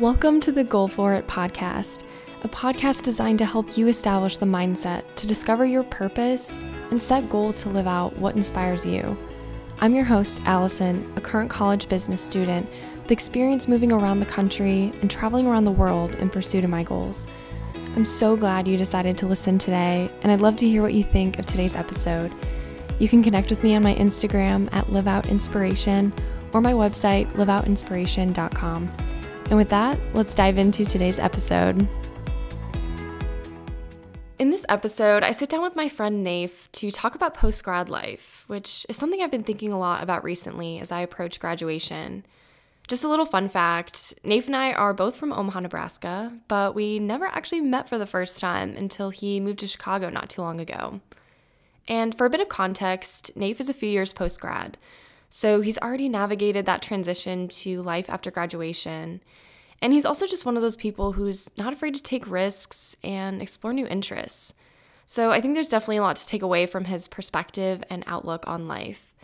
Welcome 0.00 0.40
to 0.40 0.52
the 0.52 0.62
Goal 0.62 0.88
For 0.88 1.14
It 1.14 1.26
podcast, 1.26 2.02
a 2.42 2.48
podcast 2.48 3.02
designed 3.02 3.38
to 3.38 3.46
help 3.46 3.78
you 3.78 3.88
establish 3.88 4.36
the 4.36 4.44
mindset 4.44 5.04
to 5.14 5.26
discover 5.26 5.64
your 5.64 5.84
purpose 5.84 6.58
and 6.90 7.00
set 7.00 7.30
goals 7.30 7.62
to 7.62 7.70
live 7.70 7.86
out 7.86 8.14
what 8.18 8.36
inspires 8.36 8.84
you. 8.84 9.16
I'm 9.80 9.94
your 9.94 10.04
host, 10.04 10.42
Allison, 10.44 11.10
a 11.16 11.22
current 11.22 11.48
college 11.48 11.88
business 11.88 12.20
student 12.20 12.68
with 13.00 13.10
experience 13.10 13.68
moving 13.68 13.90
around 13.90 14.20
the 14.20 14.26
country 14.26 14.92
and 15.00 15.10
traveling 15.10 15.46
around 15.46 15.64
the 15.64 15.70
world 15.70 16.14
in 16.16 16.28
pursuit 16.28 16.62
of 16.62 16.68
my 16.68 16.82
goals. 16.82 17.26
I'm 17.94 18.04
so 18.04 18.36
glad 18.36 18.68
you 18.68 18.76
decided 18.76 19.16
to 19.16 19.26
listen 19.26 19.56
today, 19.56 20.10
and 20.20 20.30
I'd 20.30 20.42
love 20.42 20.56
to 20.56 20.68
hear 20.68 20.82
what 20.82 20.92
you 20.92 21.04
think 21.04 21.38
of 21.38 21.46
today's 21.46 21.74
episode. 21.74 22.34
You 22.98 23.08
can 23.08 23.22
connect 23.22 23.48
with 23.48 23.62
me 23.62 23.74
on 23.74 23.82
my 23.82 23.94
Instagram 23.94 24.68
at 24.72 24.88
liveoutinspiration 24.88 26.12
or 26.52 26.60
my 26.60 26.74
website, 26.74 27.32
liveoutinspiration.com. 27.32 29.15
And 29.48 29.56
with 29.56 29.68
that, 29.68 29.96
let's 30.12 30.34
dive 30.34 30.58
into 30.58 30.84
today's 30.84 31.20
episode. 31.20 31.88
In 34.38 34.50
this 34.50 34.66
episode, 34.68 35.22
I 35.22 35.30
sit 35.30 35.48
down 35.48 35.62
with 35.62 35.76
my 35.76 35.88
friend 35.88 36.26
Naif 36.26 36.70
to 36.72 36.90
talk 36.90 37.14
about 37.14 37.32
post 37.32 37.62
grad 37.62 37.88
life, 37.88 38.44
which 38.48 38.84
is 38.88 38.96
something 38.96 39.22
I've 39.22 39.30
been 39.30 39.44
thinking 39.44 39.72
a 39.72 39.78
lot 39.78 40.02
about 40.02 40.24
recently 40.24 40.80
as 40.80 40.90
I 40.90 41.00
approach 41.00 41.38
graduation. 41.38 42.26
Just 42.88 43.04
a 43.04 43.08
little 43.08 43.24
fun 43.24 43.48
fact 43.48 44.14
Naif 44.24 44.46
and 44.46 44.56
I 44.56 44.72
are 44.72 44.92
both 44.92 45.14
from 45.14 45.32
Omaha, 45.32 45.60
Nebraska, 45.60 46.32
but 46.48 46.74
we 46.74 46.98
never 46.98 47.26
actually 47.26 47.60
met 47.60 47.88
for 47.88 47.98
the 47.98 48.06
first 48.06 48.40
time 48.40 48.76
until 48.76 49.10
he 49.10 49.40
moved 49.40 49.60
to 49.60 49.66
Chicago 49.68 50.10
not 50.10 50.28
too 50.28 50.42
long 50.42 50.60
ago. 50.60 51.00
And 51.88 52.16
for 52.16 52.26
a 52.26 52.30
bit 52.30 52.40
of 52.40 52.48
context, 52.48 53.30
Naif 53.36 53.60
is 53.60 53.68
a 53.68 53.74
few 53.74 53.88
years 53.88 54.12
post 54.12 54.40
grad, 54.40 54.76
so 55.36 55.60
he's 55.60 55.76
already 55.76 56.08
navigated 56.08 56.64
that 56.64 56.80
transition 56.80 57.46
to 57.46 57.82
life 57.82 58.08
after 58.08 58.30
graduation. 58.30 59.20
And 59.82 59.92
he's 59.92 60.06
also 60.06 60.26
just 60.26 60.46
one 60.46 60.56
of 60.56 60.62
those 60.62 60.76
people 60.76 61.12
who's 61.12 61.50
not 61.58 61.74
afraid 61.74 61.94
to 61.94 62.02
take 62.02 62.26
risks 62.26 62.96
and 63.04 63.42
explore 63.42 63.74
new 63.74 63.86
interests. 63.86 64.54
So 65.04 65.32
I 65.32 65.42
think 65.42 65.52
there's 65.52 65.68
definitely 65.68 65.98
a 65.98 66.02
lot 66.02 66.16
to 66.16 66.26
take 66.26 66.40
away 66.40 66.64
from 66.64 66.86
his 66.86 67.06
perspective 67.06 67.84
and 67.90 68.02
outlook 68.06 68.44
on 68.46 68.66
life. 68.66 69.14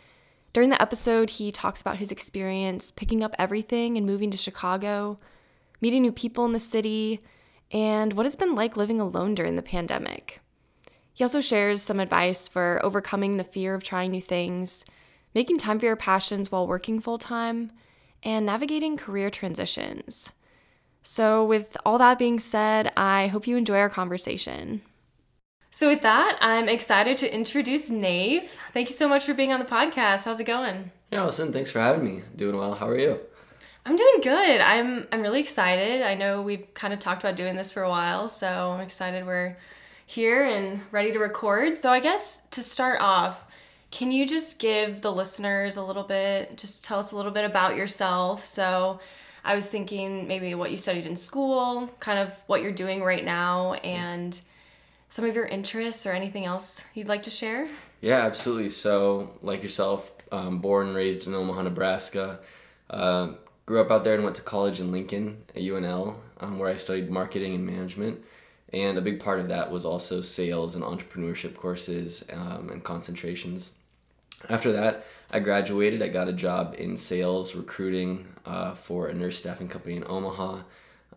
During 0.52 0.68
the 0.68 0.82
episode, 0.82 1.30
he 1.30 1.50
talks 1.50 1.80
about 1.80 1.96
his 1.96 2.12
experience 2.12 2.90
picking 2.90 3.24
up 3.24 3.34
everything 3.38 3.96
and 3.96 4.04
moving 4.04 4.30
to 4.32 4.36
Chicago, 4.36 5.18
meeting 5.80 6.02
new 6.02 6.12
people 6.12 6.44
in 6.44 6.52
the 6.52 6.58
city, 6.58 7.20
and 7.70 8.12
what 8.12 8.26
it's 8.26 8.36
been 8.36 8.54
like 8.54 8.76
living 8.76 9.00
alone 9.00 9.34
during 9.34 9.56
the 9.56 9.62
pandemic. 9.62 10.42
He 11.14 11.24
also 11.24 11.40
shares 11.40 11.80
some 11.80 12.00
advice 12.00 12.48
for 12.48 12.82
overcoming 12.84 13.38
the 13.38 13.44
fear 13.44 13.74
of 13.74 13.82
trying 13.82 14.10
new 14.10 14.20
things 14.20 14.84
making 15.34 15.58
time 15.58 15.78
for 15.78 15.86
your 15.86 15.96
passions 15.96 16.50
while 16.50 16.66
working 16.66 17.00
full 17.00 17.18
time, 17.18 17.72
and 18.22 18.46
navigating 18.46 18.96
career 18.96 19.30
transitions. 19.30 20.32
So, 21.02 21.44
with 21.44 21.76
all 21.84 21.98
that 21.98 22.18
being 22.18 22.38
said, 22.38 22.92
I 22.96 23.26
hope 23.26 23.46
you 23.46 23.56
enjoy 23.56 23.78
our 23.78 23.90
conversation. 23.90 24.82
So, 25.70 25.88
with 25.88 26.02
that, 26.02 26.38
I'm 26.40 26.68
excited 26.68 27.18
to 27.18 27.34
introduce 27.34 27.90
Naif. 27.90 28.54
Thank 28.72 28.88
you 28.88 28.94
so 28.94 29.08
much 29.08 29.24
for 29.24 29.34
being 29.34 29.52
on 29.52 29.58
the 29.58 29.66
podcast. 29.66 30.24
How's 30.24 30.38
it 30.38 30.44
going? 30.44 30.92
Yeah, 31.10 31.22
Allison, 31.22 31.52
thanks 31.52 31.70
for 31.70 31.80
having 31.80 32.04
me. 32.04 32.22
Doing 32.36 32.56
well. 32.56 32.74
How 32.74 32.88
are 32.88 32.98
you? 32.98 33.18
I'm 33.84 33.96
doing 33.96 34.20
good. 34.22 34.60
I'm 34.60 35.08
I'm 35.10 35.22
really 35.22 35.40
excited. 35.40 36.02
I 36.02 36.14
know 36.14 36.40
we've 36.40 36.72
kind 36.74 36.94
of 36.94 37.00
talked 37.00 37.22
about 37.22 37.36
doing 37.36 37.56
this 37.56 37.72
for 37.72 37.82
a 37.82 37.88
while, 37.88 38.28
so 38.28 38.72
I'm 38.72 38.80
excited 38.80 39.26
we're 39.26 39.56
here 40.06 40.44
and 40.44 40.82
ready 40.92 41.10
to 41.12 41.18
record. 41.18 41.78
So 41.78 41.90
I 41.90 41.98
guess 41.98 42.42
to 42.52 42.62
start 42.62 43.00
off, 43.00 43.44
can 43.92 44.10
you 44.10 44.26
just 44.26 44.58
give 44.58 45.02
the 45.02 45.12
listeners 45.12 45.76
a 45.76 45.82
little 45.82 46.02
bit, 46.02 46.58
just 46.58 46.84
tell 46.84 46.98
us 46.98 47.12
a 47.12 47.16
little 47.16 47.30
bit 47.30 47.44
about 47.44 47.76
yourself? 47.76 48.44
So, 48.44 48.98
I 49.44 49.54
was 49.54 49.68
thinking 49.68 50.28
maybe 50.28 50.54
what 50.54 50.70
you 50.70 50.76
studied 50.76 51.06
in 51.06 51.16
school, 51.16 51.88
kind 52.00 52.18
of 52.18 52.32
what 52.46 52.62
you're 52.62 52.72
doing 52.72 53.02
right 53.02 53.24
now, 53.24 53.74
and 53.74 54.40
some 55.08 55.24
of 55.24 55.34
your 55.34 55.44
interests 55.44 56.06
or 56.06 56.12
anything 56.12 56.46
else 56.46 56.84
you'd 56.94 57.08
like 57.08 57.24
to 57.24 57.30
share? 57.30 57.68
Yeah, 58.00 58.24
absolutely. 58.24 58.70
So, 58.70 59.32
like 59.42 59.62
yourself, 59.62 60.10
um, 60.32 60.60
born 60.60 60.88
and 60.88 60.96
raised 60.96 61.26
in 61.26 61.34
Omaha, 61.34 61.62
Nebraska. 61.62 62.40
Uh, 62.88 63.32
grew 63.66 63.80
up 63.80 63.90
out 63.90 64.04
there 64.04 64.14
and 64.14 64.24
went 64.24 64.36
to 64.36 64.42
college 64.42 64.80
in 64.80 64.90
Lincoln 64.90 65.44
at 65.54 65.62
UNL, 65.62 66.16
um, 66.40 66.58
where 66.58 66.70
I 66.70 66.76
studied 66.76 67.10
marketing 67.10 67.54
and 67.54 67.66
management. 67.66 68.24
And 68.72 68.96
a 68.96 69.02
big 69.02 69.20
part 69.20 69.38
of 69.38 69.48
that 69.48 69.70
was 69.70 69.84
also 69.84 70.22
sales 70.22 70.74
and 70.74 70.82
entrepreneurship 70.82 71.56
courses 71.56 72.24
um, 72.32 72.70
and 72.70 72.82
concentrations. 72.82 73.72
After 74.48 74.72
that, 74.72 75.06
I 75.30 75.38
graduated. 75.38 76.02
I 76.02 76.08
got 76.08 76.28
a 76.28 76.32
job 76.32 76.74
in 76.78 76.96
sales 76.96 77.54
recruiting 77.54 78.28
uh, 78.44 78.74
for 78.74 79.08
a 79.08 79.14
nurse 79.14 79.38
staffing 79.38 79.68
company 79.68 79.96
in 79.96 80.04
Omaha. 80.06 80.62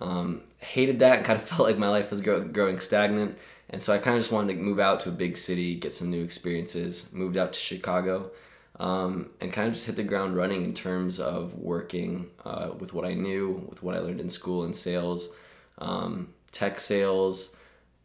Um, 0.01 0.41
hated 0.59 0.99
that 0.99 1.17
and 1.17 1.25
kind 1.25 1.39
of 1.39 1.45
felt 1.49 1.67
like 1.67 1.77
my 1.77 1.89
life 1.89 2.11
was 2.11 2.21
grow- 2.21 2.43
growing 2.43 2.79
stagnant. 2.79 3.37
And 3.69 3.81
so 3.81 3.93
I 3.93 3.97
kind 3.97 4.15
of 4.15 4.21
just 4.21 4.31
wanted 4.31 4.53
to 4.53 4.59
move 4.59 4.79
out 4.79 4.99
to 5.01 5.09
a 5.09 5.11
big 5.11 5.37
city, 5.37 5.75
get 5.75 5.93
some 5.93 6.09
new 6.09 6.23
experiences. 6.23 7.11
Moved 7.11 7.35
out 7.35 7.53
to 7.53 7.59
Chicago 7.59 8.31
um, 8.79 9.31
and 9.41 9.51
kind 9.51 9.67
of 9.67 9.73
just 9.73 9.85
hit 9.85 9.95
the 9.95 10.03
ground 10.03 10.35
running 10.35 10.63
in 10.63 10.73
terms 10.73 11.19
of 11.19 11.55
working 11.55 12.29
uh, 12.43 12.71
with 12.77 12.93
what 12.93 13.05
I 13.05 13.13
knew, 13.13 13.65
with 13.69 13.81
what 13.81 13.95
I 13.95 13.99
learned 13.99 14.21
in 14.21 14.29
school 14.29 14.63
in 14.65 14.73
sales, 14.73 15.29
um, 15.77 16.33
tech 16.51 16.79
sales. 16.79 17.49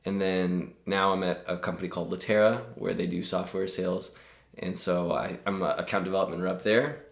And 0.04 0.20
then 0.20 0.72
now 0.86 1.12
I'm 1.12 1.22
at 1.22 1.44
a 1.46 1.56
company 1.56 1.88
called 1.88 2.10
Latera 2.10 2.62
where 2.76 2.94
they 2.94 3.06
do 3.06 3.22
software 3.22 3.66
sales 3.66 4.12
and 4.60 4.78
so 4.78 5.12
I, 5.12 5.38
I'm 5.46 5.62
an 5.62 5.78
account 5.78 6.04
development 6.04 6.42
rep 6.42 6.62
there. 6.62 7.04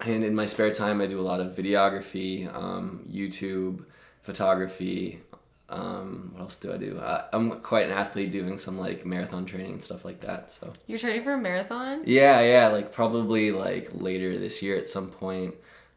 And 0.00 0.22
in 0.22 0.34
my 0.34 0.46
spare 0.46 0.72
time, 0.72 1.00
I 1.00 1.06
do 1.06 1.18
a 1.18 1.22
lot 1.22 1.40
of 1.40 1.56
videography, 1.56 2.52
um, 2.54 3.04
YouTube, 3.10 3.84
photography. 4.22 5.20
Um, 5.68 6.30
what 6.32 6.42
else 6.42 6.56
do 6.56 6.72
I 6.72 6.76
do? 6.76 6.98
Uh, 6.98 7.26
I'm 7.32 7.60
quite 7.60 7.86
an 7.86 7.92
athlete 7.92 8.32
doing 8.32 8.58
some 8.58 8.78
like 8.78 9.04
marathon 9.04 9.44
training 9.44 9.72
and 9.72 9.84
stuff 9.84 10.04
like 10.04 10.20
that. 10.20 10.50
So 10.50 10.72
you're 10.86 10.98
training 10.98 11.24
for 11.24 11.34
a 11.34 11.38
marathon? 11.38 12.02
Yeah, 12.04 12.40
yeah. 12.40 12.68
Like 12.68 12.92
probably 12.92 13.52
like 13.52 13.90
later 13.92 14.38
this 14.38 14.62
year 14.62 14.76
at 14.76 14.88
some 14.88 15.10
point. 15.10 15.54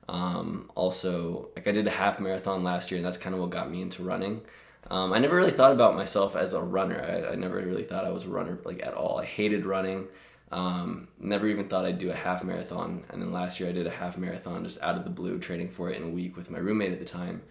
Um, 0.09 0.69
also, 0.75 1.49
like 1.55 1.67
I 1.67 1.71
did 1.71 1.87
a 1.87 1.91
half 1.91 2.19
marathon 2.19 2.63
last 2.63 2.91
year, 2.91 2.97
and 2.97 3.05
that's 3.05 3.17
kind 3.17 3.33
of 3.33 3.41
what 3.41 3.49
got 3.49 3.71
me 3.71 3.81
into 3.81 4.03
running. 4.03 4.41
Um, 4.89 5.13
I 5.13 5.19
never 5.19 5.35
really 5.35 5.51
thought 5.51 5.71
about 5.71 5.95
myself 5.95 6.35
as 6.35 6.53
a 6.53 6.61
runner. 6.61 7.01
I, 7.01 7.31
I 7.31 7.35
never 7.35 7.55
really 7.55 7.83
thought 7.83 8.03
I 8.03 8.09
was 8.09 8.25
a 8.25 8.29
runner 8.29 8.59
like 8.65 8.85
at 8.85 8.93
all. 8.93 9.19
I 9.19 9.25
hated 9.25 9.65
running. 9.65 10.07
Um, 10.51 11.07
never 11.17 11.47
even 11.47 11.69
thought 11.69 11.85
I'd 11.85 11.97
do 11.97 12.11
a 12.11 12.15
half 12.15 12.43
marathon. 12.43 13.05
And 13.09 13.21
then 13.21 13.31
last 13.31 13.59
year 13.59 13.69
I 13.69 13.71
did 13.71 13.87
a 13.87 13.91
half 13.91 14.17
marathon 14.17 14.63
just 14.63 14.81
out 14.81 14.97
of 14.97 15.03
the 15.03 15.09
blue, 15.09 15.39
training 15.39 15.69
for 15.69 15.89
it 15.89 15.97
in 15.97 16.03
a 16.03 16.09
week 16.09 16.35
with 16.35 16.49
my 16.51 16.59
roommate 16.59 16.91
at 16.91 16.99
the 16.99 17.05
time. 17.05 17.41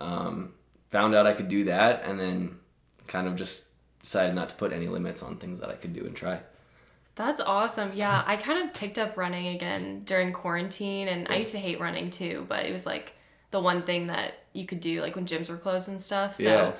Um, 0.00 0.52
found 0.90 1.14
out 1.14 1.26
I 1.26 1.32
could 1.32 1.48
do 1.48 1.64
that 1.64 2.02
and 2.04 2.20
then 2.20 2.58
kind 3.06 3.26
of 3.26 3.36
just 3.36 3.68
decided 4.00 4.34
not 4.34 4.50
to 4.50 4.54
put 4.56 4.72
any 4.72 4.88
limits 4.88 5.22
on 5.22 5.36
things 5.36 5.60
that 5.60 5.70
I 5.70 5.74
could 5.74 5.94
do 5.94 6.04
and 6.04 6.14
try. 6.14 6.40
That's 7.14 7.40
awesome. 7.40 7.92
Yeah, 7.94 8.22
I 8.26 8.36
kind 8.36 8.62
of 8.66 8.74
picked 8.74 8.98
up 8.98 9.16
running 9.16 9.48
again 9.48 10.00
during 10.00 10.32
quarantine 10.32 11.08
and 11.08 11.28
I 11.30 11.36
used 11.36 11.52
to 11.52 11.58
hate 11.58 11.80
running 11.80 12.10
too, 12.10 12.46
but 12.48 12.64
it 12.64 12.72
was 12.72 12.86
like 12.86 13.14
the 13.50 13.60
one 13.60 13.82
thing 13.82 14.06
that 14.08 14.34
you 14.52 14.66
could 14.66 14.80
do 14.80 15.00
like 15.00 15.14
when 15.14 15.26
gyms 15.26 15.48
were 15.50 15.56
closed 15.56 15.88
and 15.88 16.00
stuff. 16.00 16.34
So 16.36 16.42
yeah. 16.42 16.72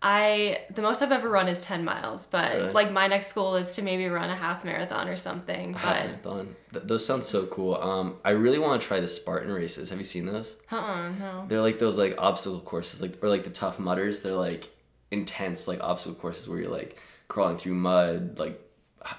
I 0.00 0.60
the 0.70 0.80
most 0.82 1.02
I've 1.02 1.10
ever 1.10 1.28
run 1.28 1.48
is 1.48 1.60
ten 1.60 1.84
miles, 1.84 2.26
but 2.26 2.54
really? 2.54 2.72
like 2.72 2.92
my 2.92 3.08
next 3.08 3.32
goal 3.32 3.56
is 3.56 3.74
to 3.74 3.82
maybe 3.82 4.06
run 4.06 4.30
a 4.30 4.36
half 4.36 4.64
marathon 4.64 5.08
or 5.08 5.16
something. 5.16 5.74
A 5.74 5.78
half 5.78 6.04
marathon. 6.04 6.56
Th- 6.72 6.84
those 6.84 7.04
sound 7.04 7.24
so 7.24 7.46
cool. 7.46 7.74
Um, 7.74 8.16
I 8.24 8.30
really 8.30 8.60
want 8.60 8.80
to 8.80 8.86
try 8.86 9.00
the 9.00 9.08
Spartan 9.08 9.50
races. 9.50 9.90
Have 9.90 9.98
you 9.98 10.04
seen 10.04 10.26
those? 10.26 10.54
Uh 10.70 10.76
uh 10.76 11.08
no. 11.18 11.44
They're 11.48 11.62
like 11.62 11.80
those 11.80 11.98
like 11.98 12.14
obstacle 12.16 12.60
courses, 12.60 13.02
like 13.02 13.22
or 13.22 13.28
like 13.28 13.42
the 13.42 13.50
Tough 13.50 13.80
Mudders. 13.80 14.22
They're 14.22 14.34
like 14.34 14.70
intense 15.10 15.66
like 15.66 15.82
obstacle 15.82 16.14
courses 16.14 16.48
where 16.48 16.60
you're 16.60 16.70
like 16.70 16.96
crawling 17.26 17.56
through 17.56 17.74
mud, 17.74 18.38
like 18.38 18.60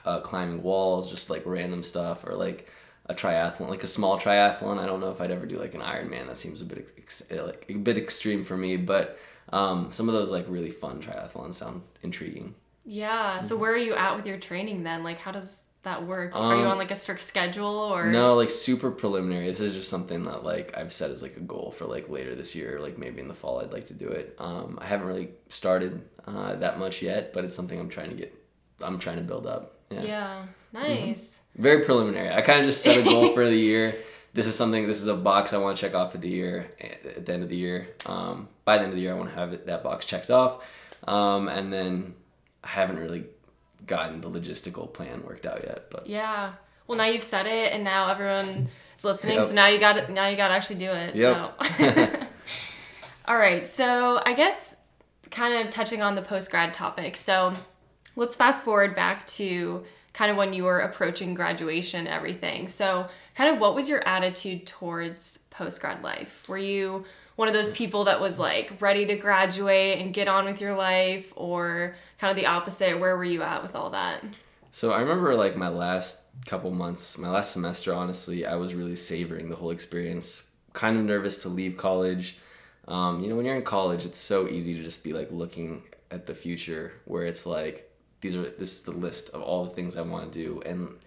uh, 0.06 0.20
climbing 0.22 0.64
walls, 0.64 1.10
just 1.10 1.30
like 1.30 1.44
random 1.46 1.84
stuff, 1.84 2.26
or 2.26 2.36
like 2.36 2.72
a 3.08 3.14
triathlon, 3.14 3.70
like 3.70 3.84
a 3.84 3.88
small 3.88 4.18
triathlon. 4.18 4.78
I 4.78 4.86
don't 4.86 5.02
know 5.02 5.12
if 5.12 5.20
I'd 5.20 5.32
ever 5.32 5.46
do 5.46 5.60
like 5.60 5.74
an 5.74 5.82
Ironman. 5.82 6.28
That 6.28 6.38
seems 6.38 6.62
a 6.62 6.66
bit 6.66 6.94
ex- 6.98 7.24
like 7.30 7.66
a 7.68 7.74
bit 7.74 7.98
extreme 7.98 8.44
for 8.44 8.56
me, 8.56 8.78
but 8.78 9.20
um, 9.52 9.92
some 9.92 10.08
of 10.10 10.16
those 10.16 10.30
like 10.30 10.46
really 10.48 10.70
fun 10.70 11.02
triathlons 11.02 11.56
sound 11.56 11.82
intriguing. 12.04 12.56
Yeah. 12.86 13.40
So 13.40 13.56
where 13.56 13.72
are 13.72 13.78
you 13.78 13.94
at 13.96 14.16
with 14.16 14.26
your 14.28 14.38
training 14.38 14.84
then? 14.84 15.04
Like, 15.04 15.20
how 15.20 15.32
does 15.32 15.64
that 15.84 16.06
work? 16.06 16.36
Um, 16.36 16.46
are 16.46 16.56
you 16.56 16.64
um, 16.64 16.70
on 16.70 16.78
like 16.78 16.92
a 16.92 16.96
strict 16.96 17.22
schedule 17.22 17.66
or? 17.66 18.08
No, 18.08 18.36
like 18.36 18.50
super 18.50 18.92
preliminary. 18.92 19.48
This 19.48 19.60
is 19.60 19.74
just 19.74 19.90
something 19.90 20.24
that 20.24 20.44
like 20.44 20.78
I've 20.78 20.92
set 20.94 21.12
as 21.12 21.22
like 21.22 21.38
a 21.38 21.42
goal 21.42 21.72
for 21.72 21.86
like 21.86 22.10
later 22.10 22.36
this 22.36 22.56
year, 22.56 22.80
like 22.80 22.98
maybe 22.98 23.22
in 23.22 23.28
the 23.28 23.34
fall 23.34 23.62
I'd 23.62 23.72
like 23.72 23.86
to 23.88 23.94
do 23.94 24.08
it. 24.08 24.36
Um, 24.40 24.78
I 24.82 24.88
haven't 24.88 25.08
really 25.08 25.30
started 25.50 26.02
uh, 26.26 26.56
that 26.56 26.80
much 26.80 27.02
yet, 27.02 27.34
but 27.34 27.46
it's 27.46 27.56
something 27.56 27.80
I'm 27.80 27.90
trying 27.90 28.10
to 28.10 28.16
get. 28.16 28.34
I'm 28.82 28.98
trying 28.98 29.18
to 29.18 29.24
build 29.24 29.46
up. 29.46 29.76
Yeah. 29.90 30.04
Yeah. 30.04 30.46
Nice. 30.72 31.42
Mm-hmm. 31.54 31.64
Very 31.64 31.86
preliminary. 31.86 32.34
I 32.34 32.42
kind 32.42 32.60
of 32.60 32.66
just 32.66 32.82
set 32.82 32.98
a 32.98 33.04
goal 33.04 33.30
for 33.34 33.46
the 33.46 33.58
year 33.58 33.98
this 34.40 34.48
is 34.48 34.56
something 34.56 34.88
this 34.88 35.02
is 35.02 35.08
a 35.08 35.16
box 35.16 35.52
I 35.52 35.58
want 35.58 35.76
to 35.76 35.82
check 35.82 35.94
off 35.94 36.16
at 36.16 36.22
the 36.22 36.30
year 36.30 36.70
at 36.80 37.26
the 37.26 37.34
end 37.34 37.44
of 37.44 37.50
the 37.50 37.58
year. 37.58 37.90
Um, 38.06 38.48
by 38.64 38.78
the 38.78 38.84
end 38.84 38.92
of 38.92 38.96
the 38.96 39.02
year, 39.02 39.12
I 39.12 39.18
want 39.18 39.30
to 39.32 39.36
have 39.36 39.52
it, 39.52 39.66
that 39.66 39.84
box 39.84 40.06
checked 40.06 40.30
off, 40.30 40.66
um, 41.06 41.50
and 41.50 41.74
then 41.74 42.14
I 42.64 42.70
haven't 42.70 43.00
really 43.00 43.26
gotten 43.86 44.22
the 44.22 44.30
logistical 44.30 44.94
plan 44.94 45.24
worked 45.26 45.46
out 45.46 45.62
yet. 45.66 45.90
But 45.90 46.08
yeah, 46.08 46.54
well 46.88 46.98
now 46.98 47.08
you've 47.08 47.22
said 47.22 47.48
it, 47.48 47.74
and 47.74 47.84
now 47.84 48.10
everyone 48.10 48.70
is 48.98 49.04
listening. 49.04 49.36
Yep. 49.36 49.44
So 49.44 49.56
now 49.56 49.68
you 49.68 49.78
got 49.78 49.98
it. 49.98 50.10
Now 50.10 50.28
you 50.30 50.38
got 50.38 50.48
to 50.48 50.54
actually 50.54 50.78
do 50.78 50.92
it. 50.92 51.18
Yep. 51.18 51.64
So. 51.78 52.28
All 53.26 53.38
right, 53.38 53.68
so 53.68 54.22
I 54.26 54.34
guess 54.36 54.78
kind 55.32 55.54
of 55.54 55.70
touching 55.70 56.02
on 56.02 56.16
the 56.16 56.22
post 56.22 56.50
grad 56.50 56.74
topic. 56.74 57.18
So 57.18 57.54
let's 58.16 58.38
fast 58.38 58.64
forward 58.64 58.96
back 58.96 59.28
to 59.28 59.84
kind 60.14 60.32
of 60.32 60.38
when 60.38 60.54
you 60.54 60.64
were 60.64 60.80
approaching 60.80 61.34
graduation 61.34 62.08
everything. 62.08 62.68
So, 62.68 63.08
kind 63.36 63.54
of 63.54 63.60
what 63.60 63.76
was 63.76 63.90
your 63.90 64.06
attitude 64.08 64.66
towards 64.66 65.38
post 65.50 65.82
grad 65.82 66.04
life? 66.04 66.48
Were 66.48 66.58
you 66.58 67.06
one 67.36 67.48
of 67.48 67.54
those 67.54 67.72
people 67.72 68.04
that 68.06 68.20
was 68.20 68.38
like 68.40 68.82
ready 68.82 69.06
to 69.06 69.16
graduate 69.16 70.00
and 70.00 70.14
get 70.14 70.28
on 70.28 70.46
with 70.46 70.62
your 70.62 70.76
life, 70.76 71.32
or 71.36 71.96
kind 72.18 72.32
of 72.32 72.38
the 72.38 72.48
opposite? 72.48 73.00
Where 73.00 73.16
were 73.16 73.26
you 73.26 73.42
at 73.44 73.62
with 73.62 73.76
all 73.76 73.92
that? 73.92 74.24
So, 74.72 74.92
I 74.92 75.02
remember 75.02 75.36
like 75.36 75.56
my 75.56 75.70
last 75.70 76.22
couple 76.46 76.72
months, 76.72 77.18
my 77.18 77.30
last 77.30 77.52
semester, 77.52 77.94
honestly, 77.94 78.46
I 78.46 78.56
was 78.56 78.74
really 78.74 78.96
savoring 78.96 79.50
the 79.50 79.56
whole 79.56 79.72
experience. 79.72 80.44
Kind 80.74 80.98
of 80.98 81.04
nervous 81.04 81.42
to 81.44 81.50
leave 81.50 81.78
college. 81.78 82.38
Um, 82.88 83.22
you 83.22 83.30
know, 83.30 83.36
when 83.36 83.46
you're 83.46 83.56
in 83.56 83.64
college, 83.64 84.06
it's 84.06 84.20
so 84.20 84.48
easy 84.48 84.76
to 84.76 84.84
just 84.84 85.04
be 85.04 85.14
like 85.14 85.32
looking 85.32 85.84
at 86.12 86.26
the 86.26 86.34
future 86.34 86.94
where 87.06 87.24
it's 87.24 87.46
like, 87.46 87.89
these 88.22 88.36
are 88.36 88.44
this 88.44 88.78
is 88.78 88.82
the 88.82 88.92
list 88.92 89.30
of 89.30 89.42
all 89.42 89.66
the 89.66 89.72
things 89.72 89.98
I 89.98 90.02
want 90.02 90.32
to 90.32 90.40
do 90.44 90.62
and 90.66 90.98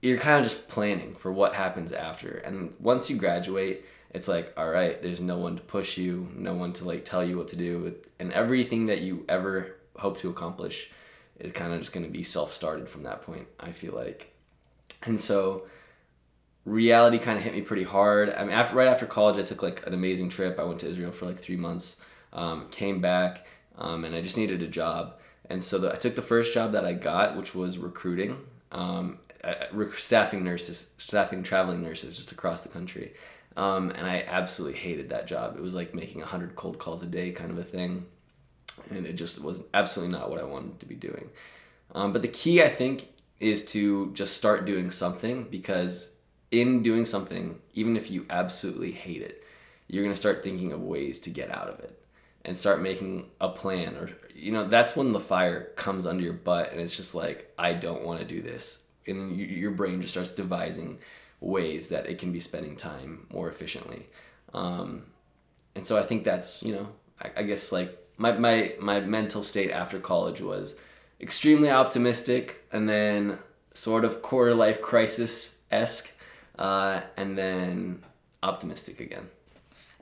you're 0.00 0.18
kind 0.18 0.38
of 0.38 0.42
just 0.42 0.68
planning 0.68 1.14
for 1.14 1.32
what 1.32 1.54
happens 1.54 1.92
after. 1.92 2.38
And 2.38 2.74
once 2.80 3.08
you 3.08 3.16
graduate 3.16 3.84
it's 4.10 4.28
like 4.28 4.52
all 4.56 4.68
right 4.68 5.00
there's 5.02 5.20
no 5.20 5.38
one 5.38 5.56
to 5.56 5.62
push 5.62 5.96
you 5.96 6.28
no 6.34 6.54
one 6.54 6.72
to 6.74 6.84
like 6.84 7.04
tell 7.04 7.24
you 7.24 7.38
what 7.38 7.48
to 7.48 7.56
do 7.56 7.94
and 8.18 8.32
everything 8.32 8.86
that 8.86 9.00
you 9.00 9.24
ever 9.28 9.76
hope 9.96 10.18
to 10.18 10.28
accomplish 10.28 10.90
is 11.38 11.52
kind 11.52 11.72
of 11.72 11.80
just 11.80 11.92
going 11.92 12.04
to 12.04 12.12
be 12.12 12.22
self-started 12.22 12.88
from 12.88 13.04
that 13.04 13.22
point 13.22 13.46
I 13.58 13.72
feel 13.72 13.94
like. 13.94 14.34
And 15.04 15.18
so 15.18 15.66
reality 16.64 17.18
kind 17.18 17.38
of 17.38 17.44
hit 17.44 17.54
me 17.54 17.62
pretty 17.62 17.84
hard. 17.84 18.30
I 18.30 18.44
mean 18.44 18.52
after 18.52 18.76
right 18.76 18.88
after 18.88 19.06
college 19.06 19.38
I 19.38 19.42
took 19.42 19.62
like 19.62 19.86
an 19.86 19.94
amazing 19.94 20.28
trip. 20.28 20.58
I 20.58 20.64
went 20.64 20.80
to 20.80 20.88
Israel 20.88 21.12
for 21.12 21.26
like 21.26 21.38
three 21.38 21.56
months 21.56 21.96
um, 22.32 22.68
came 22.70 23.00
back 23.00 23.46
um, 23.78 24.04
and 24.04 24.14
I 24.14 24.20
just 24.20 24.36
needed 24.36 24.62
a 24.62 24.68
job 24.68 25.18
and 25.48 25.62
so 25.62 25.78
the, 25.78 25.92
I 25.92 25.96
took 25.96 26.14
the 26.14 26.22
first 26.22 26.54
job 26.54 26.72
that 26.72 26.84
I 26.84 26.92
got, 26.92 27.36
which 27.36 27.54
was 27.54 27.78
recruiting, 27.78 28.38
um, 28.70 29.18
staffing 29.96 30.44
nurses, 30.44 30.90
staffing 30.96 31.42
traveling 31.42 31.82
nurses 31.82 32.16
just 32.16 32.32
across 32.32 32.62
the 32.62 32.68
country. 32.68 33.12
Um, 33.56 33.90
and 33.90 34.06
I 34.06 34.24
absolutely 34.26 34.78
hated 34.78 35.10
that 35.10 35.26
job. 35.26 35.56
It 35.56 35.62
was 35.62 35.74
like 35.74 35.94
making 35.94 36.20
100 36.20 36.54
cold 36.56 36.78
calls 36.78 37.02
a 37.02 37.06
day 37.06 37.32
kind 37.32 37.50
of 37.50 37.58
a 37.58 37.64
thing. 37.64 38.06
And 38.90 39.06
it 39.06 39.14
just 39.14 39.42
was 39.42 39.62
absolutely 39.74 40.16
not 40.16 40.30
what 40.30 40.40
I 40.40 40.44
wanted 40.44 40.80
to 40.80 40.86
be 40.86 40.94
doing. 40.94 41.28
Um, 41.94 42.12
but 42.12 42.22
the 42.22 42.28
key, 42.28 42.62
I 42.62 42.68
think, 42.68 43.08
is 43.38 43.64
to 43.66 44.12
just 44.14 44.36
start 44.36 44.64
doing 44.64 44.90
something 44.90 45.44
because 45.44 46.10
in 46.50 46.82
doing 46.82 47.04
something, 47.04 47.58
even 47.74 47.96
if 47.96 48.10
you 48.10 48.24
absolutely 48.30 48.92
hate 48.92 49.20
it, 49.20 49.44
you're 49.88 50.04
going 50.04 50.14
to 50.14 50.18
start 50.20 50.42
thinking 50.42 50.72
of 50.72 50.80
ways 50.80 51.20
to 51.20 51.30
get 51.30 51.50
out 51.50 51.68
of 51.68 51.80
it 51.80 52.01
and 52.44 52.56
start 52.56 52.80
making 52.82 53.30
a 53.40 53.48
plan 53.48 53.96
or 53.96 54.10
you 54.34 54.50
know 54.50 54.66
that's 54.66 54.96
when 54.96 55.12
the 55.12 55.20
fire 55.20 55.70
comes 55.76 56.06
under 56.06 56.22
your 56.22 56.32
butt 56.32 56.72
and 56.72 56.80
it's 56.80 56.96
just 56.96 57.14
like 57.14 57.52
i 57.58 57.72
don't 57.72 58.02
want 58.02 58.18
to 58.18 58.24
do 58.24 58.42
this. 58.42 58.84
And 59.06 59.18
then 59.18 59.34
you, 59.34 59.46
your 59.46 59.72
brain 59.72 60.00
just 60.00 60.14
starts 60.14 60.30
devising 60.30 61.00
ways 61.40 61.88
that 61.88 62.06
it 62.06 62.18
can 62.18 62.30
be 62.30 62.38
spending 62.38 62.76
time 62.76 63.26
more 63.32 63.48
efficiently. 63.48 64.06
Um, 64.54 65.06
and 65.74 65.86
so 65.86 65.98
i 65.98 66.02
think 66.02 66.24
that's 66.24 66.62
you 66.62 66.74
know 66.74 66.88
I, 67.20 67.30
I, 67.38 67.42
guess 67.42 67.72
like 67.72 67.96
my, 68.16 68.32
my 68.32 68.74
my 68.80 69.00
mental 69.00 69.42
state 69.42 69.70
after 69.70 69.98
college 69.98 70.40
was 70.40 70.76
extremely 71.20 71.70
optimistic 71.70 72.66
and 72.72 72.88
then 72.88 73.38
sort 73.74 74.04
of 74.04 74.22
quarter 74.22 74.54
life 74.54 74.82
crisis 74.82 75.58
esque 75.70 76.12
uh, 76.58 77.00
and 77.16 77.38
then 77.38 78.04
optimistic 78.42 79.00
again 79.00 79.28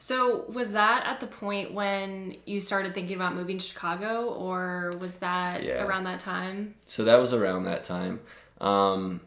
so, 0.01 0.47
was 0.49 0.73
that 0.73 1.07
at 1.07 1.21
the 1.21 1.27
point 1.27 1.73
when 1.73 2.37
you 2.47 2.61
started 2.61 2.95
thinking 2.95 3.15
about 3.15 3.37
moving 3.37 3.59
to 3.59 3.65
Chicago, 3.65 4.31
or 4.31 4.95
was 4.99 5.19
that 5.19 5.63
yeah. 5.63 5.85
around 5.85 6.05
that 6.05 6.19
time? 6.19 6.75
So, 6.87 7.05
that 7.05 7.17
was 7.17 7.33
around 7.33 7.65
that 7.65 7.85
time. 7.85 8.21
Um, 8.61 9.21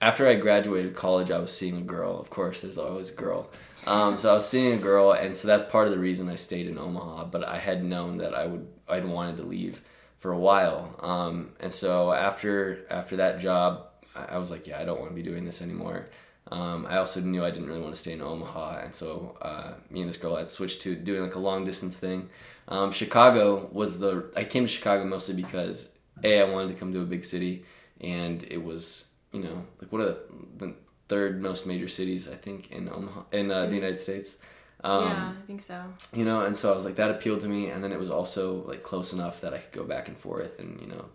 after 0.00 0.28
I 0.28 0.34
graduated 0.34 0.94
college, 0.94 1.30
I 1.30 1.38
was 1.38 1.52
seeing 1.52 1.78
a 1.78 1.82
girl. 1.82 2.20
Of 2.20 2.30
course, 2.30 2.60
there's 2.60 2.78
always 2.78 3.10
a 3.10 3.14
girl. 3.14 3.50
Um, 3.86 4.18
so 4.18 4.30
I 4.30 4.34
was 4.34 4.48
seeing 4.48 4.74
a 4.74 4.76
girl, 4.76 5.12
and 5.12 5.34
so 5.34 5.48
that's 5.48 5.64
part 5.64 5.86
of 5.86 5.92
the 5.92 5.98
reason 5.98 6.28
I 6.28 6.34
stayed 6.34 6.66
in 6.66 6.78
Omaha. 6.78 7.24
But 7.26 7.44
I 7.44 7.58
had 7.58 7.82
known 7.82 8.18
that 8.18 8.34
I 8.34 8.46
would, 8.46 8.68
I'd 8.88 9.06
wanted 9.06 9.38
to 9.38 9.44
leave 9.44 9.80
for 10.18 10.32
a 10.32 10.38
while. 10.38 10.94
Um, 11.00 11.50
and 11.58 11.72
so 11.72 12.12
after 12.12 12.86
after 12.90 13.16
that 13.16 13.40
job, 13.40 13.86
I 14.14 14.38
was 14.38 14.50
like, 14.50 14.66
yeah, 14.66 14.80
I 14.80 14.84
don't 14.84 15.00
want 15.00 15.10
to 15.10 15.16
be 15.16 15.22
doing 15.22 15.44
this 15.44 15.62
anymore. 15.62 16.06
Um, 16.50 16.86
I 16.88 16.96
also 16.96 17.20
knew 17.20 17.44
I 17.44 17.50
didn't 17.50 17.68
really 17.68 17.80
want 17.80 17.94
to 17.94 18.00
stay 18.00 18.12
in 18.12 18.22
Omaha, 18.22 18.80
and 18.84 18.94
so 18.94 19.36
uh, 19.42 19.72
me 19.90 20.00
and 20.00 20.08
this 20.08 20.16
girl 20.16 20.36
had 20.36 20.50
switched 20.50 20.80
to 20.82 20.94
doing 20.94 21.22
like 21.22 21.34
a 21.34 21.38
long 21.38 21.64
distance 21.64 21.96
thing. 21.96 22.30
Um, 22.68 22.90
Chicago 22.90 23.68
was 23.72 23.98
the 23.98 24.30
I 24.34 24.44
came 24.44 24.64
to 24.64 24.68
Chicago 24.68 25.04
mostly 25.04 25.34
because 25.34 25.90
a 26.24 26.40
I 26.40 26.44
wanted 26.44 26.68
to 26.68 26.74
come 26.74 26.92
to 26.94 27.00
a 27.00 27.04
big 27.04 27.24
city, 27.24 27.64
and 28.00 28.42
it 28.44 28.62
was 28.62 29.06
you 29.32 29.42
know 29.42 29.64
like 29.80 29.92
one 29.92 30.00
of 30.00 30.16
the 30.58 30.74
third 31.08 31.40
most 31.42 31.66
major 31.66 31.88
cities 31.88 32.28
I 32.28 32.34
think 32.34 32.70
in 32.70 32.88
Omaha 32.88 33.22
in 33.32 33.50
uh, 33.50 33.66
the 33.66 33.74
United 33.74 33.98
States. 33.98 34.38
Um, 34.84 35.04
yeah, 35.04 35.32
I 35.42 35.46
think 35.46 35.60
so. 35.60 35.82
You 36.14 36.24
know, 36.24 36.46
and 36.46 36.56
so 36.56 36.72
I 36.72 36.74
was 36.74 36.84
like 36.84 36.96
that 36.96 37.10
appealed 37.10 37.40
to 37.40 37.48
me, 37.48 37.68
and 37.68 37.84
then 37.84 37.92
it 37.92 37.98
was 37.98 38.10
also 38.10 38.64
like 38.66 38.82
close 38.82 39.12
enough 39.12 39.42
that 39.42 39.52
I 39.52 39.58
could 39.58 39.72
go 39.72 39.84
back 39.84 40.08
and 40.08 40.16
forth 40.16 40.58
and 40.58 40.80
you 40.80 40.86
know 40.86 41.06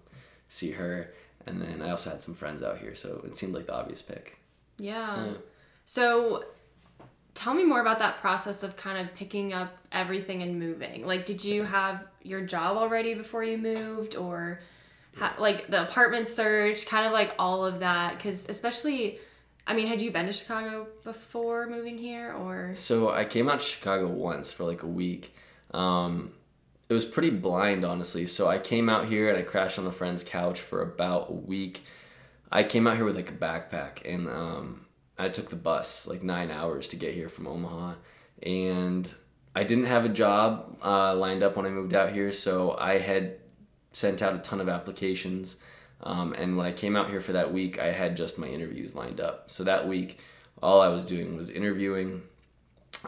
see 0.48 0.72
her, 0.72 1.12
and 1.48 1.60
then 1.60 1.82
I 1.82 1.90
also 1.90 2.12
had 2.12 2.22
some 2.22 2.36
friends 2.36 2.62
out 2.62 2.78
here, 2.78 2.94
so 2.94 3.24
it 3.26 3.36
seemed 3.36 3.56
like 3.56 3.66
the 3.66 3.74
obvious 3.74 4.04
pick. 4.04 4.38
Yeah. 4.78 5.34
So 5.86 6.46
tell 7.34 7.54
me 7.54 7.64
more 7.64 7.81
about 7.81 8.00
that 8.00 8.18
process 8.18 8.64
of 8.64 8.75
kind 8.78 8.98
of 8.98 9.14
picking 9.16 9.54
up 9.54 9.78
everything 9.92 10.42
and 10.42 10.60
moving. 10.60 11.06
Like, 11.06 11.25
did 11.25 11.44
you 11.44 11.64
have 11.64 12.04
your 12.22 12.42
job 12.42 12.78
already 12.78 13.14
before 13.14 13.44
you 13.44 13.58
moved, 13.58 14.16
or 14.16 14.62
ha- 15.18 15.36
like 15.38 15.68
the 15.68 15.81
apartment 15.81 16.28
search, 16.28 16.86
kind 16.86 17.06
of 17.06 17.12
like 17.12 17.34
all 17.40 17.66
of 17.66 17.80
that? 17.80 18.16
Because 18.16 18.46
especially, 18.50 19.20
I 19.66 19.74
mean, 19.74 19.88
had 19.88 20.02
you 20.02 20.12
been 20.12 20.25
to 20.28 20.34
Chicago 20.34 20.88
before 21.04 21.68
moving 21.68 21.98
here, 21.98 22.34
or? 22.34 22.72
So 22.75 23.10
I 23.10 23.25
came 23.25 23.50
out 23.50 23.60
to 23.60 23.66
Chicago 23.66 24.08
once 24.08 24.52
for 24.52 24.64
like 24.64 24.84
a 24.84 24.88
week. 24.88 25.36
Um, 25.74 26.34
it 26.90 26.94
was 26.94 27.06
pretty 27.06 27.31
blind, 27.31 27.84
honestly. 27.84 28.28
So 28.28 28.48
I 28.48 28.60
came 28.60 28.90
out 28.90 29.06
here 29.06 29.30
and 29.30 29.38
I 29.38 29.42
crashed 29.42 29.80
on 29.80 29.88
a 29.88 29.92
friend's 29.92 30.24
couch 30.24 30.60
for 30.60 30.81
about 30.81 31.30
a 31.30 31.34
week 31.34 31.84
I 32.54 32.62
came 32.62 32.86
out 32.86 32.96
here 32.96 33.04
with 33.04 33.16
like 33.16 33.32
a 33.32 33.34
backpack 33.34 34.06
and 34.06 34.30
um, 34.30 34.86
I 35.18 35.30
took 35.30 35.50
the 35.50 35.56
bus 35.56 36.06
like 36.06 36.22
nine 36.22 36.52
hours 36.52 36.88
to 36.90 36.96
get 36.96 37.16
here 37.16 37.28
from 37.28 37.48
Omaha, 37.48 37.96
and 38.44 39.12
I 39.56 39.64
didn't 39.64 39.86
have 39.86 40.06
a 40.06 40.10
job 40.10 40.78
uh, 40.84 41.16
lined 41.16 41.42
up 41.42 41.56
when 41.58 41.66
I 41.66 41.70
moved 41.70 41.96
out 41.96 42.12
here, 42.12 42.32
so 42.32 42.77
I 42.80 43.00
had 43.00 43.38
sent 43.92 44.22
out 44.22 44.36
a 44.36 44.38
ton 44.38 44.62
of 44.62 44.70
applications. 44.70 45.56
Um, 46.01 46.34
and 46.34 46.56
when 46.56 46.68
I 46.68 46.72
came 46.72 46.96
out 46.96 47.10
here 47.10 47.22
for 47.22 47.34
that 47.34 47.51
week, 47.51 47.80
I 47.80 47.92
had 47.92 48.16
just 48.16 48.38
my 48.38 48.48
interviews 48.48 48.94
lined 48.94 49.20
up. 49.20 49.50
So 49.50 49.63
that 49.63 49.88
week, 49.88 50.20
all 50.62 50.80
I 50.80 50.89
was 50.89 51.06
doing 51.06 51.36
was 51.36 51.50
interviewing, 51.50 52.22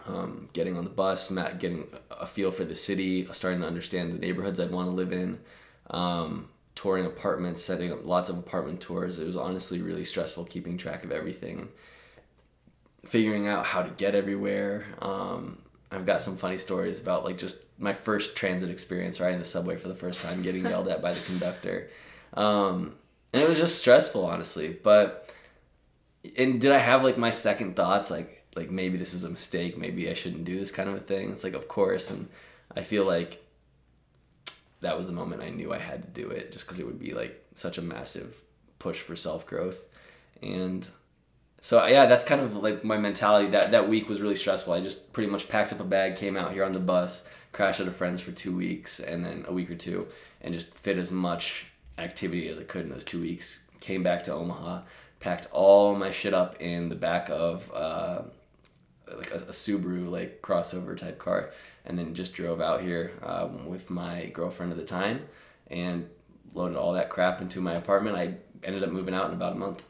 um, 0.07 0.49
getting 0.53 0.75
on 0.75 0.85
the 0.85 0.89
bus, 0.89 1.31
getting 1.59 1.87
a 2.09 2.25
feel 2.25 2.51
for 2.51 2.63
the 2.63 2.75
city, 2.75 3.27
starting 3.31 3.61
to 3.61 3.67
understand 3.67 4.13
the 4.13 4.19
neighborhoods 4.19 4.59
I'd 4.59 4.71
want 4.71 4.87
to 4.87 4.91
live 4.91 5.11
in. 5.11 5.39
Um, 5.89 6.49
touring 6.75 7.05
apartments, 7.05 7.63
setting 7.63 7.91
up 7.91 8.05
lots 8.05 8.29
of 8.29 8.37
apartment 8.37 8.81
tours. 8.81 9.17
It 9.17 9.25
was 9.25 9.37
honestly 9.37 9.81
really 9.81 10.03
stressful 10.03 10.45
keeping 10.45 10.77
track 10.77 11.03
of 11.03 11.11
everything 11.11 11.59
and 11.59 11.69
figuring 13.05 13.47
out 13.47 13.65
how 13.65 13.81
to 13.81 13.89
get 13.91 14.13
everywhere. 14.13 14.85
Um, 15.01 15.59
I've 15.91 16.05
got 16.05 16.21
some 16.21 16.35
funny 16.35 16.57
stories 16.57 16.99
about 16.99 17.23
like 17.23 17.37
just 17.37 17.57
my 17.77 17.93
first 17.93 18.35
transit 18.35 18.69
experience 18.69 19.19
riding 19.19 19.39
the 19.39 19.45
subway 19.45 19.77
for 19.77 19.87
the 19.87 19.95
first 19.95 20.21
time, 20.21 20.41
getting 20.41 20.65
yelled 20.65 20.87
at 20.87 21.01
by 21.01 21.13
the 21.13 21.21
conductor. 21.21 21.89
Um, 22.33 22.95
and 23.31 23.41
it 23.41 23.49
was 23.49 23.57
just 23.57 23.79
stressful, 23.79 24.25
honestly. 24.25 24.77
But 24.81 25.33
and 26.37 26.59
did 26.59 26.71
I 26.71 26.79
have 26.79 27.03
like 27.03 27.17
my 27.17 27.31
second 27.31 27.75
thoughts, 27.75 28.11
like 28.11 28.43
like 28.55 28.69
maybe 28.69 28.97
this 28.97 29.13
is 29.13 29.23
a 29.23 29.29
mistake, 29.29 29.77
maybe 29.77 30.09
I 30.09 30.13
shouldn't 30.13 30.45
do 30.45 30.57
this 30.59 30.71
kind 30.71 30.89
of 30.89 30.95
a 30.95 30.99
thing? 30.99 31.31
It's 31.31 31.43
like 31.43 31.53
of 31.53 31.67
course, 31.67 32.09
and 32.09 32.27
I 32.75 32.81
feel 32.81 33.05
like 33.05 33.44
that 34.81 34.97
was 34.97 35.07
the 35.07 35.13
moment 35.13 35.41
I 35.41 35.49
knew 35.49 35.73
I 35.73 35.79
had 35.79 36.01
to 36.03 36.21
do 36.21 36.29
it 36.29 36.51
just 36.51 36.65
because 36.65 36.79
it 36.79 36.85
would 36.85 36.99
be 36.99 37.13
like 37.13 37.43
such 37.55 37.77
a 37.77 37.81
massive 37.81 38.41
push 38.79 38.99
for 38.99 39.15
self 39.15 39.45
growth. 39.45 39.85
And 40.41 40.87
so 41.61 41.83
yeah, 41.87 42.05
that's 42.05 42.23
kind 42.23 42.41
of 42.41 42.55
like 42.57 42.83
my 42.83 42.97
mentality. 42.97 43.47
That 43.49 43.71
that 43.71 43.89
week 43.89 44.07
was 44.07 44.21
really 44.21 44.35
stressful. 44.35 44.73
I 44.73 44.81
just 44.81 45.13
pretty 45.13 45.31
much 45.31 45.49
packed 45.49 45.73
up 45.73 45.79
a 45.79 45.83
bag, 45.83 46.15
came 46.15 46.37
out 46.37 46.53
here 46.53 46.63
on 46.63 46.71
the 46.71 46.79
bus, 46.79 47.23
crashed 47.51 47.79
at 47.79 47.87
a 47.87 47.91
friend's 47.91 48.21
for 48.21 48.31
two 48.31 48.55
weeks, 48.55 48.99
and 48.99 49.25
then 49.25 49.45
a 49.47 49.53
week 49.53 49.71
or 49.71 49.75
two, 49.75 50.07
and 50.41 50.53
just 50.53 50.73
fit 50.75 50.97
as 50.97 51.11
much 51.11 51.67
activity 51.97 52.47
as 52.49 52.59
I 52.59 52.63
could 52.63 52.83
in 52.83 52.89
those 52.89 53.05
two 53.05 53.21
weeks. 53.21 53.61
Came 53.79 54.03
back 54.03 54.23
to 54.25 54.33
Omaha, 54.33 54.81
packed 55.19 55.47
all 55.51 55.95
my 55.95 56.11
shit 56.11 56.33
up 56.33 56.61
in 56.61 56.89
the 56.89 56.95
back 56.95 57.29
of 57.29 57.71
uh, 57.73 58.21
like 59.17 59.31
a, 59.31 59.35
a 59.35 59.51
Subaru 59.51 60.09
like 60.09 60.41
crossover 60.41 60.95
type 60.97 61.19
car, 61.19 61.51
and 61.85 61.97
then 61.97 62.13
just 62.15 62.33
drove 62.33 62.61
out 62.61 62.81
here 62.81 63.11
um, 63.23 63.67
with 63.67 63.89
my 63.89 64.25
girlfriend 64.27 64.71
at 64.71 64.77
the 64.77 64.85
time 64.85 65.25
and 65.67 66.07
loaded 66.53 66.77
all 66.77 66.93
that 66.93 67.09
crap 67.09 67.41
into 67.41 67.59
my 67.61 67.73
apartment. 67.73 68.15
I 68.15 68.35
ended 68.63 68.83
up 68.83 68.89
moving 68.91 69.13
out 69.13 69.27
in 69.27 69.33
about 69.33 69.53
a 69.53 69.55
month. 69.55 69.83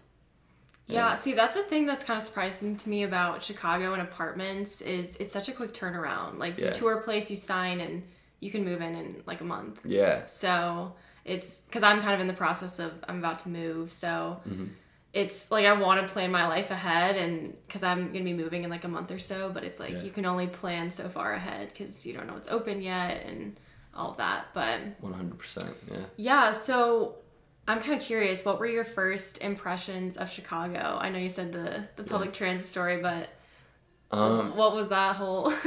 Yeah, 0.88 1.12
And- 1.12 1.20
see, 1.20 1.34
that's 1.34 1.56
the 1.56 1.64
thing 1.64 1.86
that's 1.86 2.04
kind 2.04 2.18
of 2.18 2.24
surprising 2.24 2.76
to 2.78 2.90
me 2.90 3.04
about 3.04 3.42
Chicago 3.44 3.94
and 3.94 4.02
apartments 4.02 4.82
is 4.82 5.16
it's 5.20 5.32
such 5.34 5.50
a 5.50 5.52
quick 5.52 5.74
turnaround. 5.74 6.38
Like 6.38 6.58
Yeah. 6.58 6.68
you 6.68 6.74
tour 6.74 6.94
a 7.00 7.02
place, 7.04 7.30
you 7.32 7.38
sign, 7.38 7.80
and 7.80 8.04
you 8.40 8.52
can 8.52 8.64
move 8.64 8.82
in 8.82 8.94
in 8.96 9.24
like 9.26 9.42
a 9.42 9.46
month. 9.46 9.80
yeah. 9.86 10.26
So 10.28 10.94
it's 11.24 11.62
because 11.62 11.82
I'm 11.82 12.02
kind 12.02 12.14
of 12.14 12.20
in 12.20 12.28
the 12.28 12.34
process 12.34 12.78
of 12.80 12.92
I'm 13.08 13.18
about 13.20 13.40
to 13.40 13.50
move, 13.50 13.92
so 13.92 14.40
Mm-hmm. 14.48 14.66
It's 15.22 15.50
like 15.50 15.66
I 15.66 15.74
want 15.74 16.06
to 16.06 16.12
plan 16.14 16.30
my 16.30 16.46
life 16.48 16.70
ahead, 16.70 17.16
and 17.16 17.56
because 17.66 17.82
I'm 17.84 18.12
gonna 18.12 18.24
be 18.26 18.34
moving 18.34 18.64
in 18.66 18.70
like 18.70 18.84
a 18.84 18.88
month 18.90 19.10
or 19.12 19.18
so, 19.20 19.50
but 19.54 19.64
it's 19.64 19.80
like 19.80 19.94
Yeah. 19.94 20.02
you 20.04 20.12
can 20.12 20.26
only 20.26 20.48
plan 20.48 20.90
so 20.92 21.08
far 21.10 21.34
ahead 21.34 21.70
because 21.70 22.06
you 22.06 22.14
don't 22.14 22.28
know 22.28 22.34
what's 22.34 22.50
open 22.50 22.82
yet 22.82 23.24
and 23.26 23.58
all 23.94 24.12
of 24.12 24.18
that. 24.18 24.48
But 24.54 24.80
One 25.00 25.14
hundred 25.14 25.40
percent. 25.40 25.74
Yeah. 25.90 25.98
yeah, 26.18 26.52
so 26.52 27.16
I'm 27.68 27.80
kind 27.80 27.94
of 27.94 28.02
curious. 28.02 28.44
What 28.46 28.60
were 28.60 28.68
your 28.68 28.84
first 28.86 29.40
impressions 29.42 30.18
of 30.18 30.30
Chicago? 30.30 30.98
I 31.02 31.10
know 31.10 31.18
you 31.20 31.30
said 31.30 31.52
the 31.54 31.88
the 31.96 32.04
public 32.04 32.34
transit 32.34 32.68
story, 32.68 32.98
but 33.02 33.30
Um, 34.12 34.56
what 34.56 34.76
was 34.76 34.90
that 34.90 35.16
whole? 35.16 35.52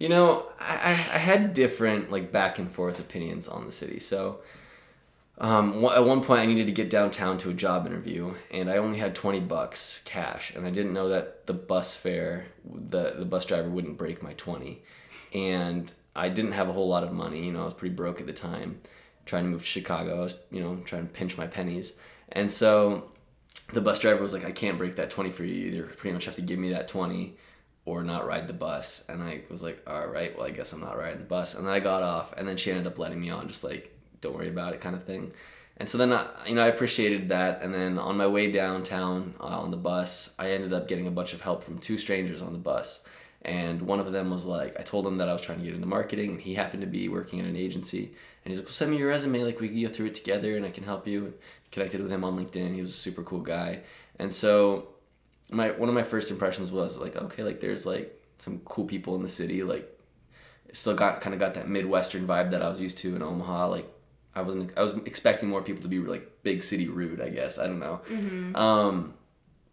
You 0.00 0.08
know, 0.08 0.46
I 0.60 0.90
I 0.92 1.18
had 1.30 1.54
different 1.54 2.12
like 2.12 2.30
back 2.30 2.60
and 2.60 2.70
forth 2.70 3.00
opinions 3.00 3.48
on 3.48 3.66
the 3.66 3.72
city. 3.72 3.98
So, 3.98 4.38
um, 5.38 5.84
at 5.84 6.04
one 6.04 6.22
point 6.22 6.40
I 6.40 6.46
needed 6.46 6.66
to 6.66 6.72
get 6.72 6.90
downtown 6.90 7.38
to 7.38 7.50
a 7.50 7.54
job 7.54 7.86
interview, 7.86 8.34
and 8.50 8.70
I 8.70 8.76
only 8.78 8.98
had 8.98 9.14
twenty 9.14 9.40
bucks 9.40 10.02
cash, 10.04 10.52
and 10.54 10.66
I 10.66 10.70
didn't 10.70 10.92
know 10.92 11.08
that 11.10 11.46
the 11.46 11.54
bus 11.54 11.94
fare, 11.94 12.46
the 12.64 13.14
the 13.16 13.24
bus 13.24 13.44
driver 13.44 13.68
wouldn't 13.68 13.98
break 13.98 14.22
my 14.22 14.32
twenty, 14.34 14.82
and 15.32 15.92
I 16.16 16.28
didn't 16.28 16.52
have 16.52 16.68
a 16.68 16.72
whole 16.72 16.88
lot 16.88 17.04
of 17.04 17.12
money. 17.12 17.44
You 17.44 17.52
know, 17.52 17.62
I 17.62 17.64
was 17.64 17.74
pretty 17.74 17.94
broke 17.94 18.20
at 18.20 18.26
the 18.26 18.32
time, 18.32 18.80
trying 19.26 19.44
to 19.44 19.50
move 19.50 19.60
to 19.60 19.66
Chicago. 19.66 20.18
I 20.18 20.20
was 20.20 20.34
you 20.50 20.60
know 20.60 20.76
trying 20.84 21.06
to 21.06 21.12
pinch 21.12 21.36
my 21.36 21.46
pennies, 21.46 21.92
and 22.30 22.50
so 22.50 23.12
the 23.72 23.80
bus 23.80 23.98
driver 23.98 24.22
was 24.22 24.32
like, 24.32 24.44
I 24.44 24.52
can't 24.52 24.78
break 24.78 24.96
that 24.96 25.10
20 25.10 25.30
for 25.30 25.44
you. 25.44 25.54
You 25.54 25.66
either 25.68 25.82
pretty 25.84 26.14
much 26.14 26.24
have 26.24 26.36
to 26.36 26.42
give 26.42 26.58
me 26.58 26.70
that 26.70 26.88
20 26.88 27.36
or 27.84 28.02
not 28.02 28.26
ride 28.26 28.46
the 28.46 28.54
bus. 28.54 29.04
And 29.08 29.22
I 29.22 29.42
was 29.50 29.62
like, 29.62 29.82
all 29.86 30.06
right, 30.06 30.36
well, 30.36 30.46
I 30.46 30.50
guess 30.50 30.72
I'm 30.72 30.80
not 30.80 30.98
riding 30.98 31.18
the 31.18 31.24
bus. 31.24 31.54
And 31.54 31.66
then 31.66 31.72
I 31.72 31.80
got 31.80 32.02
off, 32.02 32.32
and 32.36 32.48
then 32.48 32.56
she 32.56 32.70
ended 32.70 32.86
up 32.86 32.98
letting 32.98 33.20
me 33.20 33.30
on, 33.30 33.48
just 33.48 33.64
like, 33.64 33.97
don't 34.20 34.34
worry 34.34 34.48
about 34.48 34.74
it 34.74 34.80
kind 34.80 34.96
of 34.96 35.04
thing. 35.04 35.32
And 35.78 35.88
so 35.88 35.96
then, 35.96 36.12
I, 36.12 36.26
you 36.46 36.54
know, 36.56 36.64
I 36.64 36.68
appreciated 36.68 37.28
that. 37.28 37.62
And 37.62 37.72
then 37.72 37.98
on 37.98 38.16
my 38.16 38.26
way 38.26 38.50
downtown 38.50 39.34
uh, 39.40 39.44
on 39.44 39.70
the 39.70 39.76
bus, 39.76 40.34
I 40.38 40.50
ended 40.50 40.72
up 40.72 40.88
getting 40.88 41.06
a 41.06 41.10
bunch 41.10 41.32
of 41.32 41.40
help 41.40 41.62
from 41.62 41.78
two 41.78 41.98
strangers 41.98 42.42
on 42.42 42.52
the 42.52 42.58
bus. 42.58 43.00
And 43.42 43.82
one 43.82 44.00
of 44.00 44.10
them 44.12 44.30
was 44.30 44.44
like, 44.44 44.78
I 44.78 44.82
told 44.82 45.06
him 45.06 45.18
that 45.18 45.28
I 45.28 45.32
was 45.32 45.42
trying 45.42 45.58
to 45.58 45.64
get 45.64 45.74
into 45.74 45.86
marketing, 45.86 46.30
and 46.30 46.40
he 46.40 46.54
happened 46.54 46.80
to 46.80 46.88
be 46.88 47.08
working 47.08 47.38
at 47.38 47.46
an 47.46 47.56
agency. 47.56 48.06
And 48.44 48.52
he's 48.52 48.58
like, 48.58 48.66
well, 48.66 48.72
send 48.72 48.90
me 48.90 48.98
your 48.98 49.08
resume, 49.08 49.44
like 49.44 49.60
we 49.60 49.68
can 49.68 49.80
go 49.80 49.88
through 49.88 50.06
it 50.06 50.16
together, 50.16 50.56
and 50.56 50.66
I 50.66 50.70
can 50.70 50.84
help 50.84 51.06
you. 51.06 51.34
Connected 51.70 52.00
with 52.00 52.10
him 52.10 52.24
on 52.24 52.36
LinkedIn. 52.36 52.74
He 52.74 52.80
was 52.80 52.90
a 52.90 52.94
super 52.94 53.22
cool 53.22 53.40
guy. 53.40 53.80
And 54.18 54.34
so, 54.34 54.88
my 55.50 55.70
one 55.70 55.88
of 55.88 55.94
my 55.94 56.02
first 56.02 56.30
impressions 56.30 56.72
was 56.72 56.98
like, 56.98 57.14
okay, 57.14 57.42
like 57.42 57.60
there's 57.60 57.84
like 57.84 58.20
some 58.38 58.60
cool 58.64 58.86
people 58.86 59.14
in 59.14 59.22
the 59.22 59.28
city. 59.28 59.62
Like, 59.62 59.86
still 60.72 60.94
got 60.94 61.20
kind 61.20 61.34
of 61.34 61.40
got 61.40 61.54
that 61.54 61.68
midwestern 61.68 62.26
vibe 62.26 62.50
that 62.50 62.62
I 62.62 62.68
was 62.68 62.80
used 62.80 62.98
to 62.98 63.14
in 63.14 63.22
Omaha. 63.22 63.68
Like, 63.68 63.92
I 64.38 64.42
wasn't 64.42 64.76
I 64.78 64.82
was 64.82 64.92
expecting 65.04 65.48
more 65.48 65.62
people 65.62 65.82
to 65.82 65.88
be 65.88 65.98
like 65.98 66.42
big 66.42 66.62
city 66.62 66.88
rude. 66.88 67.20
I 67.20 67.28
guess 67.28 67.58
I 67.58 67.66
don't 67.66 67.80
know. 67.80 68.00
Um, 68.54 69.14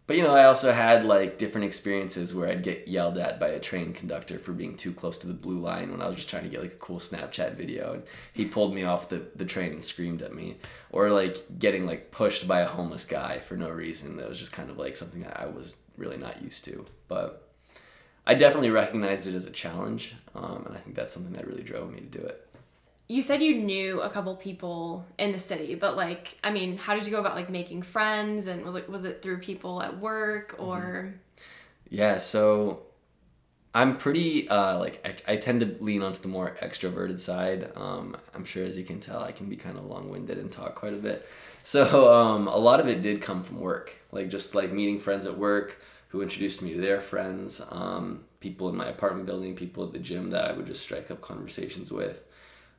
but 0.06 0.16
you 0.16 0.22
know, 0.22 0.34
I 0.34 0.44
also 0.44 0.72
had 0.72 1.04
like 1.04 1.36
different 1.36 1.66
experiences 1.66 2.32
where 2.34 2.48
I'd 2.48 2.62
get 2.62 2.86
yelled 2.86 3.18
at 3.18 3.40
by 3.40 3.48
a 3.48 3.58
train 3.58 3.92
conductor 3.92 4.38
for 4.38 4.52
being 4.52 4.76
too 4.76 4.92
close 4.92 5.18
to 5.18 5.26
the 5.26 5.34
blue 5.34 5.58
line 5.58 5.90
when 5.90 6.00
I 6.00 6.06
was 6.06 6.16
just 6.16 6.28
trying 6.28 6.44
to 6.44 6.48
get 6.48 6.62
like 6.62 6.74
a 6.74 6.76
cool 6.76 7.00
Snapchat 7.00 7.56
video, 7.56 7.94
and 7.94 8.02
he 8.32 8.44
pulled 8.44 8.72
me 8.72 8.84
off 8.84 9.08
the, 9.08 9.22
the 9.34 9.44
train 9.44 9.72
and 9.72 9.82
screamed 9.82 10.22
at 10.22 10.32
me, 10.32 10.58
or 10.90 11.10
like 11.10 11.58
getting 11.58 11.86
like 11.86 12.12
pushed 12.12 12.46
by 12.46 12.60
a 12.60 12.68
homeless 12.68 13.04
guy 13.04 13.40
for 13.40 13.56
no 13.56 13.68
reason. 13.68 14.16
That 14.16 14.28
was 14.28 14.38
just 14.38 14.52
kind 14.52 14.70
of 14.70 14.78
like 14.78 14.96
something 14.96 15.22
that 15.22 15.40
I 15.40 15.46
was 15.46 15.76
really 15.96 16.18
not 16.18 16.40
used 16.40 16.64
to. 16.66 16.86
But 17.08 17.42
I 18.28 18.34
definitely 18.34 18.70
recognized 18.70 19.26
it 19.26 19.34
as 19.34 19.46
a 19.46 19.50
challenge, 19.50 20.14
um, 20.36 20.64
and 20.66 20.76
I 20.76 20.80
think 20.80 20.94
that's 20.94 21.14
something 21.14 21.32
that 21.32 21.48
really 21.48 21.64
drove 21.64 21.92
me 21.92 21.98
to 21.98 22.06
do 22.06 22.24
it. 22.24 22.45
You 23.08 23.22
said 23.22 23.42
you 23.42 23.58
knew 23.58 24.00
a 24.00 24.10
couple 24.10 24.34
people 24.36 25.04
in 25.18 25.32
the 25.32 25.38
city, 25.38 25.74
but 25.74 25.96
like, 25.96 26.36
I 26.42 26.50
mean, 26.50 26.76
how 26.76 26.94
did 26.94 27.04
you 27.04 27.12
go 27.12 27.20
about 27.20 27.36
like 27.36 27.50
making 27.50 27.82
friends? 27.82 28.46
And 28.46 28.64
was 28.64 28.74
it 28.74 28.88
was 28.88 29.04
it 29.04 29.22
through 29.22 29.38
people 29.38 29.82
at 29.82 29.98
work 29.98 30.56
or? 30.58 31.14
Yeah, 31.88 32.18
so 32.18 32.82
I'm 33.74 33.96
pretty 33.96 34.48
uh, 34.48 34.78
like 34.78 35.22
I, 35.28 35.34
I 35.34 35.36
tend 35.36 35.60
to 35.60 35.76
lean 35.80 36.02
onto 36.02 36.20
the 36.20 36.28
more 36.28 36.56
extroverted 36.60 37.20
side. 37.20 37.70
Um, 37.76 38.16
I'm 38.34 38.44
sure 38.44 38.64
as 38.64 38.76
you 38.76 38.84
can 38.84 38.98
tell, 39.00 39.22
I 39.22 39.32
can 39.32 39.48
be 39.48 39.56
kind 39.56 39.78
of 39.78 39.84
long-winded 39.84 40.38
and 40.38 40.50
talk 40.50 40.74
quite 40.74 40.94
a 40.94 40.96
bit. 40.98 41.28
So 41.62 42.12
um, 42.12 42.48
a 42.48 42.56
lot 42.56 42.80
of 42.80 42.88
it 42.88 43.02
did 43.02 43.20
come 43.20 43.42
from 43.42 43.60
work, 43.60 43.94
like 44.10 44.30
just 44.30 44.54
like 44.54 44.72
meeting 44.72 44.98
friends 44.98 45.26
at 45.26 45.36
work 45.36 45.80
who 46.08 46.22
introduced 46.22 46.62
me 46.62 46.72
to 46.74 46.80
their 46.80 47.00
friends, 47.00 47.60
um, 47.70 48.24
people 48.40 48.68
in 48.68 48.76
my 48.76 48.86
apartment 48.86 49.26
building, 49.26 49.54
people 49.54 49.84
at 49.84 49.92
the 49.92 49.98
gym 49.98 50.30
that 50.30 50.44
I 50.44 50.52
would 50.52 50.66
just 50.66 50.82
strike 50.82 51.10
up 51.10 51.20
conversations 51.20 51.92
with. 51.92 52.22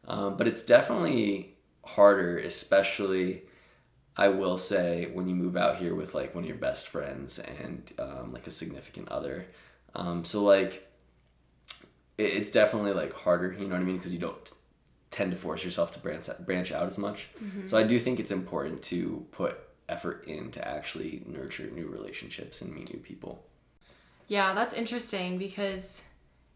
Um, 0.08 0.38
but 0.38 0.48
it's 0.48 0.64
definitely 0.64 1.58
harder, 1.84 2.38
especially 2.38 3.44
I 4.16 4.30
will 4.30 4.58
say 4.58 5.10
when 5.14 5.28
you 5.28 5.36
move 5.36 5.56
out 5.56 5.78
here 5.78 5.94
with 5.94 6.16
like 6.16 6.34
one 6.34 6.44
of 6.44 6.48
your 6.48 6.58
best 6.58 6.88
friends 6.88 7.40
and 7.40 7.92
um, 8.00 8.34
like 8.34 8.48
a 8.48 8.52
significant 8.52 9.10
other. 9.10 9.46
Um, 9.96 10.24
so 10.26 10.44
like 10.44 10.90
it, 12.18 12.24
it's 12.24 12.52
definitely 12.52 12.94
like 12.94 13.14
harder, 13.14 13.54
you 13.54 13.68
know 13.68 13.76
what 13.76 13.82
I 13.82 13.86
mean? 13.86 13.98
Because 13.98 14.14
you 14.14 14.20
don't 14.20 14.52
tend 15.12 15.32
to 15.32 15.38
force 15.38 15.64
yourself 15.64 15.92
to 15.94 16.00
branch 16.00 16.28
branch 16.40 16.72
out 16.72 16.88
as 16.88 16.98
much. 16.98 17.30
So 17.68 17.78
I 17.78 17.84
do 17.84 18.00
think 18.00 18.20
it's 18.20 18.32
important 18.32 18.82
to 18.84 19.26
put 19.32 19.60
effort 19.90 20.26
in 20.28 20.52
to 20.52 20.68
actually 20.68 21.24
nurture 21.26 21.70
new 21.70 21.88
relationships 21.88 22.62
and 22.62 22.74
meet 22.74 22.94
new 22.94 23.00
people. 23.00 23.44
Yeah, 24.28 24.54
that's 24.54 24.74
interesting 24.74 25.38
because 25.38 26.04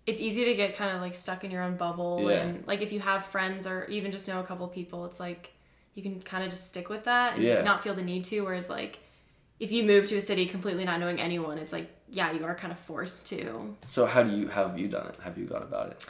it's 0.08 0.20
easy 0.20 0.46
to 0.46 0.56
get 0.56 0.76
kind 0.76 0.96
of 0.96 1.02
like 1.02 1.14
stuck 1.14 1.44
in 1.44 1.52
your 1.52 1.62
own 1.62 1.78
bubble 1.78 2.28
Yeah. 2.30 2.42
and 2.42 2.68
like 2.68 2.82
if 2.82 2.92
you 2.92 3.00
have 3.00 3.26
friends 3.26 3.68
or 3.68 3.86
even 3.86 4.12
just 4.12 4.28
know 4.28 4.40
a 4.40 4.44
couple 4.44 4.68
people, 4.68 5.06
it's 5.06 5.20
like 5.20 5.54
you 5.94 6.02
can 6.02 6.22
kind 6.22 6.44
of 6.44 6.50
just 6.50 6.68
stick 6.68 6.90
with 6.90 7.04
that 7.04 7.36
and 7.36 7.44
Yeah. 7.44 7.62
not 7.62 7.84
feel 7.84 7.94
the 7.94 8.02
need 8.02 8.24
to 8.26 8.42
whereas 8.42 8.70
like 8.70 9.00
if 9.60 9.72
you 9.72 9.84
move 9.84 10.08
to 10.08 10.16
a 10.16 10.22
city 10.22 10.48
completely 10.48 10.86
not 10.86 11.00
knowing 11.00 11.22
anyone, 11.22 11.58
it's 11.60 11.72
like 11.72 11.90
yeah, 12.10 12.32
you 12.32 12.44
are 12.44 12.56
kind 12.56 12.74
of 12.74 12.80
forced 12.80 13.28
to. 13.28 13.78
So 13.86 14.06
how 14.06 14.24
do 14.24 14.36
you 14.36 14.48
how 14.50 14.68
have 14.68 14.78
you 14.78 14.88
done 14.88 15.08
it? 15.08 15.18
Have 15.24 15.38
you 15.38 15.46
gone 15.46 15.62
about 15.64 15.92
it? 15.92 16.06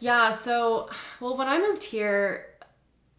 Yeah, 0.00 0.30
so 0.30 0.88
well 1.20 1.36
when 1.36 1.48
I 1.48 1.58
moved 1.58 1.84
here 1.84 2.48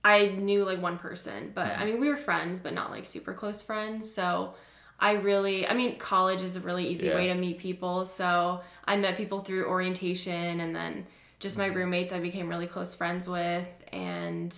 I 0.03 0.27
knew 0.27 0.63
like 0.65 0.81
one 0.81 0.98
person, 0.98 1.51
but 1.55 1.67
mm-hmm. 1.67 1.81
I 1.81 1.86
mean 1.86 2.00
we 2.01 2.10
were 2.10 2.17
friends 2.17 2.60
but 2.60 2.74
not 2.74 2.91
like 2.91 3.05
super 3.05 3.34
close 3.34 3.62
friends. 3.62 4.13
So 4.13 4.53
I 5.00 5.13
really 5.13 5.68
I 5.68 5.74
mean 5.74 5.98
college 5.98 6.42
is 6.42 6.56
a 6.56 6.60
really 6.60 6.88
easy 6.88 7.08
Yeah. 7.08 7.16
way 7.16 7.27
to 7.27 7.36
meet 7.36 7.60
people. 7.60 8.06
So 8.06 8.62
I 8.86 8.96
met 8.98 9.18
people 9.18 9.42
through 9.42 9.66
orientation 9.68 10.60
and 10.60 10.75
then 10.75 11.06
just 11.39 11.58
Mm-hmm. 11.58 11.70
my 11.70 11.75
roommates 11.75 12.12
I 12.13 12.20
became 12.20 12.50
really 12.50 12.68
close 12.68 12.96
friends 12.96 13.30
with 13.30 13.68
and 13.94 14.56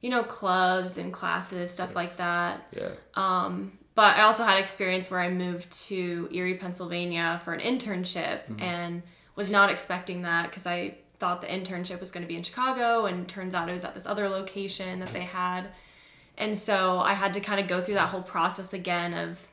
you 0.00 0.10
know 0.10 0.22
clubs 0.22 0.98
and 0.98 1.12
classes 1.12 1.70
stuff 1.70 1.94
like 1.94 2.16
that. 2.16 2.66
Yeah. 2.76 2.90
Um, 3.14 3.78
but 3.94 4.16
I 4.16 4.22
also 4.22 4.44
had 4.44 4.58
experience 4.58 5.10
where 5.10 5.20
I 5.20 5.30
moved 5.30 5.70
to 5.88 6.28
Erie, 6.30 6.54
Pennsylvania 6.54 7.40
for 7.44 7.54
an 7.54 7.60
internship 7.60 8.40
and 8.60 9.02
was 9.34 9.50
not 9.50 9.70
expecting 9.70 10.22
that 10.22 10.50
because 10.50 10.66
I 10.66 10.96
thought 11.18 11.40
the 11.40 11.46
internship 11.46 11.98
was 11.98 12.10
going 12.10 12.22
to 12.22 12.28
be 12.28 12.36
in 12.36 12.42
Chicago 12.42 13.06
and 13.06 13.26
turns 13.26 13.54
out 13.54 13.70
it 13.70 13.72
was 13.72 13.84
at 13.84 13.94
this 13.94 14.04
other 14.04 14.28
location 14.28 15.00
that 15.00 15.08
they 15.14 15.22
had. 15.22 15.68
And 16.36 16.56
so 16.58 16.98
I 17.00 17.14
had 17.14 17.32
to 17.34 17.40
kind 17.40 17.58
of 17.58 17.68
go 17.68 17.80
through 17.80 17.94
that 17.94 18.10
whole 18.10 18.20
process 18.22 18.74
again 18.74 19.14
of 19.14 19.48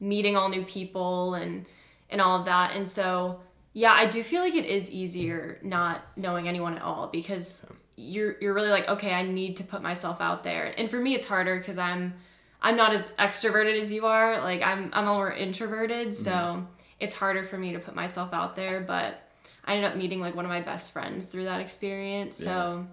meeting 0.00 0.36
all 0.36 0.48
new 0.48 0.64
people 0.64 1.34
and 1.34 1.66
and 2.10 2.20
all 2.20 2.38
of 2.40 2.46
that. 2.46 2.74
And 2.74 2.88
so 2.88 3.40
yeah, 3.72 3.92
I 3.92 4.06
do 4.06 4.22
feel 4.22 4.42
like 4.42 4.54
it 4.54 4.64
is 4.64 4.90
easier 4.90 5.58
not 5.62 6.02
knowing 6.16 6.48
anyone 6.48 6.74
at 6.74 6.82
all 6.82 7.08
because 7.08 7.64
you're 7.96 8.36
you're 8.40 8.54
really 8.54 8.70
like, 8.70 8.88
okay, 8.88 9.12
I 9.12 9.22
need 9.22 9.56
to 9.58 9.64
put 9.64 9.82
myself 9.82 10.20
out 10.20 10.42
there. 10.42 10.72
And 10.76 10.90
for 10.90 10.98
me 10.98 11.14
it's 11.14 11.26
harder 11.26 11.60
cuz 11.60 11.78
I'm 11.78 12.14
I'm 12.60 12.76
not 12.76 12.92
as 12.92 13.08
extroverted 13.18 13.78
as 13.80 13.92
you 13.92 14.06
are. 14.06 14.40
Like 14.40 14.62
I'm 14.62 14.90
I'm 14.92 15.06
more 15.06 15.32
introverted, 15.32 16.14
so 16.14 16.30
mm-hmm. 16.30 16.64
it's 16.98 17.14
harder 17.14 17.44
for 17.44 17.56
me 17.56 17.72
to 17.72 17.78
put 17.78 17.94
myself 17.94 18.32
out 18.32 18.56
there, 18.56 18.80
but 18.80 19.22
I 19.64 19.74
ended 19.74 19.90
up 19.90 19.96
meeting 19.96 20.20
like 20.20 20.34
one 20.34 20.44
of 20.44 20.48
my 20.48 20.62
best 20.62 20.92
friends 20.92 21.26
through 21.26 21.44
that 21.44 21.60
experience. 21.60 22.36
So 22.36 22.86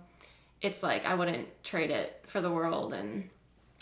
it's 0.62 0.84
like 0.84 1.06
I 1.06 1.16
wouldn't 1.16 1.48
trade 1.64 1.90
it 1.90 2.22
for 2.28 2.42
the 2.42 2.52
world 2.52 2.94
and 2.94 3.30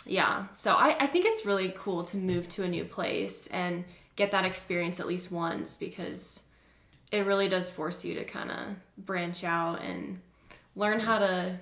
yeah. 0.05 0.48
So 0.51 0.74
I, 0.74 0.95
I 1.00 1.07
think 1.07 1.25
it's 1.25 1.45
really 1.45 1.74
cool 1.75 2.03
to 2.03 2.17
move 2.17 2.50
to 2.50 2.63
a 2.63 2.67
new 2.67 2.86
place 2.86 3.48
and 3.48 3.86
get 4.15 4.31
that 4.31 4.45
experience 4.45 5.00
at 5.00 5.07
least 5.07 5.31
once 5.31 5.77
because 5.77 6.43
it 7.12 7.25
really 7.25 7.48
does 7.48 7.69
force 7.69 8.03
you 8.03 8.15
to 8.15 8.24
kind 8.24 8.51
of 8.51 9.05
branch 9.05 9.43
out 9.43 9.81
and 9.81 10.19
learn 10.75 11.00
how 11.00 11.19
to 11.19 11.60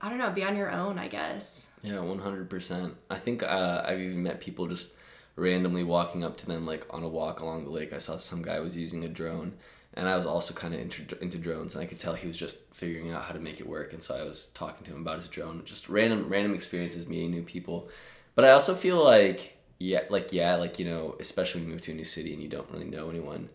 I 0.00 0.10
don't 0.10 0.18
know, 0.18 0.30
be 0.30 0.44
on 0.44 0.54
your 0.54 0.70
own, 0.70 0.98
I 0.98 1.08
guess. 1.08 1.70
Yeah, 1.82 2.00
one 2.00 2.18
hundred 2.18 2.50
percent. 2.50 2.94
I 3.08 3.18
think 3.18 3.42
uh, 3.42 3.84
I've 3.86 4.00
even 4.00 4.22
met 4.22 4.38
people 4.38 4.66
just 4.66 4.90
randomly 5.34 5.82
walking 5.82 6.22
up 6.22 6.36
to 6.38 6.46
them 6.46 6.66
like 6.66 6.84
on 6.90 7.02
a 7.02 7.08
walk 7.08 7.40
along 7.40 7.64
the 7.64 7.70
lake. 7.70 7.94
I 7.94 7.98
saw 7.98 8.18
some 8.18 8.42
guy 8.42 8.60
was 8.60 8.76
using 8.76 9.04
a 9.04 9.08
drone, 9.08 9.54
and 9.94 10.08
I 10.08 10.16
was 10.16 10.26
also 10.26 10.54
kind 10.54 10.74
of 10.74 10.80
into, 10.80 11.22
into 11.22 11.38
drones, 11.38 11.74
and 11.74 11.82
I 11.82 11.86
could 11.86 11.98
tell 11.98 12.14
he 12.14 12.26
was 12.26 12.36
just 12.36 12.58
figuring 12.72 13.12
out 13.12 13.22
how 13.24 13.32
to 13.32 13.40
make 13.40 13.60
it 13.60 13.68
work. 13.68 13.92
And 13.92 14.02
so 14.02 14.16
I 14.16 14.22
was 14.22 14.46
talking 14.46 14.84
to 14.84 14.92
him 14.92 15.00
about 15.00 15.18
his 15.18 15.28
drone. 15.28 15.62
Just 15.64 15.88
random 15.88 16.28
random 16.28 16.54
experiences, 16.54 17.06
meeting 17.06 17.30
new 17.30 17.42
people. 17.42 17.88
But 18.34 18.44
I 18.44 18.50
also 18.50 18.74
feel 18.74 19.02
like 19.02 19.56
yeah, 19.78 20.00
like 20.10 20.32
yeah, 20.32 20.56
like 20.56 20.78
you 20.78 20.84
know, 20.84 21.16
especially 21.20 21.60
when 21.60 21.68
you 21.68 21.74
move 21.74 21.82
to 21.82 21.92
a 21.92 21.94
new 21.94 22.04
city 22.04 22.32
and 22.32 22.42
you 22.42 22.48
don't 22.48 22.70
really 22.70 22.84
know 22.84 23.08
anyone. 23.08 23.48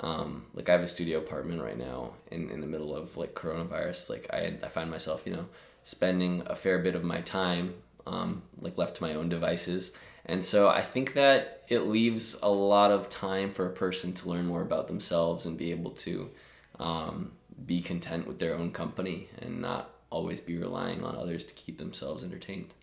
Um, 0.00 0.46
like 0.54 0.68
I 0.68 0.72
have 0.72 0.82
a 0.82 0.88
studio 0.88 1.18
apartment 1.18 1.62
right 1.62 1.78
now 1.78 2.14
in, 2.30 2.50
in 2.50 2.60
the 2.60 2.66
middle 2.66 2.96
of 2.96 3.16
like 3.16 3.34
coronavirus. 3.34 4.10
Like 4.10 4.26
I 4.32 4.58
I 4.62 4.68
find 4.68 4.90
myself 4.90 5.22
you 5.26 5.32
know 5.32 5.46
spending 5.84 6.42
a 6.46 6.56
fair 6.56 6.78
bit 6.78 6.94
of 6.94 7.04
my 7.04 7.20
time 7.20 7.74
um, 8.06 8.42
like 8.60 8.78
left 8.78 8.96
to 8.96 9.02
my 9.02 9.14
own 9.14 9.28
devices, 9.28 9.92
and 10.26 10.44
so 10.44 10.68
I 10.68 10.82
think 10.82 11.14
that 11.14 11.62
it 11.68 11.80
leaves 11.80 12.36
a 12.42 12.50
lot 12.50 12.90
of 12.90 13.08
time 13.08 13.50
for 13.50 13.66
a 13.66 13.72
person 13.72 14.12
to 14.12 14.28
learn 14.28 14.46
more 14.46 14.62
about 14.62 14.86
themselves 14.86 15.46
and 15.46 15.56
be 15.56 15.70
able 15.70 15.90
to 15.92 16.30
um, 16.78 17.32
be 17.66 17.80
content 17.80 18.26
with 18.26 18.38
their 18.38 18.54
own 18.54 18.70
company 18.72 19.28
and 19.40 19.60
not 19.60 19.90
always 20.10 20.40
be 20.40 20.58
relying 20.58 21.02
on 21.02 21.16
others 21.16 21.44
to 21.44 21.54
keep 21.54 21.78
themselves 21.78 22.22
entertained. 22.22 22.74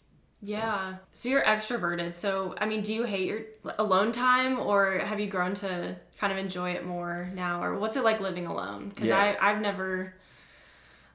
Yeah. 0.42 0.96
So 1.12 1.30
you're 1.30 1.44
extroverted. 1.44 2.16
So, 2.16 2.56
I 2.60 2.66
mean, 2.66 2.82
do 2.82 2.94
you 2.94 3.04
hate 3.04 3.28
your 3.28 3.42
alone 3.78 4.12
time 4.12 4.58
or 4.60 5.00
have 5.00 5.20
you 5.20 5.28
grown 5.28 5.54
to 5.56 5.98
kind 6.18 6.32
of 6.32 6.40
enjoy 6.40 6.72
it 6.72 6.86
more 6.86 7.30
now? 7.36 7.62
Or 7.62 7.78
what's 7.78 7.96
it 7.98 8.04
like 8.04 8.20
living 8.22 8.46
alone? 8.46 8.90
Because 8.90 9.10
Yeah. 9.10 9.36
I 9.42 9.52
I've 9.52 9.62
never 9.62 10.14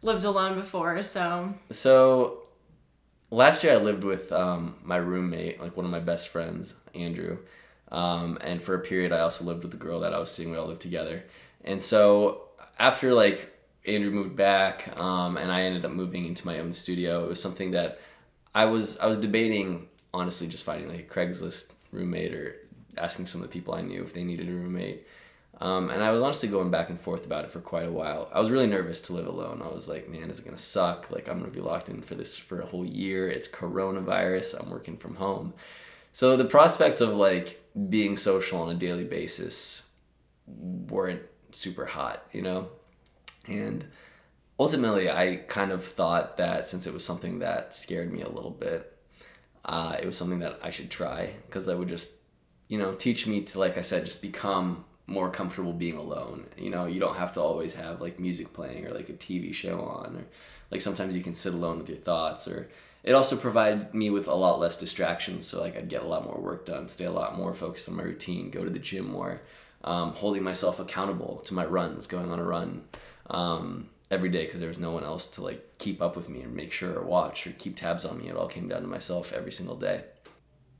lived 0.02 0.24
alone 0.24 0.54
before. 0.54 1.02
So, 1.02 1.54
So 1.70 2.43
last 3.34 3.64
year 3.64 3.74
I 3.74 3.76
lived 3.76 4.04
with 4.04 4.32
um, 4.32 4.76
my 4.82 4.96
roommate, 4.96 5.60
like 5.60 5.76
one 5.76 5.84
of 5.84 5.90
my 5.92 6.00
best 6.00 6.28
friends, 6.28 6.74
Andrew. 6.94 7.38
Um, 7.90 8.38
and 8.40 8.60
for 8.60 8.74
a 8.74 8.80
period 8.80 9.12
I 9.12 9.20
also 9.20 9.44
lived 9.44 9.62
with 9.62 9.70
the 9.70 9.76
girl 9.76 10.00
that 10.00 10.14
I 10.14 10.18
was 10.18 10.30
seeing. 10.30 10.50
We 10.50 10.56
all 10.56 10.66
lived 10.66 10.80
together. 10.80 11.24
And 11.64 11.80
so 11.80 12.48
after 12.78 13.12
like 13.14 13.50
Andrew 13.86 14.10
moved 14.10 14.36
back 14.36 14.98
um, 14.98 15.36
and 15.36 15.50
I 15.50 15.62
ended 15.62 15.84
up 15.84 15.92
moving 15.92 16.26
into 16.26 16.46
my 16.46 16.58
own 16.58 16.72
studio, 16.72 17.24
it 17.24 17.28
was 17.28 17.42
something 17.42 17.72
that 17.72 18.00
I 18.54 18.66
was 18.66 18.96
I 18.98 19.06
was 19.06 19.18
debating 19.18 19.88
honestly 20.12 20.46
just 20.46 20.64
finding 20.64 20.88
like 20.88 21.00
a 21.00 21.02
Craigslist 21.02 21.72
roommate 21.90 22.34
or 22.34 22.56
asking 22.96 23.26
some 23.26 23.42
of 23.42 23.48
the 23.48 23.52
people 23.52 23.74
I 23.74 23.82
knew 23.82 24.02
if 24.04 24.12
they 24.12 24.24
needed 24.24 24.48
a 24.48 24.52
roommate. 24.52 25.06
Um, 25.60 25.90
and 25.90 26.02
I 26.02 26.10
was 26.10 26.20
honestly 26.20 26.48
going 26.48 26.70
back 26.70 26.90
and 26.90 27.00
forth 27.00 27.24
about 27.24 27.44
it 27.44 27.52
for 27.52 27.60
quite 27.60 27.86
a 27.86 27.92
while. 27.92 28.28
I 28.32 28.40
was 28.40 28.50
really 28.50 28.66
nervous 28.66 29.00
to 29.02 29.12
live 29.12 29.26
alone. 29.26 29.62
I 29.62 29.68
was 29.72 29.88
like, 29.88 30.08
man, 30.08 30.30
is 30.30 30.38
it 30.38 30.44
gonna 30.44 30.58
suck? 30.58 31.10
Like 31.10 31.28
I'm 31.28 31.38
gonna 31.38 31.50
be 31.50 31.60
locked 31.60 31.88
in 31.88 32.02
for 32.02 32.14
this 32.14 32.36
for 32.36 32.60
a 32.60 32.66
whole 32.66 32.84
year. 32.84 33.28
It's 33.28 33.48
coronavirus. 33.48 34.60
I'm 34.60 34.70
working 34.70 34.96
from 34.96 35.14
home. 35.16 35.54
So 36.12 36.36
the 36.36 36.44
prospects 36.44 37.00
of 37.00 37.10
like 37.10 37.60
being 37.88 38.16
social 38.16 38.60
on 38.60 38.70
a 38.70 38.74
daily 38.74 39.04
basis 39.04 39.82
weren't 40.46 41.22
super 41.52 41.86
hot, 41.86 42.24
you 42.32 42.42
know? 42.42 42.68
And 43.46 43.86
ultimately, 44.58 45.10
I 45.10 45.36
kind 45.36 45.72
of 45.72 45.84
thought 45.84 46.36
that 46.36 46.66
since 46.66 46.86
it 46.86 46.92
was 46.92 47.04
something 47.04 47.40
that 47.40 47.74
scared 47.74 48.12
me 48.12 48.22
a 48.22 48.28
little 48.28 48.50
bit, 48.50 48.96
uh, 49.64 49.96
it 50.00 50.06
was 50.06 50.16
something 50.16 50.40
that 50.40 50.58
I 50.62 50.70
should 50.70 50.90
try 50.90 51.30
because 51.46 51.68
I 51.68 51.74
would 51.74 51.88
just, 51.88 52.10
you 52.68 52.78
know, 52.78 52.94
teach 52.94 53.26
me 53.26 53.42
to, 53.42 53.58
like 53.58 53.78
I 53.78 53.82
said, 53.82 54.04
just 54.04 54.22
become 54.22 54.84
more 55.06 55.30
comfortable 55.30 55.72
being 55.72 55.96
alone. 55.96 56.46
You 56.56 56.70
know, 56.70 56.86
you 56.86 57.00
don't 57.00 57.16
have 57.16 57.34
to 57.34 57.40
always 57.40 57.74
have 57.74 58.00
like 58.00 58.18
music 58.18 58.52
playing 58.52 58.86
or 58.86 58.90
like 58.90 59.08
a 59.08 59.14
TV 59.14 59.52
show 59.52 59.80
on, 59.80 60.16
or 60.16 60.24
like 60.70 60.80
sometimes 60.80 61.16
you 61.16 61.22
can 61.22 61.34
sit 61.34 61.54
alone 61.54 61.78
with 61.78 61.88
your 61.88 61.98
thoughts. 61.98 62.48
Or 62.48 62.68
it 63.02 63.12
also 63.12 63.36
provided 63.36 63.94
me 63.94 64.10
with 64.10 64.28
a 64.28 64.34
lot 64.34 64.58
less 64.58 64.78
distractions, 64.78 65.46
so 65.46 65.60
like 65.60 65.76
I'd 65.76 65.88
get 65.88 66.02
a 66.02 66.06
lot 66.06 66.24
more 66.24 66.38
work 66.38 66.64
done, 66.66 66.88
stay 66.88 67.04
a 67.04 67.12
lot 67.12 67.36
more 67.36 67.54
focused 67.54 67.88
on 67.88 67.96
my 67.96 68.02
routine, 68.02 68.50
go 68.50 68.64
to 68.64 68.70
the 68.70 68.78
gym 68.78 69.10
more, 69.10 69.42
um, 69.82 70.12
holding 70.12 70.42
myself 70.42 70.80
accountable 70.80 71.42
to 71.44 71.54
my 71.54 71.64
runs, 71.64 72.06
going 72.06 72.30
on 72.30 72.38
a 72.38 72.44
run. 72.44 72.84
Um, 73.28 73.90
every 74.10 74.28
day 74.28 74.44
because 74.44 74.60
there 74.60 74.68
was 74.68 74.78
no 74.78 74.90
one 74.90 75.02
else 75.02 75.26
to 75.26 75.42
like 75.42 75.78
keep 75.78 76.00
up 76.00 76.14
with 76.14 76.28
me 76.28 76.42
and 76.42 76.54
make 76.54 76.72
sure 76.72 76.98
or 76.98 77.04
watch 77.04 77.46
or 77.46 77.50
keep 77.52 77.76
tabs 77.76 78.04
on 78.04 78.18
me. 78.18 78.28
It 78.28 78.36
all 78.36 78.46
came 78.46 78.68
down 78.68 78.82
to 78.82 78.86
myself 78.86 79.32
every 79.32 79.52
single 79.52 79.76
day. 79.76 80.04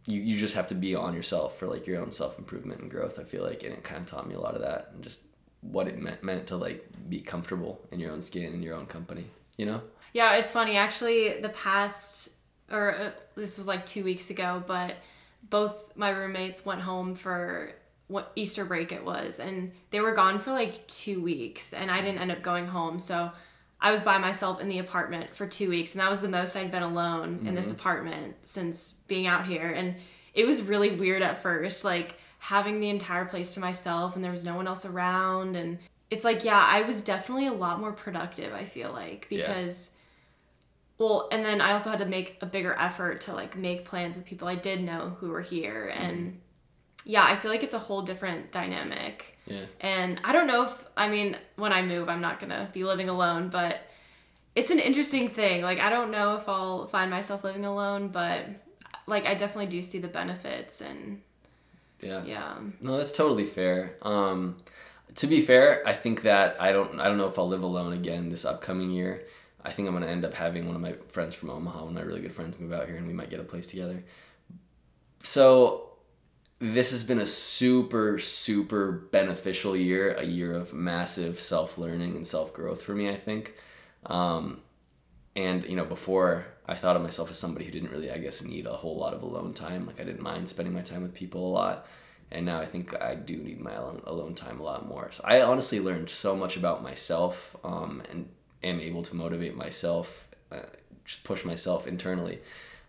You, 0.07 0.21
you 0.21 0.39
just 0.39 0.55
have 0.55 0.69
to 0.69 0.75
be 0.75 0.95
on 0.95 1.15
yourself 1.15 1.59
for 1.59 1.67
like 1.67 1.87
your 1.87 2.01
own 2.01 2.11
self 2.11 2.39
improvement 2.39 2.81
and 2.81 2.91
growth. 2.91 3.19
I 3.19 3.25
feel 3.25 3.43
like, 3.43 3.63
and 3.63 3.73
it 3.73 3.85
kind 3.85 4.03
of 4.03 4.09
taught 4.09 4.29
me 4.29 4.35
a 4.35 4.41
lot 4.41 4.55
of 4.55 4.61
that 4.63 4.91
and 4.93 5.03
just 5.03 5.21
what 5.61 5.89
it 5.89 5.99
meant 5.99 6.23
meant 6.23 6.47
to 6.49 6.57
like 6.57 6.87
be 7.09 7.21
comfortable 7.21 7.81
in 7.91 8.01
your 8.01 8.13
own 8.13 8.21
skin 8.21 8.53
in 8.53 8.63
your 8.63 8.77
own 8.77 8.87
company. 8.87 9.27
You 9.57 9.67
know? 9.67 9.83
yeah, 10.15 10.37
it's 10.37 10.53
funny. 10.53 10.77
Actually, 10.77 11.41
the 11.41 11.51
past, 11.51 12.31
or 12.71 12.95
uh, 12.95 13.11
this 13.35 13.59
was 13.59 13.67
like 13.67 13.85
two 13.85 14.05
weeks 14.05 14.31
ago, 14.31 14.63
but 14.65 14.95
both 15.51 15.97
my 15.97 16.09
roommates 16.11 16.65
went 16.65 16.81
home 16.81 17.17
for 17.17 17.73
what 18.07 18.31
Easter 18.37 18.65
break 18.65 18.93
it 18.93 19.05
was, 19.05 19.41
and 19.41 19.73
they 19.91 20.01
were 20.01 20.13
gone 20.13 20.39
for 20.39 20.53
like 20.53 20.87
two 20.87 21.21
weeks, 21.21 21.73
and 21.73 21.91
I 21.91 22.01
didn't 22.01 22.21
end 22.21 22.31
up 22.31 22.43
going 22.43 22.69
home. 22.69 23.01
So 23.01 23.33
I 23.85 23.91
was 23.91 24.01
by 24.01 24.17
myself 24.17 24.63
in 24.63 24.69
the 24.71 24.79
apartment 24.79 25.35
for 25.35 25.47
two 25.47 25.69
weeks, 25.69 25.93
and 25.93 26.01
that 26.01 26.09
was 26.09 26.21
the 26.21 26.29
most 26.29 26.57
I'd 26.57 26.71
been 26.71 26.83
alone 26.83 27.45
in 27.47 27.55
this 27.55 27.67
mm-hmm. 27.67 27.75
apartment 27.75 28.37
since 28.43 28.95
being 29.09 29.27
out 29.27 29.47
here. 29.47 29.71
And 29.71 29.97
it 30.33 30.47
was 30.47 30.63
really 30.63 30.89
weird 30.89 31.21
at 31.21 31.43
first, 31.43 31.85
like 31.85 32.17
having 32.39 32.81
the 32.81 32.89
entire 32.89 33.27
place 33.27 33.53
to 33.55 33.61
myself, 33.61 34.17
and 34.17 34.25
there 34.25 34.31
was 34.31 34.43
no 34.43 34.57
one 34.57 34.67
else 34.67 34.87
around. 34.87 35.55
And 35.55 35.79
it's 36.11 36.25
like, 36.25 36.45
yeah, 36.45 36.67
I 36.67 36.81
was 36.81 37.03
definitely 37.03 37.47
a 37.47 37.53
lot 37.53 37.79
more 37.79 37.93
productive, 37.93 38.55
I 38.55 38.65
feel 38.65 38.91
like, 38.91 39.27
Yeah. 39.29 39.47
because. 39.47 39.91
Well, 40.97 41.29
and 41.31 41.45
then 41.45 41.61
I 41.61 41.73
also 41.73 41.91
had 41.91 41.99
to 41.99 42.07
make 42.07 42.39
a 42.41 42.47
bigger 42.47 42.75
effort 42.79 43.21
to 43.23 43.35
like 43.35 43.57
make 43.57 43.85
plans 43.85 44.17
with 44.17 44.25
people 44.25 44.47
I 44.47 44.55
did 44.55 44.81
know 44.81 45.17
who 45.19 45.29
were 45.29 45.43
here. 45.43 45.93
And 45.95 46.19
mm-hmm. 46.19 46.37
Yeah, 47.05 47.25
I 47.25 47.37
feel 47.37 47.51
like 47.51 47.63
it's 47.63 47.75
a 47.75 47.79
whole 47.79 48.03
different 48.03 48.51
dynamic. 48.53 49.39
Yeah. 49.47 49.65
And 49.81 50.21
I 50.25 50.33
don't 50.33 50.47
know 50.47 50.65
if, 50.65 50.85
I 50.97 51.09
mean, 51.09 51.37
when 51.57 51.73
I 51.73 51.83
move, 51.83 52.09
I'm 52.09 52.21
not 52.21 52.41
going 52.41 52.51
to 52.51 52.69
be 52.73 52.85
living 52.85 53.09
alone, 53.09 53.49
but 53.51 53.87
it's 54.55 54.71
an 54.71 54.79
interesting 54.79 55.29
thing. 55.29 55.63
Like, 55.63 55.81
I 55.81 55.91
don't 55.91 56.11
know 56.11 56.37
if 56.37 56.49
I'll 56.49 56.87
find 56.87 57.11
myself 57.11 57.45
living 57.45 57.65
alone, 57.65 58.09
but 58.09 58.47
like, 59.07 59.27
I 59.27 59.35
definitely 59.35 59.67
do 59.67 59.83
see 59.83 59.99
the 59.99 60.09
benefits. 60.09 60.81
And 60.81 61.21
Yeah. 62.01 62.23
yeah. 62.25 62.57
No, 62.81 62.97
that's 62.97 63.13
totally 63.13 63.45
fair. 63.45 63.97
Um, 64.03 64.57
to 65.17 65.27
be 65.27 65.43
fair, 65.43 65.87
I 65.87 65.93
think 65.93 66.23
that 66.23 66.57
I 66.61 66.73
don't 66.73 66.99
I 66.99 67.05
don't 67.05 67.19
know 67.19 67.29
if 67.29 67.39
I'll 67.39 67.49
live 67.49 67.63
alone 67.63 67.93
again 67.93 68.31
this 68.31 68.45
upcoming 68.45 68.91
year. 68.91 69.25
I 69.65 69.71
think 69.71 69.87
I'm 69.89 69.95
gonna 69.95 70.07
end 70.07 70.25
up 70.25 70.35
having 70.35 70.67
one 70.67 70.75
of 70.75 70.83
my 70.83 70.95
friends 71.09 71.35
from 71.35 71.51
Omaha, 71.51 71.85
one 71.85 71.89
of 71.89 71.95
my 71.95 72.01
really 72.03 72.21
good 72.21 72.33
friends, 72.33 72.59
move 72.59 72.73
out 72.73 72.87
here, 72.87 72.97
and 72.97 73.07
we 73.07 73.13
might 73.13 73.31
get 73.31 73.41
a 73.41 73.45
place 73.45 73.69
together. 73.69 74.03
So 75.23 75.94
this 76.73 76.91
has 76.93 77.05
been 77.05 77.19
a 77.19 77.27
super 77.27 78.19
super 78.19 78.91
beneficial 78.91 79.77
year, 79.77 80.15
a 80.15 80.25
year 80.25 80.53
of 80.53 80.73
massive 80.73 81.41
self 81.41 81.77
learning 81.77 82.17
and 82.17 82.27
self 82.27 82.53
growth 82.53 82.83
for 82.83 82.95
me. 82.95 83.11
I 83.11 83.17
think. 83.17 83.55
Um, 84.07 84.61
and 85.37 85.65
you 85.65 85.77
know, 85.77 85.85
before 85.85 86.47
I 86.67 86.75
thought 86.75 86.97
of 86.97 87.03
myself 87.03 87.31
as 87.31 87.39
somebody 87.39 87.67
who 87.67 87.71
didn't 87.71 87.91
really, 87.91 88.11
I 88.11 88.19
guess, 88.19 88.43
need 88.43 88.67
a 88.67 88.73
whole 88.73 88.97
lot 88.97 89.13
of 89.15 89.23
alone 89.23 89.53
time. 89.53 89.87
Like 89.87 90.01
I 90.01 90.05
didn't 90.05 90.23
mind 90.23 90.49
spending 90.49 90.73
my 90.73 90.83
time 90.83 91.03
with 91.03 91.13
people 91.13 91.47
a 91.47 91.53
lot, 91.53 91.87
and 92.31 92.47
now 92.47 92.59
I 92.61 92.65
think 92.65 92.99
I 93.01 93.15
do 93.15 93.37
need 93.37 93.61
my 93.61 93.75
alone, 93.75 94.03
alone 94.07 94.35
time 94.35 94.61
a 94.61 94.63
lot 94.63 94.89
more. 94.89 95.11
So 95.13 95.23
I 95.25 95.43
honestly 95.43 95.81
learned 95.81 96.09
so 96.09 96.35
much 96.35 96.57
about 96.57 96.83
myself, 96.83 97.57
um, 97.63 98.03
and 98.11 98.29
am 98.63 98.81
able 98.81 99.03
to 99.03 99.15
motivate 99.15 99.55
myself, 99.55 100.29
uh, 100.51 100.61
just 101.05 101.25
push 101.25 101.45
myself 101.45 101.87
internally. 101.87 102.41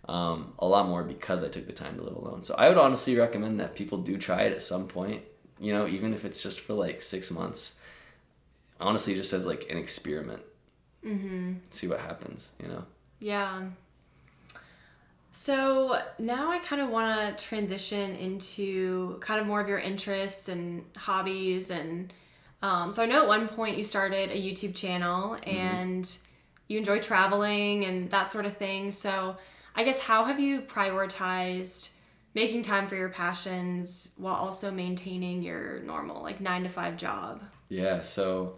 Um, 0.08 0.54
a 0.60 0.68
lot 0.68 0.88
more 0.88 1.04
because 1.04 1.44
I 1.44 1.48
took 1.48 1.66
the 1.66 1.74
time 1.74 1.98
to 1.98 2.04
live 2.04 2.16
alone. 2.16 2.44
So 2.44 2.54
I 2.56 2.70
would 2.70 2.78
honestly 2.78 3.18
recommend 3.18 3.60
that 3.60 3.76
people 3.76 3.98
do 3.98 4.18
try 4.18 4.44
it 4.44 4.54
at 4.54 4.62
some 4.62 4.88
point. 4.88 5.24
You 5.60 5.74
know, 5.74 5.88
even 5.88 6.14
if 6.14 6.26
it's 6.26 6.42
just 6.44 6.60
for 6.60 6.74
like 6.74 7.02
six 7.02 7.32
months. 7.32 7.80
Honestly, 8.80 9.16
just 9.16 9.34
as 9.34 9.46
like 9.46 9.66
an 9.70 9.78
experiment. 9.78 10.44
Mm-hmm. 11.04 11.54
See 11.72 11.88
what 11.88 12.02
happens. 12.02 12.52
You 12.62 12.68
know. 12.68 12.86
Yeah. 13.20 13.64
So 15.38 16.02
now 16.18 16.50
I 16.50 16.60
kind 16.60 16.82
of 16.82 16.90
want 16.90 17.38
to 17.38 17.44
transition 17.44 18.16
into 18.16 19.18
kind 19.20 19.42
of 19.42 19.46
more 19.46 19.60
of 19.60 19.68
your 19.68 19.80
interests 19.80 20.48
and 20.48 20.86
hobbies. 20.96 21.72
And 21.72 22.14
um, 22.62 22.90
so 22.94 23.04
I 23.04 23.06
know 23.06 23.24
at 23.24 23.28
one 23.28 23.50
point 23.50 23.78
you 23.78 23.84
started 23.84 24.32
a 24.32 24.36
YouTube 24.36 24.76
channel 24.76 25.38
and 25.44 26.10
you 26.70 26.78
enjoy 26.78 27.00
traveling 27.00 27.84
and 27.84 28.10
that 28.12 28.30
sort 28.30 28.46
of 28.46 28.56
thing. 28.56 28.92
So 28.92 29.36
I 29.76 29.84
guess 29.84 30.00
how 30.00 30.24
have 30.26 30.40
you 30.40 30.62
prioritized 30.62 31.90
making 32.34 32.62
time 32.62 32.88
for 32.88 32.96
your 32.96 33.10
passions 33.10 34.12
while 34.18 34.36
also 34.36 34.72
maintaining 34.72 35.42
your 35.42 35.80
normal, 35.82 36.22
like 36.22 36.40
nine 36.40 36.64
to 36.64 36.70
five 36.70 36.98
job? 36.98 37.42
Yeah, 37.70 38.02
so 38.02 38.58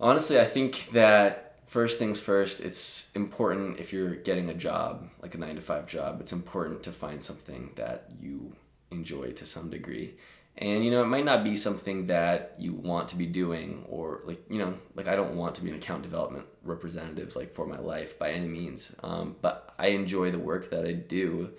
honestly, 0.00 0.40
I 0.40 0.44
think 0.44 0.88
that 0.92 1.58
first 1.66 1.98
things 1.98 2.18
first, 2.18 2.60
it's 2.60 3.10
important 3.14 3.78
if 3.78 3.92
you're 3.92 4.16
getting 4.16 4.48
a 4.48 4.54
job, 4.54 5.08
like 5.22 5.34
a 5.34 5.38
nine 5.38 5.54
to 5.56 5.60
five 5.60 5.86
job, 5.86 6.20
it's 6.20 6.32
important 6.32 6.82
to 6.84 6.92
find 6.92 7.22
something 7.22 7.70
that 7.76 8.10
you 8.20 8.56
enjoy 8.90 9.30
to 9.32 9.46
some 9.46 9.70
degree. 9.70 10.14
And 10.60 10.84
you 10.84 10.90
know, 10.90 11.02
it 11.02 11.06
might 11.06 11.24
not 11.24 11.42
be 11.42 11.56
something 11.56 12.08
that 12.08 12.54
you 12.58 12.74
want 12.74 13.08
to 13.08 13.16
be 13.16 13.24
doing, 13.24 13.84
or 13.88 14.20
like 14.26 14.42
you 14.50 14.58
know, 14.58 14.74
like 14.94 15.08
I 15.08 15.16
don't 15.16 15.36
want 15.36 15.54
to 15.54 15.62
be 15.62 15.70
an 15.70 15.76
account 15.76 16.02
development 16.02 16.44
representative 16.62 17.34
like 17.34 17.50
for 17.50 17.66
my 17.66 17.78
life 17.78 18.18
by 18.18 18.32
any 18.32 18.46
means. 18.46 18.94
Um, 19.02 19.36
but 19.40 19.72
I 19.78 19.88
enjoy 19.88 20.30
the 20.30 20.38
work 20.38 20.70
that 20.70 20.84
I 20.84 20.92
do. 20.92 21.54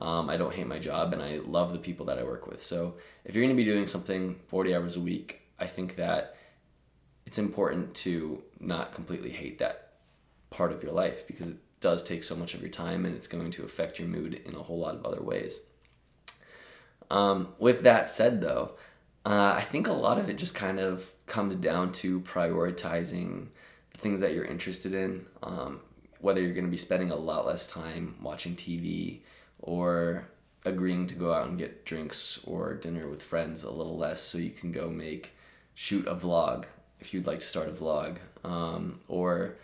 Um, 0.00 0.30
I 0.30 0.38
don't 0.38 0.54
hate 0.54 0.66
my 0.66 0.78
job, 0.78 1.12
and 1.12 1.22
I 1.22 1.38
love 1.44 1.74
the 1.74 1.78
people 1.78 2.06
that 2.06 2.18
I 2.18 2.24
work 2.24 2.46
with. 2.46 2.62
So 2.62 2.94
if 3.26 3.34
you're 3.34 3.44
going 3.44 3.54
to 3.54 3.62
be 3.62 3.70
doing 3.70 3.86
something 3.86 4.40
40 4.46 4.74
hours 4.74 4.96
a 4.96 5.00
week, 5.00 5.42
I 5.58 5.66
think 5.66 5.96
that 5.96 6.36
it's 7.26 7.38
important 7.38 7.94
to 7.94 8.42
not 8.58 8.92
completely 8.92 9.30
hate 9.30 9.58
that 9.58 9.94
part 10.48 10.72
of 10.72 10.82
your 10.82 10.92
life 10.92 11.26
because 11.26 11.48
it 11.48 11.56
does 11.80 12.02
take 12.02 12.24
so 12.24 12.34
much 12.34 12.54
of 12.54 12.62
your 12.62 12.70
time 12.70 13.04
and 13.04 13.14
it's 13.14 13.26
going 13.26 13.50
to 13.50 13.64
affect 13.64 13.98
your 13.98 14.08
mood 14.08 14.40
in 14.44 14.54
a 14.54 14.62
whole 14.62 14.78
lot 14.78 14.94
of 14.94 15.04
other 15.04 15.22
ways. 15.22 15.60
Um, 17.10 17.54
with 17.58 17.82
that 17.84 18.10
said, 18.10 18.40
though, 18.40 18.72
uh, 19.24 19.54
I 19.56 19.62
think 19.62 19.86
a 19.86 19.92
lot 19.92 20.18
of 20.18 20.28
it 20.28 20.38
just 20.38 20.54
kind 20.54 20.78
of 20.78 21.10
comes 21.26 21.56
down 21.56 21.92
to 21.92 22.20
prioritizing 22.20 23.48
the 23.92 23.98
things 23.98 24.20
that 24.20 24.34
you're 24.34 24.44
interested 24.44 24.94
in. 24.94 25.26
Um, 25.42 25.80
whether 26.20 26.40
you're 26.40 26.54
going 26.54 26.64
to 26.64 26.70
be 26.70 26.76
spending 26.76 27.10
a 27.10 27.16
lot 27.16 27.46
less 27.46 27.66
time 27.66 28.16
watching 28.22 28.56
TV 28.56 29.20
or 29.60 30.28
agreeing 30.64 31.06
to 31.06 31.14
go 31.14 31.32
out 31.32 31.48
and 31.48 31.58
get 31.58 31.84
drinks 31.84 32.40
or 32.44 32.74
dinner 32.74 33.08
with 33.08 33.22
friends 33.22 33.62
a 33.62 33.70
little 33.70 33.96
less 33.96 34.20
so 34.20 34.38
you 34.38 34.50
can 34.50 34.72
go 34.72 34.88
make 34.88 35.36
shoot 35.74 36.06
a 36.08 36.14
vlog 36.14 36.64
if 36.98 37.14
you'd 37.14 37.26
like 37.26 37.38
to 37.38 37.46
start 37.46 37.68
a 37.68 37.72
vlog 37.72 38.16
um, 38.42 38.98
or 39.06 39.56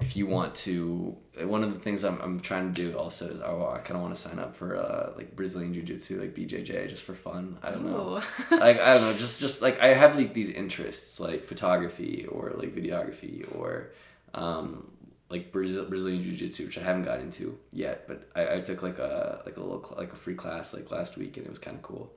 if 0.00 0.16
you 0.16 0.26
want 0.26 0.54
to 0.54 1.16
one 1.44 1.62
of 1.62 1.74
the 1.74 1.80
things 1.80 2.04
I'm, 2.04 2.20
I'm 2.20 2.40
trying 2.40 2.72
to 2.72 2.82
do 2.82 2.96
also 2.96 3.28
is 3.28 3.40
oh, 3.40 3.70
I 3.74 3.78
kind 3.78 3.96
of 3.96 4.02
want 4.02 4.14
to 4.14 4.20
sign 4.20 4.38
up 4.38 4.56
for 4.56 4.76
uh, 4.76 5.12
like 5.16 5.36
Brazilian 5.36 5.74
jiu-jitsu 5.74 6.20
like 6.20 6.34
BJJ 6.34 6.88
just 6.88 7.02
for 7.02 7.14
fun. 7.14 7.58
I 7.62 7.70
don't 7.70 7.84
know. 7.84 8.22
Like 8.50 8.80
I 8.80 8.94
don't 8.94 9.02
know 9.02 9.12
just 9.14 9.40
just 9.40 9.62
like 9.62 9.80
I 9.80 9.88
have 9.88 10.16
like 10.16 10.32
these 10.32 10.50
interests 10.50 11.20
like 11.20 11.44
photography 11.44 12.26
or 12.26 12.54
like 12.56 12.74
videography 12.74 13.46
or 13.56 13.92
um, 14.34 14.90
like 15.28 15.52
Brazil, 15.52 15.84
Brazilian 15.86 16.22
jiu-jitsu 16.22 16.66
which 16.66 16.78
I 16.78 16.82
haven't 16.82 17.02
got 17.02 17.20
into 17.20 17.58
yet 17.72 18.06
but 18.08 18.28
I, 18.34 18.56
I 18.56 18.60
took 18.60 18.82
like 18.82 18.98
a 18.98 19.42
like 19.44 19.56
a 19.56 19.60
little 19.60 19.94
like 19.96 20.12
a 20.12 20.16
free 20.16 20.34
class 20.34 20.72
like 20.72 20.90
last 20.90 21.16
week 21.16 21.36
and 21.36 21.46
it 21.46 21.50
was 21.50 21.58
kind 21.58 21.76
of 21.76 21.82
cool. 21.82 22.12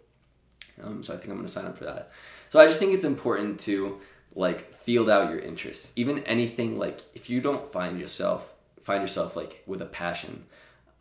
Um, 0.82 1.04
so 1.04 1.14
I 1.14 1.18
think 1.18 1.30
I'm 1.30 1.36
gonna 1.36 1.48
sign 1.48 1.66
up 1.66 1.78
for 1.78 1.86
that. 1.86 2.12
So 2.50 2.60
I 2.60 2.66
just 2.66 2.80
think 2.80 2.94
it's 2.94 3.04
important 3.04 3.60
to 3.62 4.00
like 4.36 4.74
field 4.74 5.10
out 5.10 5.30
your 5.30 5.40
interests. 5.40 5.94
Even 5.96 6.20
anything 6.24 6.78
like 6.78 7.02
if 7.14 7.30
you 7.30 7.42
don't 7.42 7.72
find 7.72 8.00
yourself 8.00 8.54
find 8.84 9.02
yourself 9.02 9.36
like 9.36 9.62
with 9.68 9.82
a 9.82 9.86
passion 9.86 10.46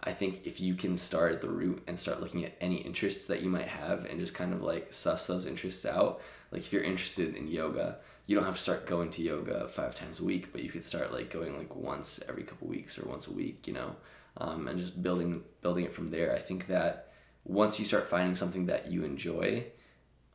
i 0.03 0.13
think 0.13 0.41
if 0.45 0.61
you 0.61 0.75
can 0.75 0.97
start 0.97 1.33
at 1.33 1.41
the 1.41 1.49
root 1.49 1.83
and 1.87 1.99
start 1.99 2.21
looking 2.21 2.45
at 2.45 2.55
any 2.61 2.77
interests 2.77 3.27
that 3.27 3.41
you 3.41 3.49
might 3.49 3.69
have 3.69 4.05
and 4.05 4.21
just 4.21 4.35
kind 4.35 4.53
of 4.53 4.61
like 4.61 4.93
suss 4.93 5.27
those 5.27 5.47
interests 5.47 5.87
out 5.87 6.21
like 6.51 6.61
if 6.61 6.73
you're 6.73 6.83
interested 6.83 7.35
in 7.35 7.49
yoga 7.49 7.97
you 8.27 8.37
don't 8.37 8.45
have 8.45 8.57
to 8.57 8.61
start 8.61 8.87
going 8.87 9.09
to 9.09 9.23
yoga 9.23 9.69
five 9.69 9.95
times 9.95 10.21
a 10.21 10.25
week 10.25 10.53
but 10.53 10.63
you 10.63 10.69
could 10.69 10.85
start 10.85 11.13
like 11.13 11.31
going 11.31 11.57
like 11.57 11.75
once 11.75 12.21
every 12.29 12.43
couple 12.43 12.69
weeks 12.69 12.99
or 12.99 13.09
once 13.09 13.27
a 13.27 13.33
week 13.33 13.67
you 13.67 13.73
know? 13.73 13.97
Um, 14.37 14.69
and 14.69 14.79
just 14.79 15.03
building 15.03 15.43
building 15.63 15.85
it 15.85 15.93
from 15.93 16.09
there. 16.09 16.33
I 16.33 16.39
think 16.39 16.69
that 16.69 17.11
once 17.45 17.81
you 17.81 17.85
start 17.85 18.07
finding 18.07 18.37
something 18.37 18.67
that 18.67 18.87
you 18.87 19.05
enjoy 19.05 19.65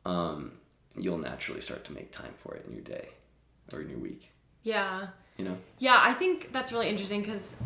um, 0.04 0.52
you'll 0.96 1.18
naturally 1.18 1.60
start 1.60 1.84
to 1.84 1.92
make 1.92 2.10
time 2.10 2.34
for 2.36 2.54
it 2.54 2.64
in 2.66 2.72
your 2.72 2.82
day 2.82 3.08
or 3.72 3.80
in 3.80 3.88
your 3.88 3.98
week. 3.98 4.30
Yeah. 4.62 5.08
You 5.36 5.44
know? 5.44 5.58
Yeah, 5.78 5.98
I 6.00 6.12
think 6.12 6.52
that's 6.52 6.72
really 6.72 6.88
interesting 6.88 7.20
because 7.20 7.56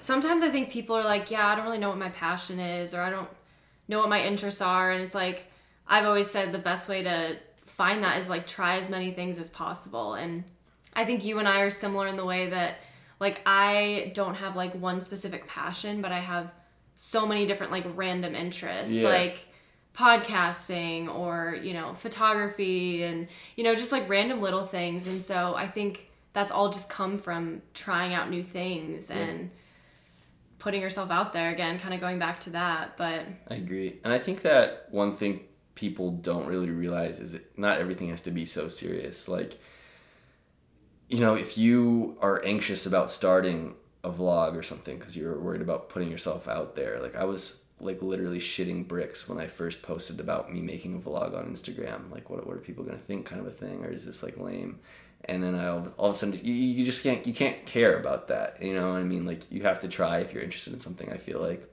sometimes 0.00 0.42
I 0.42 0.50
think 0.50 0.70
people 0.70 0.96
are 0.96 1.04
like, 1.04 1.30
yeah, 1.30 1.46
I 1.46 1.54
don't 1.54 1.64
really 1.64 1.78
know 1.78 1.88
what 1.88 1.98
my 1.98 2.10
passion 2.10 2.58
is 2.58 2.94
or 2.94 3.00
I 3.00 3.10
don't 3.10 3.28
know 3.88 3.98
what 3.98 4.08
my 4.08 4.22
interests 4.22 4.60
are. 4.60 4.92
And 4.92 5.02
it's 5.02 5.14
like, 5.14 5.50
I've 5.86 6.04
always 6.04 6.30
said 6.30 6.52
the 6.52 6.58
best 6.58 6.88
way 6.88 7.02
to 7.02 7.36
find 7.66 8.04
that 8.04 8.18
is 8.18 8.28
like 8.28 8.46
try 8.46 8.76
as 8.78 8.90
many 8.90 9.10
things 9.12 9.38
as 9.38 9.48
possible. 9.48 10.14
And 10.14 10.44
I 10.92 11.04
think 11.04 11.24
you 11.24 11.38
and 11.38 11.48
I 11.48 11.62
are 11.62 11.70
similar 11.70 12.06
in 12.06 12.16
the 12.16 12.24
way 12.24 12.50
that 12.50 12.78
like 13.20 13.40
I 13.46 14.12
don't 14.14 14.34
have 14.34 14.54
like 14.56 14.74
one 14.74 15.00
specific 15.00 15.46
passion, 15.46 16.02
but 16.02 16.12
I 16.12 16.18
have 16.18 16.52
so 16.96 17.26
many 17.26 17.46
different 17.46 17.72
like 17.72 17.84
random 17.94 18.34
interests. 18.34 18.94
Yeah. 18.94 19.08
Like 19.08 19.47
podcasting 19.94 21.12
or 21.12 21.58
you 21.60 21.72
know 21.72 21.94
photography 21.94 23.02
and 23.02 23.26
you 23.56 23.64
know 23.64 23.74
just 23.74 23.92
like 23.92 24.08
random 24.08 24.40
little 24.40 24.66
things. 24.66 25.06
And 25.06 25.22
so 25.22 25.54
i 25.56 25.66
think 25.66 26.10
that's 26.32 26.52
all 26.52 26.70
just 26.70 26.88
come 26.88 27.18
from 27.18 27.62
trying 27.74 28.14
out 28.14 28.30
new 28.30 28.42
things 28.42 29.10
yeah. 29.10 29.16
and 29.16 29.50
putting 30.58 30.80
yourself 30.80 31.10
out 31.10 31.32
there 31.32 31.50
again 31.50 31.78
kind 31.78 31.94
of 31.94 32.00
going 32.00 32.18
back 32.18 32.40
to 32.40 32.50
that. 32.50 32.96
But 32.96 33.26
i 33.48 33.54
agree. 33.54 33.98
And 34.04 34.12
i 34.12 34.18
think 34.18 34.42
that 34.42 34.88
one 34.90 35.16
thing 35.16 35.40
people 35.74 36.10
don't 36.10 36.46
really 36.46 36.70
realize 36.70 37.20
is 37.20 37.36
not 37.56 37.78
everything 37.78 38.08
has 38.08 38.22
to 38.22 38.30
be 38.30 38.44
so 38.44 38.68
serious. 38.68 39.28
Like 39.28 39.60
you 41.08 41.20
know 41.20 41.34
if 41.34 41.58
you 41.58 42.16
are 42.20 42.44
anxious 42.44 42.86
about 42.86 43.10
starting 43.10 43.74
a 44.04 44.10
vlog 44.10 44.56
or 44.56 44.62
something 44.62 44.98
because 44.98 45.16
you're 45.16 45.38
worried 45.38 45.62
about 45.62 45.88
putting 45.88 46.10
yourself 46.10 46.46
out 46.46 46.74
there 46.76 47.00
like 47.00 47.16
i 47.16 47.24
was 47.24 47.60
like 47.80 48.02
literally 48.02 48.38
shitting 48.38 48.86
bricks 48.86 49.28
when 49.28 49.38
I 49.38 49.46
first 49.46 49.82
posted 49.82 50.20
about 50.20 50.52
me 50.52 50.60
making 50.60 50.96
a 50.96 50.98
vlog 50.98 51.36
on 51.36 51.50
Instagram. 51.50 52.10
Like, 52.10 52.30
what, 52.30 52.46
what 52.46 52.56
are 52.56 52.60
people 52.60 52.84
gonna 52.84 52.98
think, 52.98 53.26
kind 53.26 53.40
of 53.40 53.46
a 53.46 53.52
thing, 53.52 53.84
or 53.84 53.90
is 53.90 54.04
this 54.04 54.22
like 54.22 54.38
lame? 54.38 54.80
And 55.24 55.42
then 55.42 55.54
I 55.54 55.68
all, 55.68 56.10
of 56.10 56.14
a 56.14 56.18
sudden 56.18 56.40
you, 56.42 56.52
you 56.52 56.84
just 56.84 57.02
can't 57.02 57.26
you 57.26 57.34
can't 57.34 57.64
care 57.66 57.98
about 57.98 58.28
that. 58.28 58.62
You 58.62 58.74
know 58.74 58.90
what 58.90 58.98
I 58.98 59.02
mean? 59.02 59.26
Like 59.26 59.42
you 59.50 59.62
have 59.62 59.80
to 59.80 59.88
try 59.88 60.18
if 60.18 60.32
you're 60.32 60.42
interested 60.42 60.72
in 60.72 60.78
something. 60.78 61.10
I 61.10 61.16
feel 61.16 61.40
like 61.40 61.68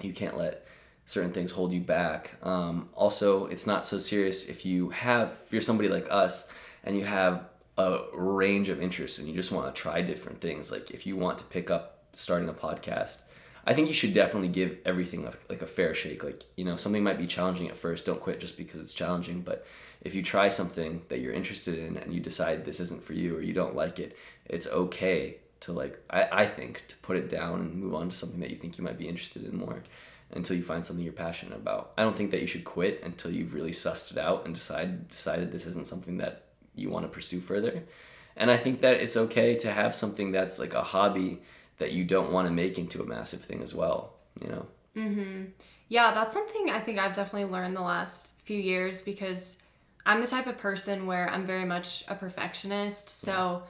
you 0.00 0.12
can't 0.12 0.36
let 0.36 0.66
certain 1.06 1.32
things 1.32 1.52
hold 1.52 1.72
you 1.72 1.80
back. 1.80 2.32
Um, 2.42 2.88
also, 2.94 3.46
it's 3.46 3.66
not 3.66 3.84
so 3.84 3.98
serious 3.98 4.46
if 4.46 4.64
you 4.64 4.90
have 4.90 5.38
if 5.46 5.52
you're 5.52 5.62
somebody 5.62 5.88
like 5.88 6.06
us 6.10 6.44
and 6.84 6.96
you 6.96 7.04
have 7.04 7.48
a 7.78 8.00
range 8.12 8.68
of 8.68 8.82
interests 8.82 9.18
and 9.18 9.28
you 9.28 9.34
just 9.34 9.52
want 9.52 9.74
to 9.74 9.80
try 9.80 10.02
different 10.02 10.40
things. 10.40 10.70
Like 10.70 10.90
if 10.90 11.06
you 11.06 11.16
want 11.16 11.38
to 11.38 11.44
pick 11.44 11.70
up 11.70 12.04
starting 12.12 12.48
a 12.48 12.52
podcast 12.52 13.18
I 13.64 13.74
think 13.74 13.88
you 13.88 13.94
should 13.94 14.12
definitely 14.12 14.48
give 14.48 14.78
everything 14.84 15.24
a, 15.24 15.32
like 15.48 15.62
a 15.62 15.66
fair 15.66 15.94
shake. 15.94 16.24
Like 16.24 16.44
you 16.56 16.64
know, 16.64 16.76
something 16.76 17.02
might 17.02 17.18
be 17.18 17.26
challenging 17.26 17.68
at 17.68 17.76
first. 17.76 18.06
Don't 18.06 18.20
quit 18.20 18.40
just 18.40 18.56
because 18.56 18.80
it's 18.80 18.94
challenging. 18.94 19.42
But 19.42 19.66
if 20.00 20.14
you 20.14 20.22
try 20.22 20.48
something 20.48 21.02
that 21.08 21.20
you're 21.20 21.32
interested 21.32 21.78
in 21.78 21.96
and 21.96 22.12
you 22.12 22.20
decide 22.20 22.64
this 22.64 22.80
isn't 22.80 23.04
for 23.04 23.12
you 23.12 23.36
or 23.36 23.40
you 23.40 23.52
don't 23.52 23.76
like 23.76 23.98
it, 23.98 24.16
it's 24.46 24.66
okay 24.66 25.36
to 25.60 25.72
like 25.72 26.00
I, 26.10 26.28
I 26.32 26.46
think 26.46 26.84
to 26.88 26.96
put 26.96 27.16
it 27.16 27.28
down 27.28 27.60
and 27.60 27.74
move 27.74 27.94
on 27.94 28.10
to 28.10 28.16
something 28.16 28.40
that 28.40 28.50
you 28.50 28.56
think 28.56 28.78
you 28.78 28.84
might 28.84 28.98
be 28.98 29.08
interested 29.08 29.44
in 29.44 29.56
more 29.56 29.82
until 30.32 30.56
you 30.56 30.62
find 30.62 30.84
something 30.84 31.04
you're 31.04 31.12
passionate 31.12 31.56
about. 31.56 31.92
I 31.96 32.02
don't 32.02 32.16
think 32.16 32.30
that 32.30 32.40
you 32.40 32.46
should 32.46 32.64
quit 32.64 33.02
until 33.04 33.30
you've 33.30 33.54
really 33.54 33.70
sussed 33.70 34.12
it 34.12 34.18
out 34.18 34.44
and 34.44 34.54
decide 34.54 35.08
decided 35.08 35.52
this 35.52 35.66
isn't 35.66 35.86
something 35.86 36.18
that 36.18 36.46
you 36.74 36.90
want 36.90 37.04
to 37.04 37.08
pursue 37.08 37.40
further. 37.40 37.84
And 38.36 38.50
I 38.50 38.56
think 38.56 38.80
that 38.80 38.94
it's 38.94 39.16
okay 39.16 39.54
to 39.56 39.70
have 39.70 39.94
something 39.94 40.32
that's 40.32 40.58
like 40.58 40.74
a 40.74 40.82
hobby 40.82 41.42
that 41.82 41.92
you 41.92 42.04
don't 42.04 42.30
want 42.30 42.46
to 42.46 42.52
make 42.52 42.78
into 42.78 43.02
a 43.02 43.04
massive 43.04 43.40
thing 43.40 43.60
as 43.60 43.74
well, 43.74 44.14
you 44.40 44.48
know? 44.48 44.66
Mm-hmm. 44.96 45.44
Yeah, 45.88 46.12
that's 46.12 46.32
something 46.32 46.70
I 46.70 46.78
think 46.78 47.00
I've 47.00 47.12
definitely 47.12 47.50
learned 47.50 47.76
the 47.76 47.82
last 47.82 48.34
few 48.44 48.56
years 48.56 49.02
because 49.02 49.56
I'm 50.06 50.20
the 50.20 50.28
type 50.28 50.46
of 50.46 50.58
person 50.58 51.06
where 51.06 51.28
I'm 51.28 51.44
very 51.44 51.64
much 51.64 52.04
a 52.06 52.14
perfectionist. 52.14 53.10
So 53.10 53.64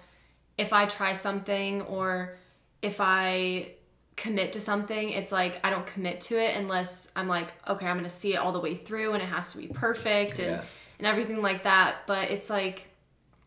if 0.58 0.74
I 0.74 0.84
try 0.84 1.14
something 1.14 1.80
or 1.82 2.36
if 2.82 3.00
I 3.00 3.70
commit 4.16 4.52
to 4.52 4.60
something, 4.60 5.08
it's 5.08 5.32
like 5.32 5.58
I 5.64 5.70
don't 5.70 5.86
commit 5.86 6.20
to 6.22 6.36
it 6.36 6.54
unless 6.54 7.10
I'm 7.16 7.28
like, 7.28 7.48
okay, 7.66 7.86
I'm 7.86 7.96
gonna 7.96 8.10
see 8.10 8.34
it 8.34 8.36
all 8.36 8.52
the 8.52 8.60
way 8.60 8.74
through 8.74 9.14
and 9.14 9.22
it 9.22 9.26
has 9.30 9.52
to 9.52 9.58
be 9.58 9.68
perfect 9.68 10.38
and, 10.38 10.56
yeah. 10.56 10.64
and 10.98 11.06
everything 11.06 11.40
like 11.40 11.62
that. 11.62 12.06
But 12.06 12.30
it's 12.30 12.50
like 12.50 12.90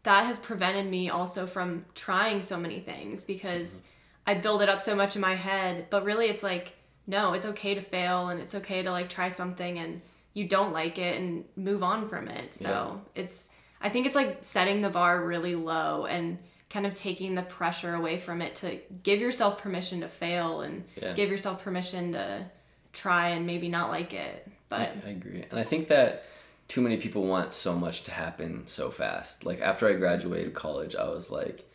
that 0.01 0.25
has 0.25 0.39
prevented 0.39 0.87
me 0.87 1.11
also 1.11 1.45
from 1.45 1.85
trying 1.93 2.41
so 2.41 2.57
many 2.57 2.79
things 2.79 3.23
because 3.23 3.81
mm-hmm 3.81 3.89
I 4.27 4.33
build 4.33 4.61
it 4.61 4.69
up 4.69 4.81
so 4.81 4.95
much 4.95 5.15
in 5.15 5.21
my 5.21 5.35
head, 5.35 5.87
but 5.89 6.03
really 6.03 6.27
it's 6.27 6.43
like 6.43 6.75
no, 7.07 7.33
it's 7.33 7.45
okay 7.45 7.75
to 7.75 7.81
fail 7.81 8.29
and 8.29 8.39
it's 8.39 8.55
okay 8.55 8.81
to 8.81 8.91
like 8.91 9.09
try 9.09 9.29
something 9.29 9.77
and 9.77 10.01
you 10.33 10.47
don't 10.47 10.73
like 10.73 10.97
it 10.97 11.19
and 11.19 11.45
move 11.55 11.83
on 11.83 12.09
from 12.09 12.27
it. 12.27 12.53
So, 12.53 13.01
yeah. 13.15 13.21
it's 13.21 13.49
I 13.81 13.89
think 13.89 14.05
it's 14.05 14.15
like 14.15 14.37
setting 14.41 14.81
the 14.81 14.89
bar 14.89 15.23
really 15.23 15.55
low 15.55 16.05
and 16.05 16.39
kind 16.69 16.85
of 16.85 16.93
taking 16.93 17.35
the 17.35 17.43
pressure 17.43 17.93
away 17.93 18.17
from 18.17 18.41
it 18.41 18.55
to 18.55 18.79
give 19.03 19.19
yourself 19.19 19.59
permission 19.59 20.01
to 20.01 20.07
fail 20.07 20.61
and 20.61 20.83
yeah. 21.01 21.13
give 21.13 21.29
yourself 21.29 21.63
permission 21.63 22.13
to 22.13 22.45
try 22.91 23.29
and 23.29 23.45
maybe 23.45 23.69
not 23.69 23.89
like 23.89 24.13
it. 24.13 24.49
But 24.67 24.79
I, 24.79 25.07
I 25.07 25.09
agree. 25.11 25.45
And 25.49 25.59
I 25.59 25.63
think 25.63 25.87
that 25.89 26.25
too 26.67 26.81
many 26.81 26.97
people 26.97 27.25
want 27.25 27.53
so 27.53 27.75
much 27.75 28.03
to 28.03 28.11
happen 28.11 28.65
so 28.65 28.89
fast. 28.89 29.45
Like 29.45 29.61
after 29.61 29.87
I 29.87 29.93
graduated 29.93 30.53
college, 30.53 30.95
I 30.95 31.07
was 31.09 31.29
like 31.29 31.69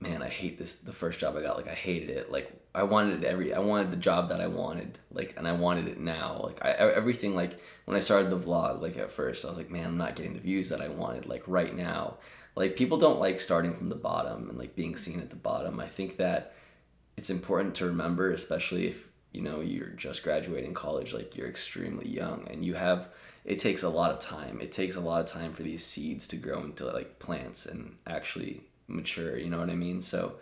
man, 0.00 0.22
I 0.22 0.28
hate 0.28 0.58
this. 0.58 0.76
The 0.76 0.92
first 0.92 1.20
job 1.20 1.36
I 1.36 1.42
got, 1.42 1.56
like, 1.56 1.68
I 1.68 1.74
hated 1.74 2.10
it. 2.10 2.32
Like, 2.32 2.50
I 2.74 2.84
wanted 2.84 3.24
every, 3.24 3.52
I 3.52 3.58
wanted 3.58 3.90
the 3.90 3.96
job 3.96 4.30
that 4.30 4.40
I 4.40 4.46
wanted, 4.46 4.98
like, 5.12 5.34
and 5.36 5.46
I 5.46 5.52
wanted 5.52 5.88
it 5.88 6.00
now. 6.00 6.40
Like, 6.42 6.64
I 6.64 6.70
everything, 6.70 7.34
like, 7.34 7.60
when 7.84 7.96
I 7.96 8.00
started 8.00 8.30
the 8.30 8.38
vlog, 8.38 8.80
like, 8.80 8.96
at 8.96 9.10
first, 9.10 9.44
I 9.44 9.48
was 9.48 9.56
like, 9.56 9.70
man, 9.70 9.86
I'm 9.86 9.98
not 9.98 10.16
getting 10.16 10.32
the 10.32 10.40
views 10.40 10.70
that 10.70 10.80
I 10.80 10.88
wanted, 10.88 11.26
like, 11.26 11.42
right 11.46 11.74
now. 11.76 12.16
Like, 12.56 12.76
people 12.76 12.98
don't 12.98 13.20
like 13.20 13.40
starting 13.40 13.74
from 13.74 13.88
the 13.88 13.94
bottom 13.94 14.48
and 14.48 14.58
like 14.58 14.74
being 14.74 14.96
seen 14.96 15.20
at 15.20 15.30
the 15.30 15.36
bottom. 15.36 15.80
I 15.80 15.86
think 15.86 16.16
that 16.16 16.54
it's 17.16 17.30
important 17.30 17.74
to 17.76 17.86
remember, 17.86 18.32
especially 18.32 18.88
if 18.88 19.08
you 19.32 19.40
know 19.40 19.60
you're 19.60 19.88
just 19.88 20.22
graduating 20.24 20.74
college, 20.74 21.12
like, 21.14 21.36
you're 21.36 21.48
extremely 21.48 22.08
young 22.08 22.48
and 22.50 22.64
you 22.64 22.74
have. 22.74 23.08
It 23.44 23.58
takes 23.58 23.82
a 23.82 23.88
lot 23.88 24.10
of 24.10 24.18
time. 24.18 24.60
It 24.60 24.72
takes 24.72 24.96
a 24.96 25.00
lot 25.00 25.20
of 25.20 25.26
time 25.26 25.52
for 25.52 25.62
these 25.62 25.84
seeds 25.84 26.26
to 26.28 26.36
grow 26.36 26.62
into 26.62 26.84
like 26.86 27.18
plants 27.18 27.64
and 27.64 27.96
actually 28.06 28.64
mature, 28.90 29.38
you 29.38 29.48
know 29.48 29.58
what 29.58 29.70
I 29.70 29.76
mean? 29.76 30.00
So 30.00 30.34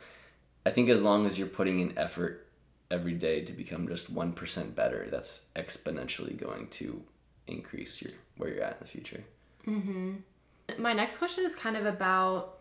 I 0.66 0.70
think 0.70 0.88
as 0.88 1.02
long 1.02 1.26
as 1.26 1.38
you're 1.38 1.46
putting 1.46 1.80
in 1.80 1.96
effort 1.96 2.46
every 2.90 3.14
day 3.14 3.42
to 3.42 3.52
become 3.52 3.86
just 3.88 4.14
1% 4.14 4.74
better, 4.74 5.08
that's 5.10 5.42
exponentially 5.54 6.36
going 6.36 6.68
to 6.68 7.02
increase 7.46 8.02
your 8.02 8.12
where 8.36 8.52
you're 8.52 8.62
at 8.62 8.72
in 8.72 8.78
the 8.80 8.86
future. 8.86 9.24
hmm 9.64 10.14
My 10.78 10.92
next 10.92 11.18
question 11.18 11.44
is 11.44 11.54
kind 11.54 11.76
of 11.76 11.86
about 11.86 12.58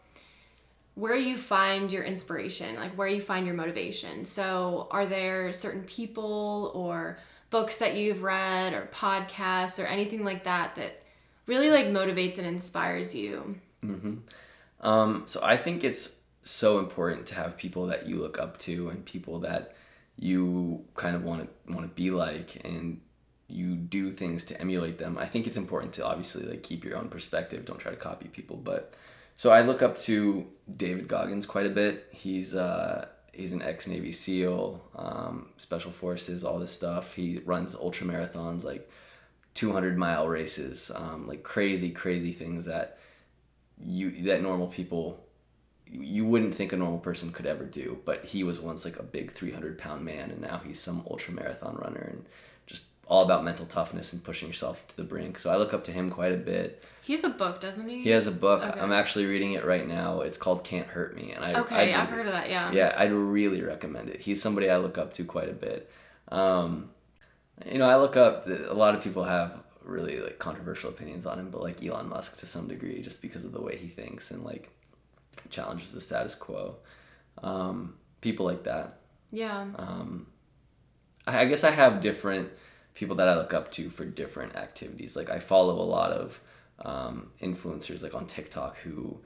where 0.96 1.16
you 1.16 1.38
find 1.38 1.92
your 1.92 2.04
inspiration, 2.04 2.76
like 2.76 2.98
where 2.98 3.08
you 3.08 3.22
find 3.22 3.46
your 3.46 3.56
motivation. 3.56 4.26
So, 4.26 4.88
are 4.90 5.06
there 5.06 5.52
certain 5.52 5.84
people 5.84 6.72
or 6.74 7.20
books 7.52 7.78
that 7.78 7.96
you've 7.96 8.24
read 8.24 8.74
or 8.74 8.90
podcasts 8.92 9.82
or 9.82 9.86
anything 9.86 10.26
like 10.26 10.46
that 10.46 10.76
that 10.76 11.04
really 11.46 11.70
like 11.70 11.86
motivates 11.88 12.40
and 12.40 12.48
inspires 12.48 13.14
you? 13.14 13.60
Um, 14.82 15.24
so 15.26 15.40
I 15.44 15.58
think 15.58 15.84
it's 15.84 16.18
so 16.44 16.80
important 16.80 17.26
to 17.28 17.36
have 17.36 17.58
people 17.58 17.88
that 17.88 18.08
you 18.08 18.18
look 18.18 18.40
up 18.40 18.58
to 18.60 18.90
and 18.90 19.04
people 19.06 19.40
that 19.40 19.76
you 20.18 20.86
kind 20.96 21.16
of 21.16 21.24
want 21.24 21.44
to 21.44 21.74
want 21.74 21.88
to 21.88 21.94
be 21.94 22.10
like 22.10 22.62
and 22.66 23.02
you 23.48 23.76
do 23.76 24.12
things 24.12 24.44
to 24.46 24.60
emulate 24.60 24.98
them. 24.98 25.18
I 25.18 25.26
think 25.26 25.48
it's 25.48 25.58
important 25.58 25.94
to 25.94 26.06
obviously 26.06 26.46
like 26.46 26.64
keep 26.64 26.84
your 26.84 26.98
own 26.98 27.10
perspective. 27.10 27.66
Don't 27.66 27.80
try 27.80 27.92
to 27.92 27.98
copy 27.98 28.28
people. 28.28 28.58
But 28.58 28.94
so 29.36 29.52
I 29.52 29.62
look 29.62 29.82
up 29.82 29.98
to 30.00 30.48
David 30.76 31.08
Goggins 31.08 31.46
quite 31.46 31.66
a 31.66 31.70
bit. 31.70 32.08
He's 32.12 32.56
uh, 32.56 33.08
he's 33.32 33.54
an 33.54 33.62
ex 33.62 33.88
Navy 33.88 34.12
SEAL, 34.12 34.84
um, 34.96 35.50
Special 35.58 35.92
Forces, 35.92 36.44
all 36.44 36.60
this 36.60 36.72
stuff. 36.72 37.14
He 37.14 37.42
runs 37.46 37.76
ultra 37.76 38.06
marathons, 38.08 38.66
like 38.66 38.90
200 39.54 39.98
mile 39.98 40.28
races, 40.28 40.92
um, 40.94 41.28
like 41.28 41.44
crazy, 41.44 41.90
crazy 41.92 42.34
things 42.34 42.66
that 42.66 43.00
you 43.86 44.12
that 44.24 44.42
normal 44.42 44.68
people 44.68 45.24
you 45.90 46.26
wouldn't 46.26 46.54
think 46.54 46.74
a 46.74 46.78
normal 46.78 47.00
person 47.00 47.32
could 47.32 47.46
ever 47.46 47.64
do 47.64 48.00
but 48.06 48.26
he 48.26 48.44
was 48.44 48.60
once 48.60 48.84
like 48.84 48.98
a 48.98 49.04
big 49.04 49.32
300 49.32 49.78
pound 49.78 50.04
man 50.04 50.32
and 50.32 50.42
now 50.42 50.60
he's 50.66 50.80
some 50.80 51.04
ultra 51.10 51.34
marathon 51.34 51.76
runner 51.76 52.10
and 52.12 52.26
just 52.66 52.82
all 53.08 53.24
about 53.24 53.44
mental 53.44 53.66
toughness 53.66 54.12
and 54.12 54.22
pushing 54.24 54.48
yourself 54.50 54.86
to 54.88 54.98
the 54.98 55.04
brink 55.04 55.40
so 55.40 55.50
i 55.50 55.56
look 55.56 55.74
up 55.74 55.84
to 55.86 55.92
him 55.92 56.10
quite 56.10 56.34
a 56.34 56.38
bit 56.38 56.84
He 57.04 57.14
has 57.14 57.24
a 57.24 57.30
book, 57.30 57.62
doesn't 57.62 57.88
he? 57.88 58.02
he 58.04 58.10
has 58.10 58.28
a 58.28 58.32
book 58.32 58.64
Okay. 58.64 58.80
i'm 58.82 58.92
actually 58.92 59.26
reading 59.26 59.54
it 59.54 59.64
right 59.64 59.88
now 59.88 60.22
it's 60.22 60.38
called 60.38 60.64
can't 60.66 60.88
hurt 60.88 61.16
me 61.16 61.32
and 61.32 61.46
i 61.46 61.54
Okay, 61.62 61.76
I'd- 61.76 61.94
I've 61.94 62.10
heard 62.10 62.26
of 62.26 62.34
that. 62.34 62.50
Yeah. 62.50 62.72
yeah 62.74 62.94
i'd 62.98 63.14
really 63.14 63.62
recommend 63.62 64.10
it 64.10 64.20
he's 64.22 64.42
somebody 64.42 64.70
i 64.70 64.78
look 64.78 64.98
up 64.98 65.14
to 65.14 65.24
quite 65.24 65.50
a 65.50 65.54
bit 65.54 65.90
um, 66.30 66.90
you 67.66 67.78
know 67.78 67.88
i 67.88 67.96
look 67.96 68.18
up 68.18 68.46
a 68.48 68.74
lot 68.74 68.94
of 68.96 69.02
people 69.04 69.24
have 69.24 69.64
really 69.88 70.20
like 70.20 70.38
controversial 70.40 70.90
opinions 70.90 71.26
on 71.26 71.40
him 71.40 71.50
but 71.50 71.62
like 71.62 71.84
elon 71.84 72.10
musk 72.10 72.38
to 72.38 72.46
some 72.46 72.68
degree 72.68 73.02
just 73.02 73.22
because 73.22 73.46
of 73.46 73.52
the 73.54 73.62
way 73.62 73.78
he 73.78 73.88
thinks 73.88 74.32
and 74.32 74.44
like 74.44 74.70
challenges 75.50 75.92
the 75.92 76.02
status 76.02 76.36
quo 76.36 76.76
um, 77.44 77.96
people 78.22 78.46
like 78.46 78.64
that 78.64 79.00
Yeah. 79.32 79.66
um, 79.78 80.28
I, 81.26 81.40
I 81.42 81.46
guess 81.46 81.64
I 81.64 81.72
have 81.72 82.02
different 82.02 82.50
people 82.96 83.16
that 83.18 83.28
I 83.28 83.36
look 83.36 83.54
up 83.54 83.72
to 83.74 83.90
for 83.92 84.06
different 84.06 84.56
activities. 84.56 85.16
Like 85.16 85.30
I 85.30 85.38
follow 85.38 85.80
a 85.80 85.86
lot 85.86 86.12
of 86.12 86.42
um, 86.84 87.32
influencers 87.42 88.02
like 88.02 88.16
on 88.16 88.26
TikTok 88.26 88.78
who 88.78 89.20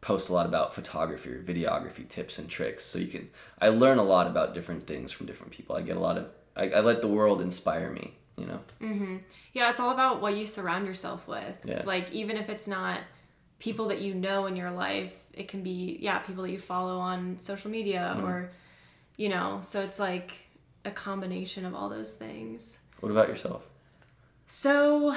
post 0.00 0.28
a 0.28 0.32
lot 0.32 0.46
about 0.46 0.74
photography 0.74 1.30
or 1.30 1.42
videography 1.42 2.06
tips 2.08 2.38
and 2.38 2.48
tricks. 2.48 2.84
So 2.84 2.98
you 3.00 3.08
can 3.08 3.30
I 3.60 3.70
learn 3.70 3.98
a 3.98 4.04
lot 4.04 4.26
about 4.28 4.54
different 4.54 4.86
things 4.86 5.10
from 5.10 5.26
different 5.26 5.52
people. 5.52 5.74
I 5.74 5.82
get 5.82 5.96
a 5.96 6.00
lot 6.00 6.16
of 6.18 6.26
I, 6.56 6.68
I 6.70 6.80
let 6.80 7.00
the 7.00 7.08
world 7.08 7.40
inspire 7.40 7.90
me. 7.90 8.14
You 8.36 8.46
know. 8.46 9.20
Yeah, 9.52 9.70
it's 9.70 9.78
all 9.80 9.90
about 9.90 10.20
what 10.20 10.36
you 10.36 10.46
surround 10.46 10.86
yourself 10.86 11.26
with. 11.28 11.56
Yeah. 11.64 11.82
Like 11.84 12.12
even 12.12 12.36
if 12.36 12.48
it's 12.48 12.66
not 12.66 13.00
people 13.58 13.88
that 13.88 14.00
you 14.00 14.14
know 14.14 14.46
in 14.46 14.56
your 14.56 14.72
life, 14.72 15.12
it 15.32 15.48
can 15.48 15.62
be 15.62 15.98
yeah, 16.00 16.18
people 16.18 16.42
that 16.44 16.50
you 16.50 16.58
follow 16.58 16.98
on 16.98 17.38
social 17.38 17.70
media 17.70 18.16
Mm. 18.18 18.24
or 18.24 18.50
you 19.16 19.28
know, 19.28 19.60
so 19.62 19.80
it's 19.80 19.98
like 20.00 20.32
a 20.84 20.90
combination 20.90 21.64
of 21.64 21.74
all 21.74 21.88
those 21.88 22.14
things. 22.14 22.80
What 23.00 23.12
about 23.12 23.28
yourself? 23.28 23.62
So 24.46 25.14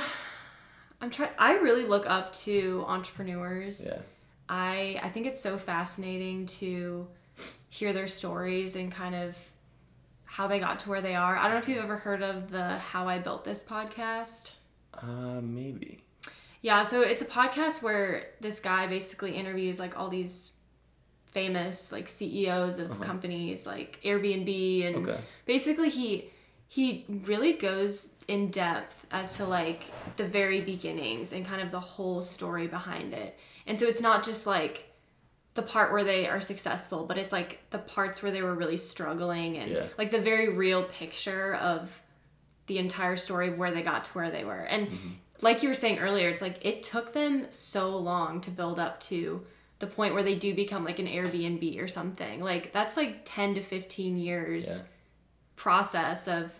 I'm 1.01 1.09
trying 1.09 1.31
I 1.37 1.53
really 1.55 1.85
look 1.85 2.07
up 2.09 2.33
to 2.45 2.85
entrepreneurs. 2.87 3.85
Yeah. 3.89 4.01
I 4.49 4.99
I 5.03 5.09
think 5.09 5.25
it's 5.25 5.39
so 5.41 5.57
fascinating 5.57 6.45
to 6.61 7.07
hear 7.69 7.93
their 7.93 8.07
stories 8.07 8.75
and 8.75 8.91
kind 8.91 9.15
of 9.15 9.35
how 10.37 10.45
they 10.45 10.59
got 10.59 10.77
to 10.77 10.89
where 10.89 11.01
they 11.01 11.15
are. 11.15 11.35
I 11.35 11.43
don't 11.45 11.53
know 11.53 11.57
if 11.57 11.67
you've 11.67 11.83
ever 11.83 11.97
heard 11.97 12.21
of 12.21 12.51
the 12.51 12.77
How 12.77 13.07
I 13.07 13.17
Built 13.17 13.43
This 13.43 13.63
podcast. 13.63 14.51
Uh, 14.93 15.41
maybe. 15.41 16.03
Yeah, 16.61 16.83
so 16.83 17.01
it's 17.01 17.23
a 17.23 17.25
podcast 17.25 17.81
where 17.81 18.27
this 18.39 18.59
guy 18.59 18.85
basically 18.85 19.31
interviews 19.35 19.79
like 19.79 19.97
all 19.97 20.09
these 20.09 20.51
famous 21.31 21.91
like 21.91 22.07
CEOs 22.07 22.77
of 22.77 23.01
companies 23.01 23.65
like 23.65 23.99
Airbnb 24.03 24.87
and 24.87 25.07
Okay. 25.07 25.19
basically 25.45 25.89
he 25.89 26.29
he 26.67 27.05
really 27.25 27.53
goes 27.53 28.11
in 28.27 28.51
depth 28.51 29.07
as 29.09 29.37
to 29.37 29.45
like 29.45 29.83
the 30.17 30.25
very 30.25 30.61
beginnings 30.61 31.33
and 31.33 31.47
kind 31.47 31.61
of 31.63 31.71
the 31.71 31.79
whole 31.79 32.21
story 32.21 32.67
behind 32.67 33.11
it. 33.13 33.39
And 33.65 33.79
so 33.79 33.87
it's 33.87 34.01
not 34.01 34.23
just 34.23 34.45
like 34.45 34.86
the 35.57 35.63
part 35.63 35.91
where 35.91 36.03
they 36.03 36.27
are 36.27 36.39
successful, 36.39 37.03
but 37.05 37.17
it's 37.17 37.31
like 37.31 37.59
the 37.71 37.79
parts 37.79 38.21
where 38.21 38.31
they 38.31 38.43
were 38.43 38.53
really 38.53 38.77
struggling 38.77 39.57
and 39.57 39.71
Yeah. 39.71 39.87
like 39.97 40.11
the 40.11 40.21
very 40.21 40.49
real 40.49 40.83
picture 40.83 41.55
of 41.55 41.99
the 42.67 42.77
entire 42.77 43.15
story 43.17 43.47
of 43.47 43.57
where 43.57 43.71
they 43.71 43.81
got 43.81 44.03
to 44.05 44.11
where 44.11 44.29
they 44.29 44.43
were. 44.45 44.59
And 44.59 44.87
mm-hmm. 44.87 45.09
like 45.41 45.63
you 45.63 45.69
were 45.69 45.75
saying 45.75 45.97
earlier, 45.97 46.29
it's 46.29 46.43
like 46.43 46.63
it 46.63 46.83
took 46.83 47.13
them 47.13 47.47
so 47.49 47.97
long 47.97 48.39
to 48.41 48.51
build 48.51 48.77
up 48.77 48.99
to 49.01 49.47
the 49.79 49.87
point 49.87 50.13
where 50.13 50.21
they 50.21 50.35
do 50.35 50.53
become 50.53 50.85
like 50.85 50.99
an 50.99 51.07
Airbnb 51.07 51.81
or 51.81 51.87
something. 51.87 52.43
Like 52.43 52.71
that's 52.71 52.95
like 52.95 53.21
10 53.25 53.55
to 53.55 53.61
15 53.61 54.17
years 54.19 54.67
Yeah. 54.67 54.85
process 55.55 56.27
of 56.27 56.53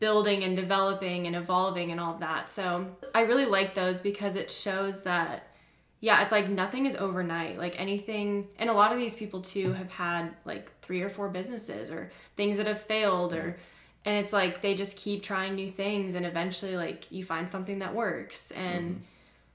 building 0.00 0.42
and 0.42 0.56
developing 0.56 1.26
and 1.26 1.36
evolving 1.36 1.90
and 1.90 2.00
all 2.00 2.14
that. 2.14 2.48
So 2.48 2.96
I 3.14 3.20
really 3.22 3.44
like 3.44 3.74
those 3.74 4.00
because 4.00 4.36
it 4.36 4.50
shows 4.50 5.02
that 5.02 5.47
yeah, 6.00 6.22
it's 6.22 6.30
like 6.30 6.48
nothing 6.48 6.86
is 6.86 6.94
overnight. 6.94 7.58
Like 7.58 7.78
anything, 7.80 8.48
and 8.58 8.70
a 8.70 8.72
lot 8.72 8.92
of 8.92 8.98
these 8.98 9.16
people 9.16 9.40
too 9.40 9.72
have 9.72 9.90
had 9.90 10.30
like 10.44 10.70
three 10.80 11.02
or 11.02 11.08
four 11.08 11.28
businesses 11.28 11.90
or 11.90 12.10
things 12.36 12.56
that 12.56 12.66
have 12.66 12.80
failed, 12.80 13.32
or 13.32 13.58
and 14.04 14.16
it's 14.16 14.32
like 14.32 14.62
they 14.62 14.74
just 14.74 14.96
keep 14.96 15.22
trying 15.22 15.54
new 15.54 15.70
things, 15.70 16.14
and 16.14 16.24
eventually 16.24 16.76
like 16.76 17.10
you 17.10 17.24
find 17.24 17.50
something 17.50 17.80
that 17.80 17.94
works. 17.94 18.52
And 18.52 18.90
mm-hmm. 18.90 19.02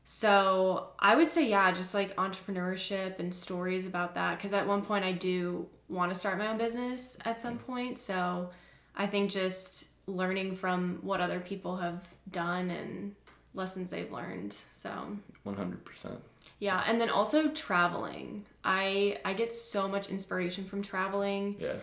so 0.03 0.89
I 0.99 1.15
would 1.15 1.29
say 1.29 1.49
yeah, 1.49 1.71
just 1.71 1.93
like 1.93 2.15
entrepreneurship 2.17 3.19
and 3.19 3.33
stories 3.33 3.85
about 3.85 4.15
that, 4.15 4.37
because 4.37 4.51
at 4.51 4.67
one 4.67 4.81
point 4.81 5.05
I 5.05 5.13
do 5.13 5.67
want 5.87 6.13
to 6.13 6.19
start 6.19 6.37
my 6.37 6.47
own 6.47 6.57
business 6.57 7.17
at 7.23 7.39
some 7.39 7.57
mm-hmm. 7.57 7.71
point. 7.71 7.97
So 7.97 8.49
I 8.95 9.07
think 9.07 9.31
just 9.31 9.87
learning 10.07 10.57
from 10.57 10.99
what 11.01 11.21
other 11.21 11.39
people 11.39 11.77
have 11.77 12.05
done 12.29 12.69
and 12.69 13.15
lessons 13.53 13.91
they've 13.91 14.11
learned. 14.11 14.53
So 14.71 14.89
One 15.43 15.55
hundred 15.55 15.85
percent. 15.85 16.19
Yeah, 16.63 16.81
and 16.87 16.99
then 17.01 17.09
also 17.09 17.49
traveling. 17.49 18.45
I 18.63 19.17
I 19.25 19.33
get 19.33 19.53
so 19.53 19.81
much 19.89 20.07
inspiration 20.07 20.63
from 20.63 20.81
traveling 20.81 21.57
Yeah. 21.59 21.75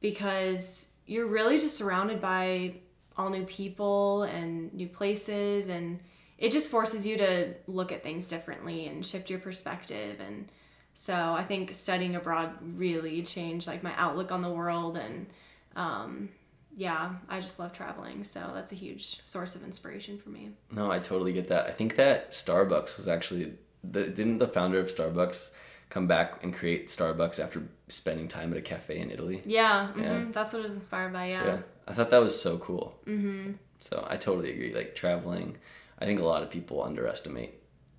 because 0.00 0.88
you're 1.06 1.26
really 1.26 1.58
just 1.58 1.76
surrounded 1.76 2.20
by 2.20 2.74
all 3.16 3.30
new 3.30 3.44
people 3.44 4.22
and 4.22 4.72
new 4.72 4.86
places 4.86 5.68
and 5.68 5.98
it 6.38 6.52
just 6.52 6.70
forces 6.70 7.04
you 7.04 7.16
to 7.16 7.54
look 7.66 7.90
at 7.90 8.04
things 8.04 8.28
differently 8.28 8.86
and 8.86 9.04
shift 9.04 9.28
your 9.28 9.40
perspective 9.40 10.20
and 10.20 10.52
so 10.94 11.14
I 11.14 11.42
think 11.42 11.74
studying 11.74 12.14
abroad 12.14 12.50
really 12.76 13.22
changed 13.22 13.66
like 13.66 13.82
my 13.82 13.92
outlook 13.96 14.30
on 14.30 14.40
the 14.42 14.50
world 14.50 14.96
and 14.96 15.26
um 15.74 16.28
yeah, 16.76 17.14
I 17.28 17.40
just 17.40 17.58
love 17.58 17.72
traveling, 17.72 18.22
so 18.22 18.52
that's 18.54 18.70
a 18.70 18.76
huge 18.76 19.18
source 19.24 19.56
of 19.56 19.64
inspiration 19.64 20.16
for 20.16 20.28
me. 20.28 20.50
No, 20.70 20.92
I 20.92 21.00
totally 21.00 21.32
get 21.32 21.48
that. 21.48 21.66
I 21.66 21.72
think 21.72 21.96
that 21.96 22.30
Starbucks 22.30 22.96
was 22.96 23.08
actually 23.08 23.54
the 23.90 24.08
didn't 24.08 24.38
the 24.38 24.48
founder 24.48 24.78
of 24.78 24.86
Starbucks 24.88 25.50
come 25.90 26.06
back 26.06 26.42
and 26.42 26.54
create 26.54 26.88
Starbucks 26.88 27.42
after 27.42 27.62
spending 27.88 28.28
time 28.28 28.52
at 28.52 28.58
a 28.58 28.62
cafe 28.62 28.98
in 28.98 29.10
Italy? 29.10 29.42
Yeah, 29.46 29.92
mhm, 29.94 30.02
Yeah. 30.02 30.24
that's 30.32 30.52
what 30.52 30.60
it 30.60 30.62
was 30.64 30.74
inspired 30.74 31.12
by. 31.12 31.30
Yeah. 31.30 31.58
I 31.86 31.94
thought 31.94 32.10
that 32.10 32.20
was 32.20 32.38
so 32.40 32.58
cool. 32.58 32.98
Mm-hmm. 33.06 33.52
So 33.80 34.06
I 34.10 34.16
totally 34.16 34.52
agree. 34.52 34.74
Like 34.74 34.94
traveling, 34.94 35.56
I 35.98 36.04
think 36.04 36.20
a 36.20 36.24
lot 36.24 36.42
of 36.42 36.50
people 36.50 36.82
underestimate 36.82 37.54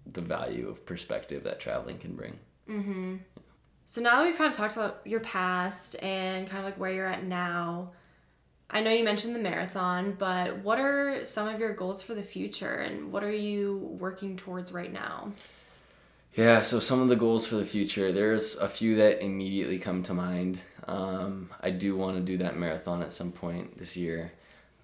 the 0.06 0.22
value 0.22 0.68
of 0.70 0.86
perspective 0.86 1.44
that 1.44 1.60
traveling 1.60 1.98
can 1.98 2.16
bring. 2.16 2.40
So 3.88 4.02
now 4.02 4.18
that 4.18 4.26
we've 4.28 4.38
kind 4.38 4.52
of 4.52 4.56
talked 4.56 4.76
about 4.78 5.02
your 5.06 5.20
past 5.22 5.96
and 6.04 6.48
kind 6.48 6.60
of 6.60 6.66
like 6.66 6.80
where 6.80 6.92
you're 6.92 7.08
at 7.08 7.24
now, 7.24 7.94
I 8.70 8.82
know 8.82 8.92
you 8.92 9.04
mentioned 9.04 9.34
the 9.36 9.40
marathon, 9.40 10.16
but 10.20 10.60
what 10.60 10.78
are 10.78 11.24
some 11.24 11.48
of 11.48 11.60
your 11.60 11.74
goals 11.74 12.04
for 12.04 12.14
the 12.14 12.22
future 12.22 12.76
and 12.76 13.12
what 13.12 13.24
are 13.24 13.32
you 13.32 13.78
working 14.00 14.38
towards 14.38 14.72
right 14.72 14.94
now? 14.94 15.32
Yeah, 16.40 16.62
so 16.62 16.80
some 16.80 17.02
of 17.02 17.10
the 17.10 17.18
goals 17.18 17.46
for 17.46 17.58
the 17.58 17.66
future, 17.66 18.14
there's 18.14 18.56
a 18.56 18.70
few 18.70 18.96
that 18.96 19.22
immediately 19.22 19.78
come 19.78 20.04
to 20.04 20.14
mind. 20.14 20.62
Um, 20.88 21.50
I 21.60 21.70
do 21.70 21.98
want 21.98 22.16
to 22.16 22.24
do 22.24 22.38
that 22.38 22.56
marathon 22.56 23.02
at 23.02 23.12
some 23.12 23.34
point 23.34 23.78
this 23.78 23.98
year. 23.98 24.32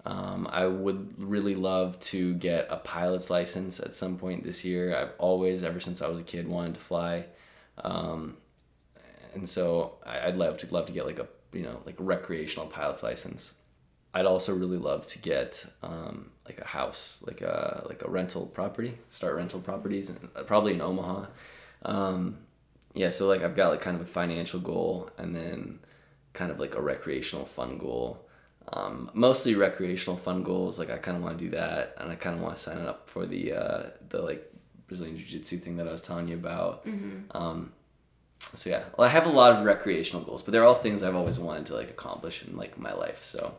Um, 0.04 0.46
I 0.52 0.66
would 0.66 1.14
really 1.16 1.54
love 1.54 1.98
to 2.12 2.34
get 2.34 2.66
a 2.68 2.76
pilot's 2.76 3.30
license 3.30 3.80
at 3.80 3.94
some 3.94 4.18
point 4.18 4.44
this 4.44 4.66
year. 4.66 4.94
I've 4.94 5.12
always, 5.16 5.62
ever 5.62 5.80
since 5.80 6.02
I 6.02 6.08
was 6.08 6.20
a 6.20 6.24
kid, 6.24 6.46
wanted 6.46 6.74
to 6.74 6.80
fly, 6.80 7.24
um, 7.82 8.36
and 9.32 9.48
so 9.48 9.94
I'd 10.04 10.36
love 10.36 10.58
to 10.58 10.74
love 10.74 10.84
to 10.88 10.92
get 10.92 11.06
like 11.06 11.18
a 11.18 11.26
you 11.54 11.62
know 11.62 11.80
like 11.86 11.96
recreational 11.98 12.66
pilot's 12.66 13.02
license. 13.02 13.54
I'd 14.16 14.26
also 14.34 14.50
really 14.62 14.80
love 14.90 15.02
to 15.12 15.18
get 15.32 15.66
um, 15.82 16.30
like 16.48 16.58
a 16.66 16.68
house, 16.78 17.20
like 17.28 17.42
a 17.42 17.84
like 17.90 18.02
a 18.06 18.08
rental 18.18 18.46
property, 18.58 18.92
start 19.10 19.36
rental 19.36 19.60
properties, 19.60 20.08
and 20.10 20.18
uh, 20.34 20.42
probably 20.50 20.72
in 20.72 20.80
Omaha. 20.80 21.26
Um, 21.84 22.38
yeah, 22.94 23.10
so 23.10 23.28
like 23.32 23.42
I've 23.44 23.56
got 23.60 23.68
like 23.72 23.82
kind 23.86 23.96
of 24.00 24.02
a 24.08 24.10
financial 24.20 24.60
goal, 24.72 25.10
and 25.18 25.36
then 25.36 25.80
kind 26.32 26.50
of 26.52 26.58
like 26.58 26.74
a 26.74 26.82
recreational 26.92 27.46
fun 27.46 27.78
goal. 27.78 28.06
um, 28.72 29.10
mostly 29.14 29.54
recreational 29.54 30.16
fun 30.18 30.42
goals. 30.42 30.78
Like 30.78 30.90
I 30.90 30.98
kind 30.98 31.16
of 31.16 31.22
want 31.22 31.38
to 31.38 31.44
do 31.44 31.50
that, 31.50 31.94
and 31.98 32.10
I 32.10 32.14
kind 32.14 32.36
of 32.36 32.42
want 32.42 32.56
to 32.56 32.62
sign 32.62 32.78
up 32.78 33.08
for 33.08 33.26
the 33.26 33.52
uh, 33.52 33.82
the 34.08 34.22
like 34.22 34.50
Brazilian 34.86 35.16
Jiu 35.16 35.26
Jitsu 35.26 35.58
thing 35.58 35.76
that 35.76 35.88
I 35.88 35.92
was 35.92 36.02
telling 36.02 36.28
you 36.28 36.34
about. 36.36 36.86
Mm-hmm. 36.86 37.36
Um, 37.36 37.72
so 38.54 38.70
yeah, 38.70 38.84
well, 38.96 39.06
I 39.06 39.10
have 39.10 39.26
a 39.26 39.30
lot 39.30 39.56
of 39.56 39.64
recreational 39.64 40.22
goals, 40.24 40.42
but 40.42 40.52
they're 40.52 40.64
all 40.64 40.74
things 40.74 41.02
I've 41.02 41.16
always 41.16 41.38
wanted 41.38 41.66
to 41.66 41.74
like 41.74 41.90
accomplish 41.90 42.44
in 42.44 42.56
like 42.56 42.78
my 42.78 42.92
life. 42.92 43.24
So 43.24 43.54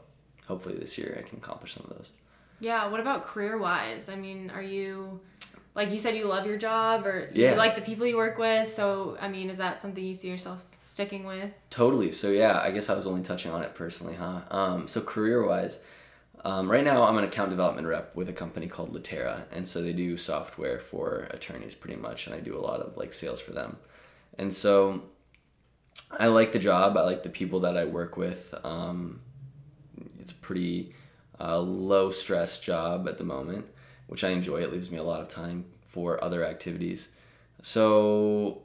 hopefully 0.47 0.75
this 0.75 0.97
year 0.97 1.15
I 1.19 1.27
can 1.27 1.37
accomplish 1.37 1.73
some 1.73 1.85
of 1.89 1.97
those. 1.97 2.11
Yeah. 2.59 2.87
What 2.87 2.99
about 2.99 3.25
career 3.25 3.57
wise? 3.57 4.09
I 4.09 4.15
mean, 4.15 4.49
are 4.49 4.61
you 4.61 5.19
like 5.75 5.91
you 5.91 5.99
said 5.99 6.15
you 6.15 6.25
love 6.27 6.45
your 6.47 6.57
job 6.57 7.05
or 7.05 7.29
Yeah. 7.33 7.51
you 7.51 7.55
like 7.57 7.75
the 7.75 7.81
people 7.81 8.07
you 8.07 8.17
work 8.17 8.37
with? 8.37 8.67
So 8.67 9.17
I 9.21 9.27
mean, 9.27 9.49
is 9.49 9.57
that 9.57 9.79
something 9.81 10.03
you 10.03 10.15
see 10.15 10.29
yourself 10.29 10.63
sticking 10.85 11.23
with? 11.25 11.51
Totally. 11.69 12.11
So 12.11 12.29
yeah, 12.29 12.59
I 12.59 12.71
guess 12.71 12.89
I 12.89 12.95
was 12.95 13.05
only 13.05 13.21
touching 13.21 13.51
on 13.51 13.61
it 13.61 13.75
personally, 13.75 14.15
huh? 14.15 14.41
Um, 14.49 14.87
so 14.87 15.01
career 15.01 15.45
wise, 15.45 15.77
um, 16.45 16.71
right 16.71 16.83
now 16.83 17.03
I'm 17.03 17.17
an 17.17 17.25
account 17.25 17.49
development 17.49 17.87
rep 17.87 18.15
with 18.15 18.29
a 18.29 18.33
company 18.33 18.67
called 18.67 18.93
Litera, 18.93 19.45
and 19.51 19.67
so 19.67 19.81
they 19.81 19.91
do 19.93 20.17
software 20.17 20.79
for 20.79 21.27
attorneys 21.31 21.75
pretty 21.75 21.97
much, 21.99 22.25
and 22.25 22.33
I 22.35 22.39
do 22.39 22.57
a 22.57 22.61
lot 22.61 22.79
of 22.79 22.95
like 22.97 23.11
sales 23.13 23.41
for 23.41 23.51
them, 23.51 23.77
and 24.37 24.53
so 24.53 25.03
I 26.11 26.27
like 26.27 26.53
the 26.53 26.59
job. 26.59 26.95
I 26.95 27.01
like 27.01 27.23
the 27.23 27.29
people 27.29 27.59
that 27.61 27.75
I 27.77 27.85
work 27.85 28.15
with. 28.17 28.53
Um, 28.63 29.19
it's 30.27 30.33
a 30.33 30.35
pretty 30.35 30.93
uh, 31.39 31.59
low 31.59 32.11
stress 32.11 32.59
job 32.59 33.07
at 33.07 33.17
the 33.17 33.23
moment, 33.23 33.67
which 34.07 34.23
I 34.23 34.29
enjoy. 34.29 34.61
It 34.61 34.71
leaves 34.71 34.91
me 34.91 34.97
a 34.97 35.03
lot 35.03 35.21
of 35.21 35.27
time 35.29 35.65
for 35.85 36.23
other 36.23 36.43
activities. 36.43 37.09
So 37.61 38.63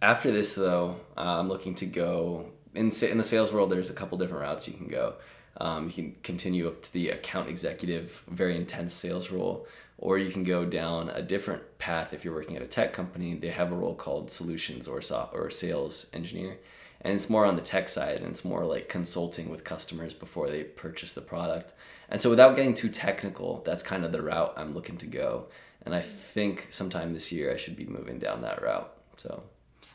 after 0.00 0.30
this 0.30 0.54
though 0.54 0.96
uh, 1.16 1.38
i'm 1.38 1.48
looking 1.48 1.74
to 1.74 1.86
go 1.86 2.46
in, 2.74 2.90
in 2.90 3.18
the 3.18 3.24
sales 3.24 3.52
world 3.52 3.70
there's 3.70 3.90
a 3.90 3.94
couple 3.94 4.16
different 4.18 4.42
routes 4.42 4.68
you 4.68 4.74
can 4.74 4.86
go 4.86 5.14
um, 5.60 5.86
you 5.86 5.92
can 5.92 6.14
continue 6.22 6.68
up 6.68 6.82
to 6.82 6.92
the 6.92 7.10
account 7.10 7.48
executive 7.48 8.22
very 8.28 8.56
intense 8.56 8.92
sales 8.92 9.30
role 9.30 9.66
or 9.96 10.16
you 10.16 10.30
can 10.30 10.44
go 10.44 10.64
down 10.64 11.08
a 11.10 11.20
different 11.20 11.78
path 11.78 12.12
if 12.12 12.24
you're 12.24 12.34
working 12.34 12.56
at 12.56 12.62
a 12.62 12.66
tech 12.66 12.92
company 12.92 13.34
they 13.34 13.50
have 13.50 13.72
a 13.72 13.74
role 13.74 13.94
called 13.94 14.30
solutions 14.30 14.86
or 14.86 15.00
or 15.32 15.50
sales 15.50 16.06
engineer 16.12 16.58
and 17.00 17.14
it's 17.14 17.30
more 17.30 17.44
on 17.46 17.56
the 17.56 17.62
tech 17.62 17.88
side 17.88 18.16
and 18.18 18.26
it's 18.26 18.44
more 18.44 18.64
like 18.64 18.88
consulting 18.88 19.48
with 19.48 19.64
customers 19.64 20.14
before 20.14 20.48
they 20.50 20.64
purchase 20.64 21.12
the 21.12 21.20
product 21.20 21.72
and 22.08 22.20
so 22.20 22.30
without 22.30 22.56
getting 22.56 22.74
too 22.74 22.88
technical 22.88 23.62
that's 23.64 23.82
kind 23.82 24.04
of 24.04 24.12
the 24.12 24.22
route 24.22 24.52
i'm 24.56 24.74
looking 24.74 24.96
to 24.96 25.06
go 25.06 25.46
and 25.84 25.94
i 25.94 26.00
think 26.00 26.66
sometime 26.70 27.12
this 27.12 27.30
year 27.32 27.52
i 27.52 27.56
should 27.56 27.76
be 27.76 27.86
moving 27.86 28.18
down 28.18 28.42
that 28.42 28.60
route 28.62 28.92
so 29.16 29.42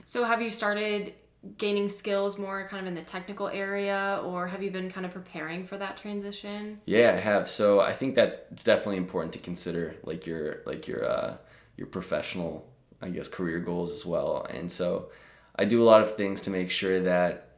So 0.05 0.23
have 0.23 0.41
you 0.41 0.49
started 0.49 1.13
gaining 1.57 1.89
skills 1.89 2.37
more 2.37 2.67
kind 2.69 2.81
of 2.81 2.87
in 2.87 2.95
the 2.95 3.01
technical 3.01 3.49
area 3.49 4.21
or 4.23 4.47
have 4.47 4.63
you 4.63 4.71
been 4.71 4.89
kind 4.89 5.05
of 5.05 5.11
preparing 5.11 5.65
for 5.65 5.77
that 5.77 5.97
transition? 5.97 6.79
Yeah, 6.85 7.13
I 7.17 7.19
have. 7.19 7.49
So 7.49 7.81
I 7.81 7.93
think 7.93 8.15
that's 8.15 8.37
it's 8.51 8.63
definitely 8.63 8.97
important 8.97 9.33
to 9.33 9.39
consider 9.39 9.95
like 10.03 10.25
your 10.25 10.61
like 10.65 10.87
your 10.87 11.03
uh 11.03 11.37
your 11.77 11.87
professional 11.87 12.65
I 13.01 13.09
guess 13.09 13.27
career 13.27 13.59
goals 13.59 13.91
as 13.91 14.05
well. 14.05 14.45
And 14.49 14.71
so 14.71 15.09
I 15.55 15.65
do 15.65 15.81
a 15.81 15.85
lot 15.85 16.01
of 16.01 16.15
things 16.15 16.41
to 16.41 16.49
make 16.49 16.71
sure 16.71 16.99
that 17.01 17.49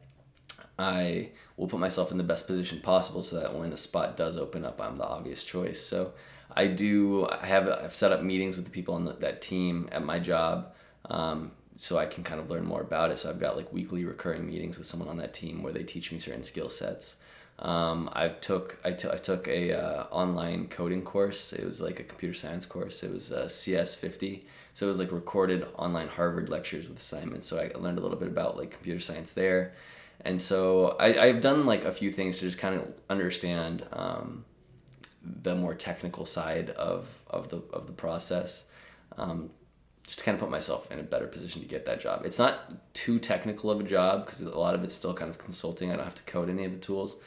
I 0.77 1.29
will 1.57 1.67
put 1.67 1.79
myself 1.79 2.11
in 2.11 2.17
the 2.17 2.23
best 2.23 2.47
position 2.47 2.81
possible 2.81 3.23
so 3.23 3.39
that 3.39 3.55
when 3.55 3.71
a 3.71 3.77
spot 3.77 4.17
does 4.17 4.35
open 4.37 4.65
up, 4.65 4.81
I'm 4.81 4.97
the 4.97 5.07
obvious 5.07 5.45
choice. 5.45 5.81
So 5.81 6.13
I 6.51 6.67
do 6.67 7.27
I 7.27 7.45
have 7.45 7.69
I've 7.69 7.95
set 7.95 8.11
up 8.11 8.21
meetings 8.21 8.55
with 8.57 8.65
the 8.65 8.71
people 8.71 8.95
on 8.95 9.05
the, 9.05 9.13
that 9.13 9.41
team 9.41 9.89
at 9.91 10.03
my 10.03 10.19
job. 10.19 10.73
Um, 11.05 11.51
so 11.77 11.97
I 11.97 12.05
can 12.05 12.23
kind 12.23 12.39
of 12.39 12.49
learn 12.49 12.65
more 12.65 12.81
about 12.81 13.11
it. 13.11 13.19
So 13.19 13.29
I've 13.29 13.39
got 13.39 13.57
like 13.57 13.71
weekly 13.71 14.05
recurring 14.05 14.45
meetings 14.45 14.77
with 14.77 14.87
someone 14.87 15.09
on 15.09 15.17
that 15.17 15.33
team 15.33 15.61
where 15.61 15.73
they 15.73 15.83
teach 15.83 16.11
me 16.11 16.19
certain 16.19 16.43
skill 16.43 16.69
sets. 16.69 17.15
Um, 17.59 18.09
I've 18.11 18.41
took 18.41 18.77
I 18.83 18.91
took 18.91 19.13
I 19.13 19.17
took 19.17 19.47
a 19.47 19.71
uh, 19.73 20.03
online 20.11 20.67
coding 20.67 21.03
course. 21.03 21.53
It 21.53 21.63
was 21.63 21.81
like 21.81 21.99
a 21.99 22.03
computer 22.03 22.33
science 22.33 22.65
course. 22.65 23.03
It 23.03 23.11
was 23.11 23.31
uh, 23.31 23.47
CS 23.47 23.95
fifty. 23.95 24.45
So 24.75 24.85
it 24.85 24.89
was 24.89 24.99
like 24.99 25.13
recorded 25.13 25.65
online 25.77 26.09
Harvard 26.09 26.49
lectures 26.49 26.89
with 26.89 26.99
assignments. 26.99 27.47
So 27.47 27.57
I 27.57 27.71
learned 27.79 27.97
a 27.97 28.01
little 28.01 28.17
bit 28.17 28.27
about 28.27 28.57
like 28.57 28.71
computer 28.71 28.99
science 28.99 29.31
there, 29.31 29.71
and 30.19 30.39
so 30.41 30.97
I 30.99 31.17
I've 31.17 31.39
done 31.39 31.65
like 31.65 31.85
a 31.85 31.93
few 31.93 32.11
things 32.11 32.39
to 32.39 32.41
just 32.41 32.57
kind 32.57 32.75
of 32.75 32.93
understand 33.09 33.87
um, 33.93 34.43
the 35.23 35.55
more 35.55 35.73
technical 35.73 36.25
side 36.25 36.71
of 36.71 37.07
of 37.27 37.47
the 37.49 37.61
of 37.71 37.87
the 37.87 37.93
process. 37.93 38.65
Um, 39.17 39.51
just 40.05 40.19
to 40.19 40.25
kind 40.25 40.35
of 40.35 40.41
put 40.41 40.51
myself 40.51 40.91
in 40.91 40.99
a 40.99 41.03
better 41.03 41.25
position 41.25 41.61
to 41.61 41.67
get 41.67 41.85
that 41.85 42.01
job. 42.01 42.23
It's 42.25 42.37
not 42.37 42.93
too 42.93 43.17
technical 43.17 43.71
of 43.71 43.79
a 43.79 43.83
job 43.83 44.25
because 44.25 44.41
a 44.41 44.49
lot 44.59 44.75
of 44.75 44.83
it's 44.83 44.93
still 44.93 45.13
kind 45.13 45.31
of 45.31 45.39
consulting. 45.39 45.89
I 45.89 45.95
don't 45.95 46.03
have 46.03 46.15
to 46.15 46.23
code 46.23 46.49
any 46.49 46.65
of 46.65 46.73
the 46.73 46.77
tools, 46.77 47.17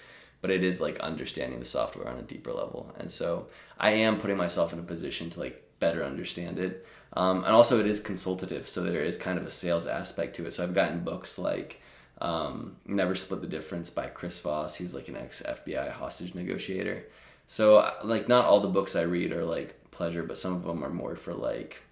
but 0.43 0.51
it 0.51 0.63
is 0.63 0.81
like 0.81 1.01
understanding 1.01 1.59
the 1.59 1.65
software 1.65 2.07
on 2.07 2.19
a 2.19 2.23
deeper 2.23 2.53
level. 2.53 2.95
And 2.97 3.11
so 3.11 3.49
I 3.81 3.93
am 3.93 4.19
putting 4.19 4.37
myself 4.37 4.73
in 4.73 4.79
a 4.79 4.83
position 4.83 5.29
to 5.31 5.41
like 5.41 5.65
better 5.81 6.05
understand 6.05 6.59
it. 6.59 6.87
Um, 7.15 7.39
and 7.45 7.55
also 7.55 7.81
it 7.81 7.87
is 7.87 8.01
consultative, 8.01 8.69
so 8.69 8.83
there 8.83 9.03
is 9.03 9.17
kind 9.17 9.39
of 9.39 9.47
a 9.47 9.51
sales 9.51 9.87
aspect 9.87 10.37
to 10.37 10.47
it. 10.47 10.53
So 10.53 10.63
I've 10.63 10.75
gotten 10.75 11.01
books 11.01 11.39
like 11.39 11.81
um, 12.21 12.77
Never 12.87 13.15
Split 13.17 13.41
the 13.41 13.47
Difference 13.47 13.89
by 13.91 14.07
Chris 14.07 14.39
Voss. 14.41 14.75
He 14.77 14.85
was 14.85 14.95
like 14.95 15.09
an 15.09 15.17
ex 15.17 15.43
FBI 15.43 15.91
hostage 15.93 16.35
negotiator. 16.35 17.05
So 17.47 17.93
like 18.05 18.29
not 18.29 18.45
all 18.45 18.61
the 18.61 18.69
books 18.69 18.95
I 18.95 19.03
read 19.03 19.33
are 19.33 19.45
like 19.45 19.91
pleasure, 19.91 20.23
but 20.23 20.37
some 20.39 20.55
of 20.55 20.65
them 20.65 20.85
are 20.85 20.91
more 20.91 21.17
for 21.17 21.33
like 21.33 21.83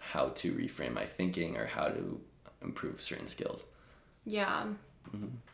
how 0.00 0.28
to 0.36 0.52
reframe 0.54 0.94
my 0.94 1.04
thinking 1.04 1.56
or 1.58 1.66
how 1.66 1.88
to 1.88 2.20
improve 2.62 3.02
certain 3.02 3.26
skills. 3.26 3.64
Yeah. 4.24 4.64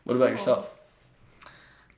What 0.04 0.14
about 0.16 0.26
Cool. 0.28 0.36
yourself? 0.36 0.70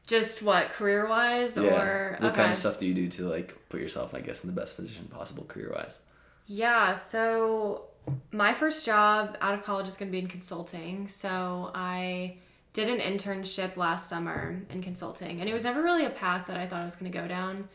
Just 0.07 0.43
what 0.43 0.71
career 0.71 1.07
wise 1.07 1.57
Yeah. 1.57 1.63
or 1.81 2.17
What 2.21 2.35
kind 2.35 2.51
of 2.51 2.57
stuff 2.59 2.79
do 2.79 2.87
you 2.87 2.95
do 2.95 3.09
to 3.09 3.29
like 3.29 3.57
put 3.69 3.81
yourself, 3.81 4.15
I 4.15 4.21
guess, 4.21 4.43
in 4.43 4.53
the 4.53 4.59
best 4.59 4.77
position 4.77 5.07
possible 5.09 5.45
career 5.45 5.73
wise? 5.75 5.99
Yeah, 6.47 6.93
so 6.93 7.85
my 8.31 8.53
first 8.53 8.85
job 8.85 9.37
out 9.41 9.55
of 9.55 9.63
college 9.63 9.89
is 9.89 9.97
going 9.97 10.09
to 10.09 10.13
be 10.13 10.19
in 10.19 10.27
consulting. 10.27 11.09
So 11.09 11.71
I 11.75 12.37
did 12.73 12.89
an 12.89 12.99
internship 12.99 13.77
last 13.77 14.09
summer 14.09 14.63
in 14.71 14.83
consulting, 14.83 15.41
and 15.41 15.49
it 15.49 15.53
was 15.53 15.65
never 15.65 15.83
really 15.83 16.05
a 16.05 16.11
path 16.11 16.47
that 16.47 16.57
I 16.57 16.67
thought 16.67 16.81
I 16.81 16.85
was 16.85 16.97
going 16.97 17.11
to 17.11 17.19
go 17.19 17.29
down. 17.29 17.69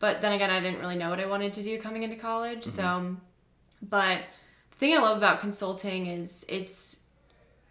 But 0.00 0.20
then 0.20 0.32
again, 0.32 0.50
I 0.50 0.60
didn't 0.60 0.80
really 0.80 0.96
know 0.96 1.10
what 1.10 1.20
I 1.20 1.26
wanted 1.26 1.52
to 1.54 1.62
do 1.62 1.78
coming 1.78 2.02
into 2.02 2.16
college. 2.16 2.64
So, 2.64 2.82
mm-hmm. 2.82 3.14
but 3.82 4.20
the 4.70 4.76
thing 4.76 4.94
I 4.94 4.98
love 4.98 5.16
about 5.16 5.40
consulting 5.40 6.06
is 6.06 6.44
it's 6.48 6.98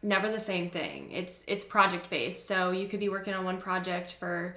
never 0.04 0.30
the 0.30 0.40
same 0.40 0.70
thing. 0.70 1.12
It's 1.12 1.44
it's 1.48 1.64
project 1.64 2.10
based. 2.10 2.48
So 2.48 2.72
you 2.72 2.88
could 2.88 3.00
be 3.00 3.10
working 3.10 3.34
on 3.34 3.46
one 3.46 3.60
project 3.60 4.14
for 4.14 4.56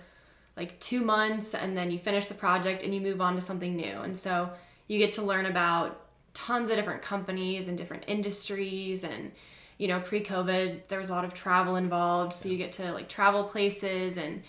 like 0.56 0.78
2 0.80 1.00
months 1.00 1.54
and 1.54 1.76
then 1.76 1.90
you 1.90 1.98
finish 1.98 2.26
the 2.26 2.34
project 2.34 2.82
and 2.82 2.94
you 2.94 3.00
move 3.00 3.20
on 3.20 3.34
to 3.36 3.40
something 3.40 3.76
new. 3.76 4.00
And 4.00 4.16
so 4.16 4.50
you 4.90 4.98
get 4.98 5.12
to 5.12 5.22
learn 5.22 5.46
about 5.46 6.04
tons 6.34 6.68
of 6.68 6.74
different 6.74 7.00
companies 7.00 7.68
and 7.68 7.78
different 7.78 8.02
industries 8.08 9.04
and 9.04 9.30
you 9.78 9.86
know, 9.88 10.00
pre-COVID 10.00 10.88
there 10.88 10.98
was 10.98 11.08
a 11.08 11.12
lot 11.12 11.24
of 11.24 11.32
travel 11.32 11.76
involved, 11.76 12.32
so 12.34 12.48
you 12.48 12.58
get 12.58 12.72
to 12.72 12.92
like 12.92 13.08
travel 13.08 13.44
places 13.44 14.16
and 14.16 14.42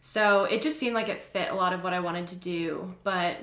so 0.00 0.44
it 0.44 0.62
just 0.62 0.78
seemed 0.78 0.94
like 0.94 1.08
it 1.08 1.20
fit 1.20 1.50
a 1.50 1.54
lot 1.54 1.72
of 1.72 1.82
what 1.82 1.92
I 1.92 1.98
wanted 1.98 2.28
to 2.28 2.36
do, 2.36 2.94
but 3.02 3.36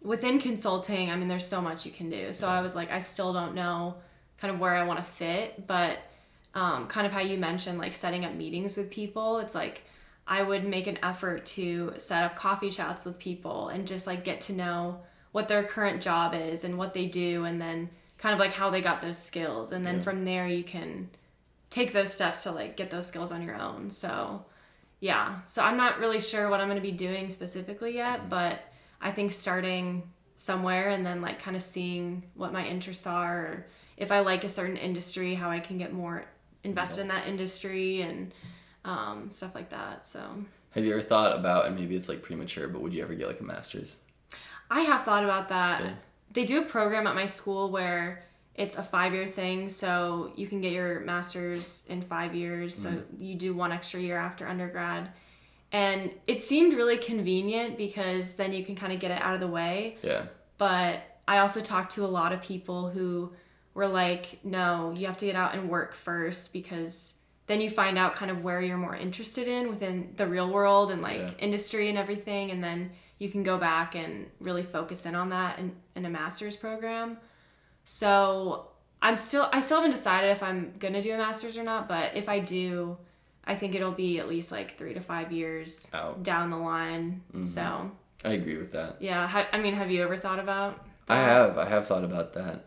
within 0.00 0.38
consulting, 0.40 1.10
I 1.10 1.16
mean, 1.16 1.28
there's 1.28 1.46
so 1.46 1.60
much 1.60 1.84
you 1.84 1.92
can 1.92 2.08
do. 2.08 2.32
So 2.32 2.48
I 2.48 2.62
was 2.62 2.74
like, 2.74 2.90
I 2.90 2.98
still 2.98 3.34
don't 3.34 3.54
know 3.54 3.96
kind 4.40 4.54
of 4.54 4.58
where 4.58 4.74
I 4.74 4.84
want 4.84 5.00
to 5.00 5.04
fit, 5.04 5.66
but 5.66 5.98
um, 6.54 6.86
kind 6.86 7.06
of 7.06 7.12
how 7.12 7.20
you 7.20 7.36
mentioned, 7.36 7.78
like 7.78 7.92
setting 7.92 8.24
up 8.24 8.34
meetings 8.34 8.76
with 8.78 8.90
people, 8.90 9.38
it's 9.38 9.54
like 9.54 9.82
I 10.26 10.42
would 10.42 10.66
make 10.66 10.86
an 10.86 10.98
effort 11.02 11.44
to 11.46 11.92
set 11.98 12.22
up 12.22 12.36
coffee 12.36 12.70
chats 12.70 13.04
with 13.04 13.18
people 13.18 13.68
and 13.68 13.86
just 13.86 14.06
like 14.06 14.24
get 14.24 14.40
to 14.42 14.54
know 14.54 15.00
what 15.32 15.48
their 15.48 15.62
current 15.64 16.02
job 16.02 16.34
is 16.34 16.64
and 16.64 16.78
what 16.78 16.94
they 16.94 17.06
do, 17.06 17.44
and 17.44 17.60
then 17.60 17.90
kind 18.18 18.32
of 18.32 18.38
like 18.38 18.52
how 18.52 18.70
they 18.70 18.80
got 18.80 19.00
those 19.02 19.18
skills. 19.18 19.72
And 19.72 19.86
then 19.86 19.96
Yeah. 19.96 20.02
from 20.02 20.24
there, 20.24 20.48
you 20.48 20.64
can 20.64 21.10
take 21.70 21.92
those 21.92 22.12
steps 22.12 22.42
to 22.44 22.50
like 22.50 22.76
get 22.76 22.90
those 22.90 23.06
skills 23.06 23.30
on 23.30 23.42
your 23.42 23.54
own. 23.54 23.90
So, 23.90 24.44
yeah. 25.00 25.40
So 25.46 25.62
I'm 25.62 25.76
not 25.76 25.98
really 25.98 26.20
sure 26.20 26.48
what 26.48 26.60
I'm 26.60 26.66
going 26.68 26.80
to 26.80 26.82
be 26.82 26.92
doing 26.92 27.30
specifically 27.30 27.94
yet, 27.94 28.28
but 28.28 28.60
I 29.00 29.12
think 29.12 29.32
starting 29.32 30.10
somewhere 30.36 30.88
and 30.90 31.04
then 31.04 31.20
like 31.20 31.40
kind 31.40 31.56
of 31.56 31.62
seeing 31.62 32.24
what 32.34 32.52
my 32.52 32.66
interests 32.66 33.06
are 33.06 33.38
or 33.38 33.66
if 33.96 34.10
I 34.12 34.20
like 34.20 34.44
a 34.44 34.48
certain 34.48 34.76
industry, 34.76 35.34
how 35.34 35.50
I 35.50 35.60
can 35.60 35.78
get 35.78 35.92
more 35.92 36.24
invested 36.64 37.00
in 37.00 37.08
that 37.08 37.26
industry 37.28 38.00
and 38.02 38.32
um, 38.84 39.30
stuff 39.30 39.54
like 39.54 39.70
that. 39.70 40.06
So 40.06 40.20
Have 40.70 40.84
you 40.84 40.92
ever 40.92 41.02
thought 41.02 41.36
about, 41.36 41.66
and 41.66 41.76
maybe 41.76 41.94
it's 41.96 42.08
like 42.08 42.22
premature, 42.22 42.68
but 42.68 42.80
would 42.80 42.94
you 42.94 43.02
ever 43.02 43.14
get 43.14 43.26
like 43.28 43.40
a 43.40 43.44
master's? 43.44 43.96
I 44.70 44.80
have 44.82 45.02
thought 45.02 45.24
about 45.24 45.48
that. 45.48 45.82
Yeah. 45.82 45.90
They 46.32 46.44
do 46.44 46.60
a 46.60 46.64
program 46.64 47.06
at 47.06 47.14
my 47.14 47.26
school 47.26 47.70
where 47.70 48.24
it's 48.54 48.76
a 48.76 48.82
five 48.82 49.14
year 49.14 49.26
thing, 49.26 49.68
so 49.68 50.32
you 50.36 50.46
can 50.46 50.60
get 50.60 50.72
your 50.72 51.00
master's 51.00 51.84
in 51.88 52.02
five 52.02 52.34
years. 52.34 52.74
So 52.74 52.90
mm-hmm. 52.90 53.22
you 53.22 53.34
do 53.36 53.54
one 53.54 53.72
extra 53.72 54.00
year 54.00 54.18
after 54.18 54.46
undergrad. 54.46 55.10
And 55.70 56.10
it 56.26 56.42
seemed 56.42 56.74
really 56.74 56.96
convenient 56.96 57.76
because 57.76 58.36
then 58.36 58.52
you 58.52 58.64
can 58.64 58.74
kind 58.74 58.92
of 58.92 59.00
get 59.00 59.10
it 59.10 59.20
out 59.22 59.34
of 59.34 59.40
the 59.40 59.46
way. 59.46 59.98
Yeah. 60.02 60.24
But 60.56 61.02
I 61.26 61.38
also 61.38 61.60
talked 61.60 61.92
to 61.92 62.04
a 62.04 62.08
lot 62.08 62.32
of 62.32 62.40
people 62.42 62.88
who 62.88 63.32
were 63.74 63.86
like, 63.86 64.40
no, 64.44 64.94
you 64.96 65.06
have 65.06 65.18
to 65.18 65.26
get 65.26 65.36
out 65.36 65.54
and 65.54 65.68
work 65.68 65.94
first 65.94 66.52
because 66.52 67.14
then 67.46 67.60
you 67.60 67.70
find 67.70 67.96
out 67.98 68.14
kind 68.14 68.30
of 68.30 68.42
where 68.42 68.60
you're 68.60 68.76
more 68.76 68.96
interested 68.96 69.46
in 69.46 69.68
within 69.68 70.12
the 70.16 70.26
real 70.26 70.50
world 70.50 70.90
and 70.90 71.00
like 71.00 71.18
Yeah. 71.18 71.30
industry 71.38 71.88
and 71.88 71.96
everything 71.96 72.50
and 72.50 72.64
then 72.64 72.90
you 73.18 73.28
can 73.28 73.42
go 73.42 73.58
back 73.58 73.94
and 73.94 74.26
really 74.40 74.62
focus 74.62 75.06
in 75.06 75.14
on 75.14 75.30
that 75.30 75.58
in, 75.58 75.72
in 75.96 76.04
a 76.04 76.10
master's 76.10 76.56
program 76.56 77.16
so 77.84 78.68
i'm 79.02 79.16
still 79.16 79.48
i 79.52 79.60
still 79.60 79.78
haven't 79.78 79.90
decided 79.90 80.30
if 80.30 80.42
i'm 80.42 80.72
gonna 80.78 81.02
do 81.02 81.12
a 81.14 81.18
master's 81.18 81.56
or 81.56 81.64
not 81.64 81.88
but 81.88 82.16
if 82.16 82.28
i 82.28 82.38
do 82.38 82.96
i 83.44 83.54
think 83.54 83.74
it'll 83.74 83.92
be 83.92 84.18
at 84.18 84.28
least 84.28 84.52
like 84.52 84.76
three 84.78 84.94
to 84.94 85.00
five 85.00 85.32
years 85.32 85.90
Out. 85.94 86.22
down 86.22 86.50
the 86.50 86.56
line 86.56 87.22
so 87.42 87.90
I 88.24 88.32
agree 88.32 88.56
with 88.56 88.72
that. 88.72 88.96
yeah 89.00 89.46
i 89.52 89.58
mean 89.58 89.74
have 89.74 89.90
you 89.90 90.02
ever 90.02 90.16
thought 90.16 90.38
about 90.38 90.84
I 91.08 91.16
have. 91.16 91.58
I 91.58 91.68
have 91.68 91.86
thought 91.86 92.04
about 92.04 92.34
that. 92.34 92.64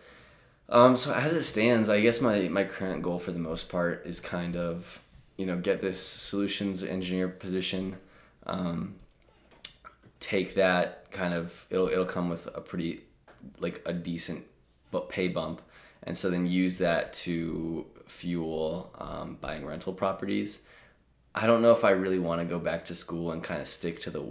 Um, 0.69 0.97
so 0.97 1.13
as 1.13 1.33
it 1.33 1.43
stands, 1.43 1.89
I 1.89 2.01
guess 2.01 2.21
my, 2.21 2.47
my 2.49 2.63
current 2.63 3.03
goal 3.03 3.19
for 3.19 3.31
the 3.31 3.39
most 3.39 3.69
part 3.69 4.05
is 4.05 4.19
kind 4.19 4.55
of, 4.55 5.01
you 5.37 5.45
know, 5.45 5.57
get 5.57 5.81
this 5.81 6.01
solutions 6.01 6.83
engineer 6.83 7.27
position, 7.27 7.97
um, 8.47 8.95
take 10.21 10.55
that 10.55 11.11
kind 11.11 11.33
of 11.33 11.65
it'll 11.69 11.89
it'll 11.89 12.05
come 12.05 12.29
with 12.29 12.47
a 12.55 12.61
pretty 12.61 13.01
like 13.59 13.81
a 13.85 13.91
decent 13.91 14.45
but 14.91 15.09
pay 15.09 15.27
bump, 15.27 15.61
and 16.03 16.17
so 16.17 16.29
then 16.29 16.45
use 16.45 16.77
that 16.77 17.11
to 17.13 17.85
fuel 18.07 18.93
um, 18.97 19.37
buying 19.41 19.65
rental 19.65 19.93
properties. 19.93 20.61
I 21.33 21.47
don't 21.47 21.61
know 21.61 21.71
if 21.71 21.85
I 21.85 21.91
really 21.91 22.19
want 22.19 22.41
to 22.41 22.45
go 22.45 22.59
back 22.59 22.85
to 22.85 22.95
school 22.95 23.31
and 23.31 23.41
kind 23.41 23.61
of 23.61 23.67
stick 23.67 24.01
to 24.01 24.09
the 24.11 24.23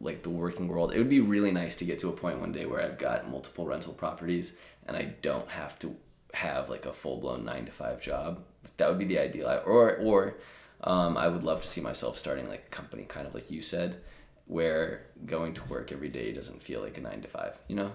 like 0.00 0.22
the 0.22 0.30
working 0.30 0.68
world. 0.68 0.94
It 0.94 0.98
would 0.98 1.08
be 1.08 1.20
really 1.20 1.52
nice 1.52 1.76
to 1.76 1.84
get 1.84 1.98
to 2.00 2.08
a 2.08 2.12
point 2.12 2.40
one 2.40 2.52
day 2.52 2.66
where 2.66 2.82
I've 2.82 2.98
got 2.98 3.30
multiple 3.30 3.66
rental 3.66 3.92
properties 3.92 4.52
and 4.86 4.96
I 4.96 5.14
don't 5.22 5.48
have 5.50 5.78
to 5.80 5.96
have 6.32 6.68
like 6.68 6.86
a 6.86 6.92
full 6.92 7.18
blown 7.18 7.44
nine 7.44 7.66
to 7.66 7.72
five 7.72 8.00
job. 8.00 8.42
That 8.78 8.88
would 8.88 8.98
be 8.98 9.04
the 9.04 9.18
ideal. 9.18 9.62
Or 9.66 9.96
or 9.96 10.38
um, 10.82 11.16
I 11.16 11.28
would 11.28 11.44
love 11.44 11.60
to 11.60 11.68
see 11.68 11.80
myself 11.80 12.18
starting 12.18 12.48
like 12.48 12.64
a 12.66 12.70
company, 12.70 13.04
kind 13.04 13.26
of 13.26 13.34
like 13.34 13.50
you 13.50 13.60
said, 13.60 14.00
where 14.46 15.06
going 15.24 15.52
to 15.54 15.64
work 15.64 15.90
every 15.92 16.08
day 16.08 16.32
doesn't 16.32 16.62
feel 16.62 16.80
like 16.80 16.96
a 16.98 17.00
nine 17.00 17.20
to 17.22 17.28
five. 17.28 17.58
You 17.68 17.76
know? 17.76 17.92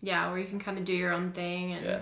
yeah 0.00 0.28
where 0.30 0.38
you 0.38 0.46
can 0.46 0.58
kind 0.60 0.78
of 0.78 0.84
do 0.84 0.92
your 0.94 1.12
own 1.12 1.32
thing 1.32 1.72
and 1.72 1.84
Yeah. 1.84 2.00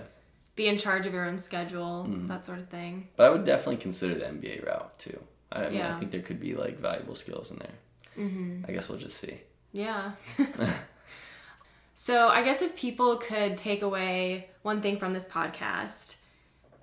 be 0.55 0.67
in 0.67 0.77
charge 0.77 1.05
of 1.07 1.13
your 1.13 1.25
own 1.25 1.37
schedule 1.37 2.05
that 2.27 2.43
sort 2.45 2.59
of 2.59 2.67
thing 2.69 3.07
But 3.15 3.25
I 3.27 3.29
would 3.29 3.45
definitely 3.45 3.77
consider 3.77 4.15
the 4.15 4.25
MBA 4.25 4.65
route 4.65 4.99
too. 4.99 5.19
I, 5.51 5.69
mean, 5.69 5.81
I 5.81 5.97
think 5.99 6.11
there 6.11 6.21
could 6.21 6.39
be 6.39 6.55
like 6.55 6.79
valuable 6.79 7.15
skills 7.15 7.51
in 7.51 7.57
there. 7.59 7.77
Mm-hmm. 8.25 8.65
I 8.67 8.71
guess 8.71 8.89
we'll 8.89 8.97
just 8.97 9.17
see. 9.17 9.39
Yeah. 9.71 10.11
so, 11.95 12.27
I 12.27 12.43
guess 12.43 12.61
if 12.61 12.75
people 12.75 13.17
could 13.17 13.57
take 13.57 13.81
away 13.81 14.49
one 14.63 14.81
thing 14.81 14.97
from 14.97 15.13
this 15.13 15.25
podcast, 15.25 16.15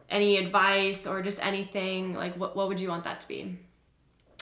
any 0.09 0.37
advice 0.39 1.07
or 1.07 1.21
just 1.23 1.45
anything, 1.45 2.15
like 2.15 2.37
what, 2.37 2.57
what 2.57 2.69
would 2.69 2.81
you 2.81 2.89
want 2.89 3.05
that 3.05 3.21
to 3.23 3.29
be? 3.29 3.59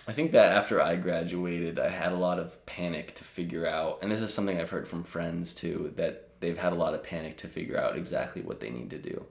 I 0.08 0.12
think 0.12 0.32
that 0.32 0.52
after 0.52 0.80
I 0.80 0.96
graduated, 0.96 1.78
I 1.78 1.90
had 1.90 2.12
a 2.12 2.16
lot 2.16 2.38
of 2.38 2.64
panic 2.64 3.14
to 3.16 3.24
figure 3.24 3.66
out, 3.66 3.98
and 4.00 4.10
this 4.10 4.22
is 4.22 4.32
something 4.32 4.58
I've 4.58 4.70
heard 4.70 4.88
from 4.88 5.04
friends 5.04 5.52
too, 5.52 5.92
that 5.96 6.30
they've 6.40 6.56
had 6.56 6.72
a 6.72 6.76
lot 6.76 6.94
of 6.94 7.02
panic 7.02 7.36
to 7.38 7.46
figure 7.46 7.78
out 7.78 7.94
exactly 7.94 8.40
what 8.40 8.58
they 8.58 8.70
need 8.70 8.88
to 8.90 8.98
do. 8.98 9.26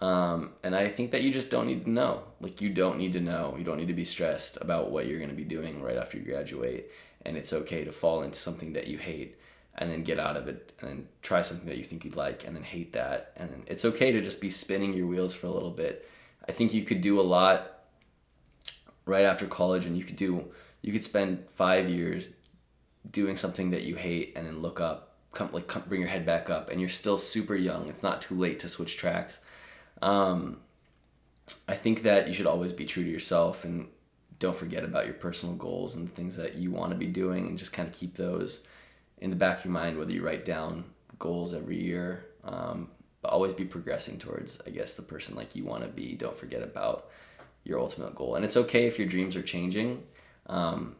Um, 0.00 0.52
and 0.62 0.74
I 0.74 0.88
think 0.88 1.10
that 1.10 1.22
you 1.22 1.30
just 1.30 1.50
don't 1.50 1.66
need 1.66 1.84
to 1.84 1.90
know. 1.90 2.22
Like, 2.40 2.62
you 2.62 2.70
don't 2.70 2.96
need 2.96 3.12
to 3.12 3.20
know. 3.20 3.54
You 3.58 3.64
don't 3.64 3.76
need 3.76 3.88
to 3.88 3.94
be 3.94 4.04
stressed 4.04 4.56
about 4.62 4.90
what 4.90 5.06
you're 5.06 5.18
going 5.18 5.28
to 5.28 5.36
be 5.36 5.44
doing 5.44 5.82
right 5.82 5.98
after 5.98 6.16
you 6.16 6.24
graduate. 6.24 6.90
And 7.26 7.36
it's 7.36 7.52
okay 7.52 7.84
to 7.84 7.92
fall 7.92 8.22
into 8.22 8.38
something 8.38 8.72
that 8.72 8.86
you 8.86 8.96
hate 8.96 9.36
and 9.74 9.90
then 9.90 10.04
get 10.04 10.18
out 10.18 10.38
of 10.38 10.48
it 10.48 10.72
and 10.80 10.88
then 10.88 11.08
try 11.20 11.42
something 11.42 11.68
that 11.68 11.76
you 11.76 11.84
think 11.84 12.06
you'd 12.06 12.16
like 12.16 12.46
and 12.46 12.56
then 12.56 12.62
hate 12.62 12.94
that. 12.94 13.32
And 13.36 13.50
then 13.50 13.62
it's 13.66 13.84
okay 13.84 14.12
to 14.12 14.22
just 14.22 14.40
be 14.40 14.48
spinning 14.48 14.94
your 14.94 15.06
wheels 15.06 15.34
for 15.34 15.48
a 15.48 15.52
little 15.52 15.70
bit. 15.70 16.08
I 16.48 16.52
think 16.52 16.72
you 16.72 16.84
could 16.84 17.02
do 17.02 17.20
a 17.20 17.22
lot 17.22 17.77
right 19.08 19.24
after 19.24 19.46
college 19.46 19.86
and 19.86 19.96
you 19.96 20.04
could 20.04 20.16
do 20.16 20.44
you 20.82 20.92
could 20.92 21.02
spend 21.02 21.44
five 21.54 21.88
years 21.88 22.30
doing 23.10 23.36
something 23.36 23.70
that 23.70 23.82
you 23.82 23.96
hate 23.96 24.32
and 24.36 24.46
then 24.46 24.60
look 24.60 24.80
up 24.80 25.16
come 25.32 25.50
like 25.52 25.66
come, 25.66 25.82
bring 25.88 26.00
your 26.00 26.10
head 26.10 26.26
back 26.26 26.50
up 26.50 26.70
and 26.70 26.80
you're 26.80 26.90
still 26.90 27.18
super 27.18 27.54
young. 27.54 27.88
It's 27.88 28.02
not 28.02 28.20
too 28.20 28.34
late 28.34 28.58
to 28.60 28.68
switch 28.68 28.96
tracks. 28.96 29.40
Um, 30.02 30.60
i 31.66 31.74
think 31.74 32.02
that 32.02 32.28
you 32.28 32.34
should 32.34 32.46
always 32.46 32.74
be 32.74 32.84
true 32.84 33.02
to 33.02 33.10
yourself 33.10 33.64
and 33.64 33.88
don't 34.38 34.54
forget 34.54 34.84
about 34.84 35.06
your 35.06 35.14
personal 35.14 35.54
goals 35.54 35.96
and 35.96 36.06
the 36.06 36.14
things 36.14 36.36
that 36.36 36.56
you 36.56 36.70
want 36.70 36.92
to 36.92 36.98
be 36.98 37.06
doing 37.06 37.46
and 37.46 37.58
just 37.58 37.72
kind 37.72 37.88
of 37.88 37.94
keep 37.94 38.14
those 38.14 38.60
in 39.16 39.30
the 39.30 39.36
back 39.36 39.60
of 39.60 39.64
your 39.64 39.72
mind 39.72 39.96
whether 39.96 40.12
you 40.12 40.22
write 40.22 40.44
down 40.44 40.84
goals 41.18 41.54
every 41.54 41.82
year. 41.82 42.26
Um, 42.44 42.90
but 43.22 43.32
always 43.32 43.52
be 43.52 43.64
progressing 43.64 44.16
towards 44.18 44.60
i 44.66 44.70
guess 44.70 44.94
the 44.94 45.02
person 45.02 45.34
like 45.34 45.56
you 45.56 45.64
want 45.64 45.82
to 45.82 45.88
be. 45.88 46.14
Don't 46.14 46.36
forget 46.36 46.62
about 46.62 47.08
your 47.68 47.78
ultimate 47.78 48.14
goal. 48.14 48.34
And 48.34 48.44
it's 48.44 48.56
okay 48.56 48.86
if 48.86 48.98
your 48.98 49.06
dreams 49.06 49.36
are 49.36 49.42
changing, 49.42 50.02
um, 50.46 50.96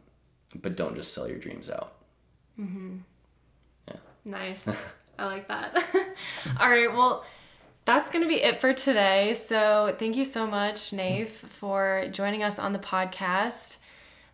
but 0.55 0.77
don't 0.77 0.95
just 0.95 1.13
sell 1.13 1.27
your 1.27 1.39
dreams 1.39 1.69
out. 1.69 1.95
Mm-hmm. 2.59 2.97
Yeah. 3.87 3.95
Nice. 4.23 4.67
I 5.19 5.25
like 5.25 5.47
that. 5.49 5.75
All 6.59 6.69
right. 6.69 6.91
Well, 6.93 7.25
that's 7.85 8.11
going 8.11 8.21
to 8.21 8.27
be 8.27 8.41
it 8.41 8.61
for 8.61 8.73
today. 8.73 9.33
So, 9.33 9.95
thank 9.97 10.15
you 10.15 10.23
so 10.23 10.45
much, 10.45 10.91
Naif, 10.91 11.27
for 11.27 12.07
joining 12.11 12.43
us 12.43 12.59
on 12.59 12.71
the 12.71 12.79
podcast. 12.79 13.77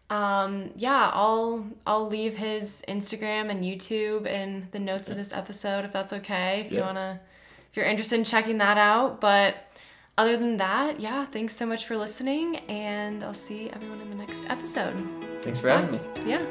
Um, 0.09 0.71
yeah, 0.75 1.09
I'll 1.13 1.65
I'll 1.87 2.07
leave 2.07 2.35
his 2.35 2.83
Instagram 2.87 3.49
and 3.49 3.63
YouTube 3.63 4.27
in 4.27 4.67
the 4.71 4.79
notes 4.79 5.09
of 5.09 5.17
this 5.17 5.33
episode 5.33 5.83
if 5.83 5.91
that's 5.91 6.13
okay. 6.13 6.61
If 6.61 6.71
you 6.71 6.81
want 6.81 6.97
to 6.97 7.19
if 7.71 7.77
you're 7.77 7.87
interested 7.87 8.19
in 8.19 8.23
checking 8.23 8.59
that 8.59 8.77
out, 8.77 9.19
but 9.19 9.55
other 10.17 10.37
than 10.37 10.57
that, 10.57 10.99
yeah, 10.99 11.25
thanks 11.25 11.55
so 11.55 11.65
much 11.65 11.85
for 11.85 11.97
listening 11.97 12.57
and 12.67 13.23
I'll 13.23 13.33
see 13.33 13.69
everyone 13.71 14.01
in 14.01 14.09
the 14.09 14.17
next 14.17 14.45
episode. 14.49 14.95
Thanks 15.41 15.59
for 15.59 15.69
having 15.69 15.91
me. 15.91 15.99
Yeah. 16.25 16.45